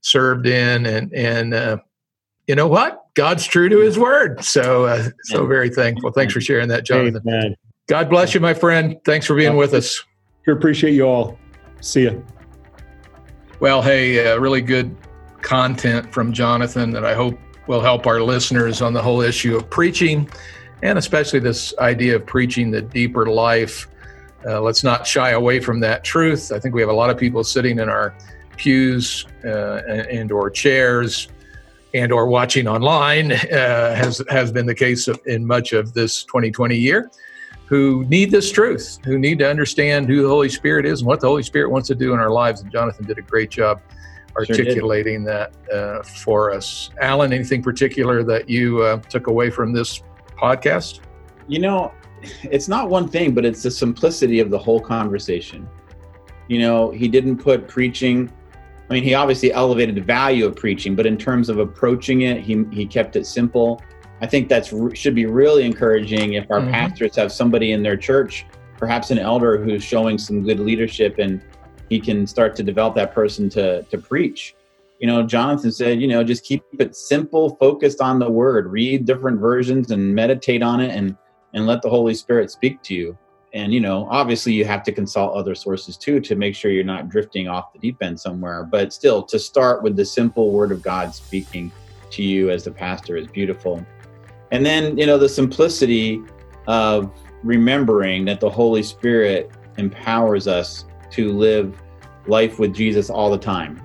served 0.01 0.45
in, 0.45 0.85
and 0.85 1.13
and 1.13 1.53
uh, 1.53 1.77
you 2.47 2.55
know 2.55 2.67
what? 2.67 3.05
God's 3.13 3.45
true 3.45 3.69
to 3.69 3.79
His 3.79 3.97
word. 3.97 4.43
So 4.43 4.85
uh, 4.85 5.09
so 5.23 5.45
very 5.45 5.69
thankful. 5.69 6.11
Thanks 6.11 6.33
for 6.33 6.41
sharing 6.41 6.67
that, 6.69 6.85
Jonathan. 6.85 7.21
Amen. 7.25 7.55
God 7.89 8.07
bless 8.07 8.35
you, 8.35 8.39
my 8.39 8.53
friend. 8.53 8.97
Thanks 9.03 9.25
for 9.25 9.35
being 9.35 9.55
with 9.55 9.73
us. 9.73 10.05
We 10.45 10.53
appreciate 10.53 10.93
you 10.93 11.05
all. 11.05 11.39
See 11.81 12.03
you. 12.03 12.23
Well, 13.61 13.81
hey, 13.81 14.31
uh, 14.31 14.37
really 14.37 14.61
good 14.61 14.95
content 15.41 16.13
from 16.13 16.31
Jonathan 16.31 16.91
that 16.91 17.03
I 17.03 17.15
hope 17.15 17.39
will 17.65 17.81
help 17.81 18.05
our 18.05 18.21
listeners 18.21 18.83
on 18.83 18.93
the 18.93 19.01
whole 19.01 19.21
issue 19.21 19.57
of 19.57 19.67
preaching 19.71 20.29
and 20.83 20.99
especially 20.99 21.39
this 21.39 21.73
idea 21.79 22.17
of 22.17 22.27
preaching 22.27 22.69
the 22.69 22.83
deeper 22.83 23.25
life. 23.25 23.87
Uh, 24.45 24.61
let's 24.61 24.83
not 24.83 25.07
shy 25.07 25.31
away 25.31 25.59
from 25.59 25.79
that 25.79 26.03
truth. 26.03 26.51
I 26.51 26.59
think 26.59 26.75
we 26.75 26.81
have 26.81 26.91
a 26.91 26.93
lot 26.93 27.09
of 27.09 27.17
people 27.17 27.43
sitting 27.43 27.79
in 27.79 27.89
our 27.89 28.15
pews 28.55 29.25
uh, 29.43 29.81
and 29.87 30.31
or 30.31 30.51
chairs 30.51 31.27
and 31.95 32.11
or 32.11 32.27
watching 32.27 32.67
online 32.67 33.31
uh, 33.31 33.95
has 33.95 34.21
has 34.29 34.51
been 34.51 34.67
the 34.67 34.75
case 34.75 35.09
in 35.25 35.43
much 35.43 35.73
of 35.73 35.93
this 35.93 36.23
2020 36.25 36.77
year 36.77 37.09
who 37.69 38.03
need 38.05 38.31
this 38.31 38.51
truth 38.51 38.97
who 39.05 39.19
need 39.19 39.37
to 39.37 39.47
understand 39.47 40.07
who 40.07 40.23
the 40.23 40.27
holy 40.27 40.49
spirit 40.49 40.87
is 40.87 41.01
and 41.01 41.07
what 41.07 41.21
the 41.21 41.27
holy 41.27 41.43
spirit 41.43 41.69
wants 41.69 41.87
to 41.87 41.93
do 41.93 42.13
in 42.13 42.19
our 42.19 42.31
lives. 42.31 42.61
And 42.61 42.71
jonathan 42.71 43.05
did 43.05 43.19
a 43.19 43.21
great 43.21 43.51
job 43.51 43.79
articulating 44.35 45.23
sure 45.23 45.51
that 45.69 45.71
uh, 45.71 46.03
for 46.03 46.51
us. 46.51 46.89
Alan 46.99 47.31
anything 47.31 47.61
particular 47.61 48.23
that 48.23 48.49
you 48.49 48.81
uh, 48.81 48.97
took 48.97 49.27
away 49.27 49.51
from 49.51 49.71
this 49.71 50.01
podcast? 50.35 51.01
You 51.47 51.59
know 51.59 51.93
it's 52.43 52.67
not 52.67 52.89
one 52.89 53.07
thing 53.07 53.35
but 53.35 53.45
it's 53.45 53.61
the 53.61 53.71
simplicity 53.71 54.39
of 54.39 54.49
the 54.49 54.57
whole 54.57 54.79
conversation. 54.79 55.69
You 56.47 56.59
know 56.59 56.89
he 56.89 57.07
didn't 57.07 57.37
put 57.37 57.67
preaching 57.67 58.33
I 58.89 58.95
mean, 58.95 59.03
he 59.03 59.13
obviously 59.13 59.53
elevated 59.53 59.93
the 59.93 60.01
value 60.01 60.47
of 60.47 60.55
preaching, 60.55 60.95
but 60.95 61.05
in 61.05 61.15
terms 61.15 61.47
of 61.49 61.59
approaching 61.59 62.21
it, 62.21 62.41
he, 62.41 62.65
he 62.71 62.87
kept 62.87 63.15
it 63.15 63.27
simple. 63.27 63.79
I 64.21 64.27
think 64.27 64.49
that's 64.49 64.73
should 64.93 65.15
be 65.15 65.25
really 65.25 65.65
encouraging 65.65 66.33
if 66.33 66.49
our 66.51 66.59
mm-hmm. 66.59 66.71
pastors 66.71 67.15
have 67.15 67.31
somebody 67.31 67.71
in 67.71 67.83
their 67.83 67.97
church, 67.97 68.45
perhaps 68.77 69.11
an 69.11 69.17
elder 69.17 69.57
who's 69.57 69.83
showing 69.83 70.17
some 70.17 70.43
good 70.43 70.59
leadership, 70.59 71.19
and 71.19 71.41
he 71.89 71.99
can 71.99 72.27
start 72.27 72.55
to 72.57 72.63
develop 72.63 72.95
that 72.95 73.13
person 73.13 73.49
to 73.51 73.83
to 73.83 73.97
preach. 73.97 74.55
You 74.99 75.07
know, 75.07 75.23
Jonathan 75.23 75.71
said, 75.71 76.01
you 76.01 76.07
know, 76.09 76.23
just 76.25 76.43
keep 76.43 76.61
it 76.77 76.93
simple, 76.95 77.55
focused 77.55 78.01
on 78.01 78.19
the 78.19 78.29
word, 78.29 78.67
read 78.67 79.05
different 79.05 79.39
versions, 79.39 79.91
and 79.91 80.13
meditate 80.13 80.61
on 80.61 80.81
it, 80.81 80.91
and 80.95 81.15
and 81.53 81.65
let 81.65 81.81
the 81.81 81.89
Holy 81.89 82.13
Spirit 82.13 82.51
speak 82.51 82.81
to 82.83 82.93
you. 82.93 83.17
And 83.53 83.73
you 83.73 83.79
know, 83.79 84.05
obviously, 84.11 84.53
you 84.53 84.65
have 84.65 84.83
to 84.83 84.91
consult 84.91 85.35
other 85.35 85.55
sources 85.55 85.97
too 85.97 86.19
to 86.19 86.35
make 86.35 86.55
sure 86.55 86.71
you're 86.71 86.83
not 86.83 87.09
drifting 87.09 87.47
off 87.47 87.73
the 87.73 87.79
deep 87.79 87.97
end 88.01 88.19
somewhere. 88.19 88.67
But 88.69 88.91
still, 88.91 89.23
to 89.23 89.39
start 89.39 89.81
with 89.81 89.95
the 89.95 90.05
simple 90.05 90.51
Word 90.51 90.73
of 90.73 90.81
God 90.81 91.15
speaking 91.15 91.71
to 92.11 92.23
you 92.23 92.49
as 92.49 92.63
the 92.63 92.71
pastor 92.71 93.15
is 93.17 93.27
beautiful. 93.27 93.85
And 94.51 94.65
then, 94.65 94.97
you 94.97 95.05
know, 95.05 95.17
the 95.17 95.29
simplicity 95.29 96.21
of 96.67 97.11
remembering 97.43 98.25
that 98.25 98.39
the 98.39 98.49
Holy 98.49 98.83
Spirit 98.83 99.51
empowers 99.77 100.47
us 100.47 100.85
to 101.11 101.31
live 101.31 101.81
life 102.27 102.59
with 102.59 102.73
Jesus 102.73 103.09
all 103.09 103.31
the 103.31 103.37
time, 103.37 103.81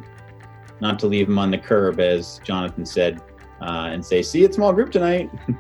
not 0.81 0.99
to 1.01 1.07
leave 1.07 1.29
him 1.29 1.39
on 1.39 1.51
the 1.51 1.59
curb, 1.59 2.01
as 2.01 2.41
Jonathan 2.45 2.85
said, 2.85 3.23
uh, 3.63 3.89
and 3.91 4.05
say, 4.05 4.23
"See, 4.23 4.45
it's 4.45 4.57
small 4.57 4.73
group 4.73 4.91
tonight." 4.91 5.31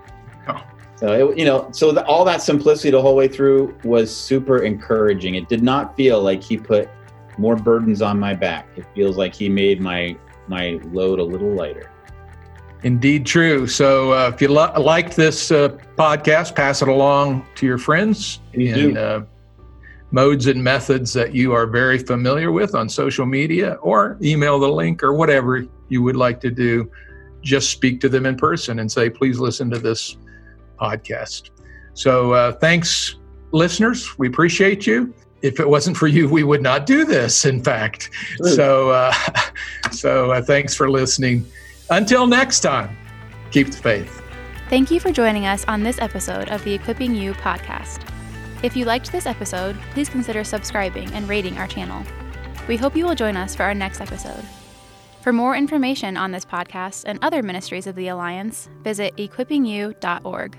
Oh. 0.46 0.62
So 0.96 1.30
it, 1.30 1.38
you 1.38 1.46
know, 1.46 1.70
so 1.72 1.90
the, 1.90 2.05
all 2.05 2.22
that 2.26 2.42
simplicity 2.42 2.90
the 2.90 3.00
whole 3.00 3.16
way 3.16 3.28
through 3.28 3.74
was 3.82 4.14
super 4.14 4.59
encouraging. 4.59 5.36
It 5.36 5.48
did 5.48 5.62
not 5.62 5.96
feel 5.96 6.20
like 6.20 6.42
he 6.42 6.59
put 6.59 6.90
more 7.38 7.57
burdens 7.57 8.02
on 8.02 8.20
my 8.20 8.34
back. 8.34 8.68
It 8.76 8.84
feels 8.94 9.16
like 9.16 9.34
he 9.34 9.48
made 9.48 9.80
my 9.80 10.18
my 10.46 10.78
load 10.92 11.18
a 11.18 11.24
little 11.24 11.55
lighter. 11.55 11.90
Indeed, 12.85 13.24
true. 13.24 13.66
So, 13.66 14.12
uh, 14.12 14.30
if 14.32 14.43
you 14.43 14.49
lo- 14.49 14.72
like 14.78 15.14
this 15.14 15.51
uh, 15.51 15.70
podcast, 15.97 16.55
pass 16.55 16.82
it 16.82 16.89
along 16.89 17.47
to 17.55 17.66
your 17.66 17.78
friends 17.78 18.41
Please 18.53 18.76
in 18.76 18.99
uh, 18.99 19.24
modes 20.11 20.47
and 20.49 20.62
methods 20.62 21.14
that 21.14 21.35
you 21.35 21.55
are 21.55 21.66
very 21.66 21.97
familiar 21.97 22.53
with 22.53 22.74
on 22.74 22.91
social 22.91 23.24
media, 23.24 23.78
or 23.80 24.18
email 24.22 24.59
the 24.59 24.68
link 24.68 25.03
or 25.03 25.14
whatever 25.14 25.66
you 25.89 26.03
would 26.03 26.14
like 26.14 26.41
to 26.41 26.51
do. 26.51 26.91
Just 27.41 27.70
speak 27.70 28.03
to 28.03 28.09
them 28.11 28.26
in 28.26 28.37
person 28.37 28.78
and 28.78 28.93
say, 28.93 29.09
please 29.09 29.39
listen 29.39 29.70
to 29.70 29.78
this 29.78 30.18
podcast. 30.78 31.51
So, 31.95 32.32
uh, 32.32 32.53
thanks, 32.53 33.16
listeners. 33.53 34.18
We 34.18 34.28
appreciate 34.28 34.87
you. 34.87 35.14
If 35.41 35.59
it 35.59 35.68
wasn't 35.68 35.97
for 35.97 36.07
you, 36.07 36.28
we 36.28 36.43
would 36.43 36.62
not 36.62 36.85
do 36.85 37.07
this. 37.07 37.47
In 37.47 37.62
fact, 37.62 38.11
True. 38.37 38.51
so 38.51 38.91
uh, 38.91 39.14
so 39.91 40.32
uh, 40.32 40.43
thanks 40.43 40.74
for 40.74 40.91
listening. 40.91 41.47
Until 41.91 42.26
next 42.26 42.61
time, 42.61 42.97
keep 43.51 43.70
the 43.70 43.76
faith. 43.76 44.22
Thank 44.70 44.91
you 44.91 44.99
for 44.99 45.12
joining 45.12 45.47
us 45.47 45.64
on 45.66 45.82
this 45.82 45.99
episode 46.01 46.49
of 46.49 46.64
the 46.64 46.72
Equipping 46.72 47.14
You 47.14 47.35
podcast. 47.35 48.01
If 48.62 48.74
you 48.74 48.87
liked 48.87 49.12
this 49.12 49.26
episode, 49.26 49.76
please 49.93 50.09
consider 50.09 50.43
subscribing 50.43 51.12
and 51.12 51.28
rating 51.28 51.59
our 51.59 51.66
channel. 51.66 52.03
We 52.66 52.78
hope 52.78 52.97
you 52.97 53.05
will 53.05 53.14
join 53.14 53.37
us 53.37 53.55
for 53.55 53.64
our 53.64 53.74
next 53.74 54.01
episode. 54.01 54.43
For 55.20 55.32
more 55.32 55.55
information 55.55 56.16
on 56.16 56.30
this 56.30 56.45
podcast 56.45 57.05
and 57.07 57.18
other 57.22 57.43
ministries 57.43 57.87
of 57.87 57.95
the 57.95 58.09
Alliance, 58.09 58.70
visit 58.82 59.14
equippingyou.org. 59.16 60.57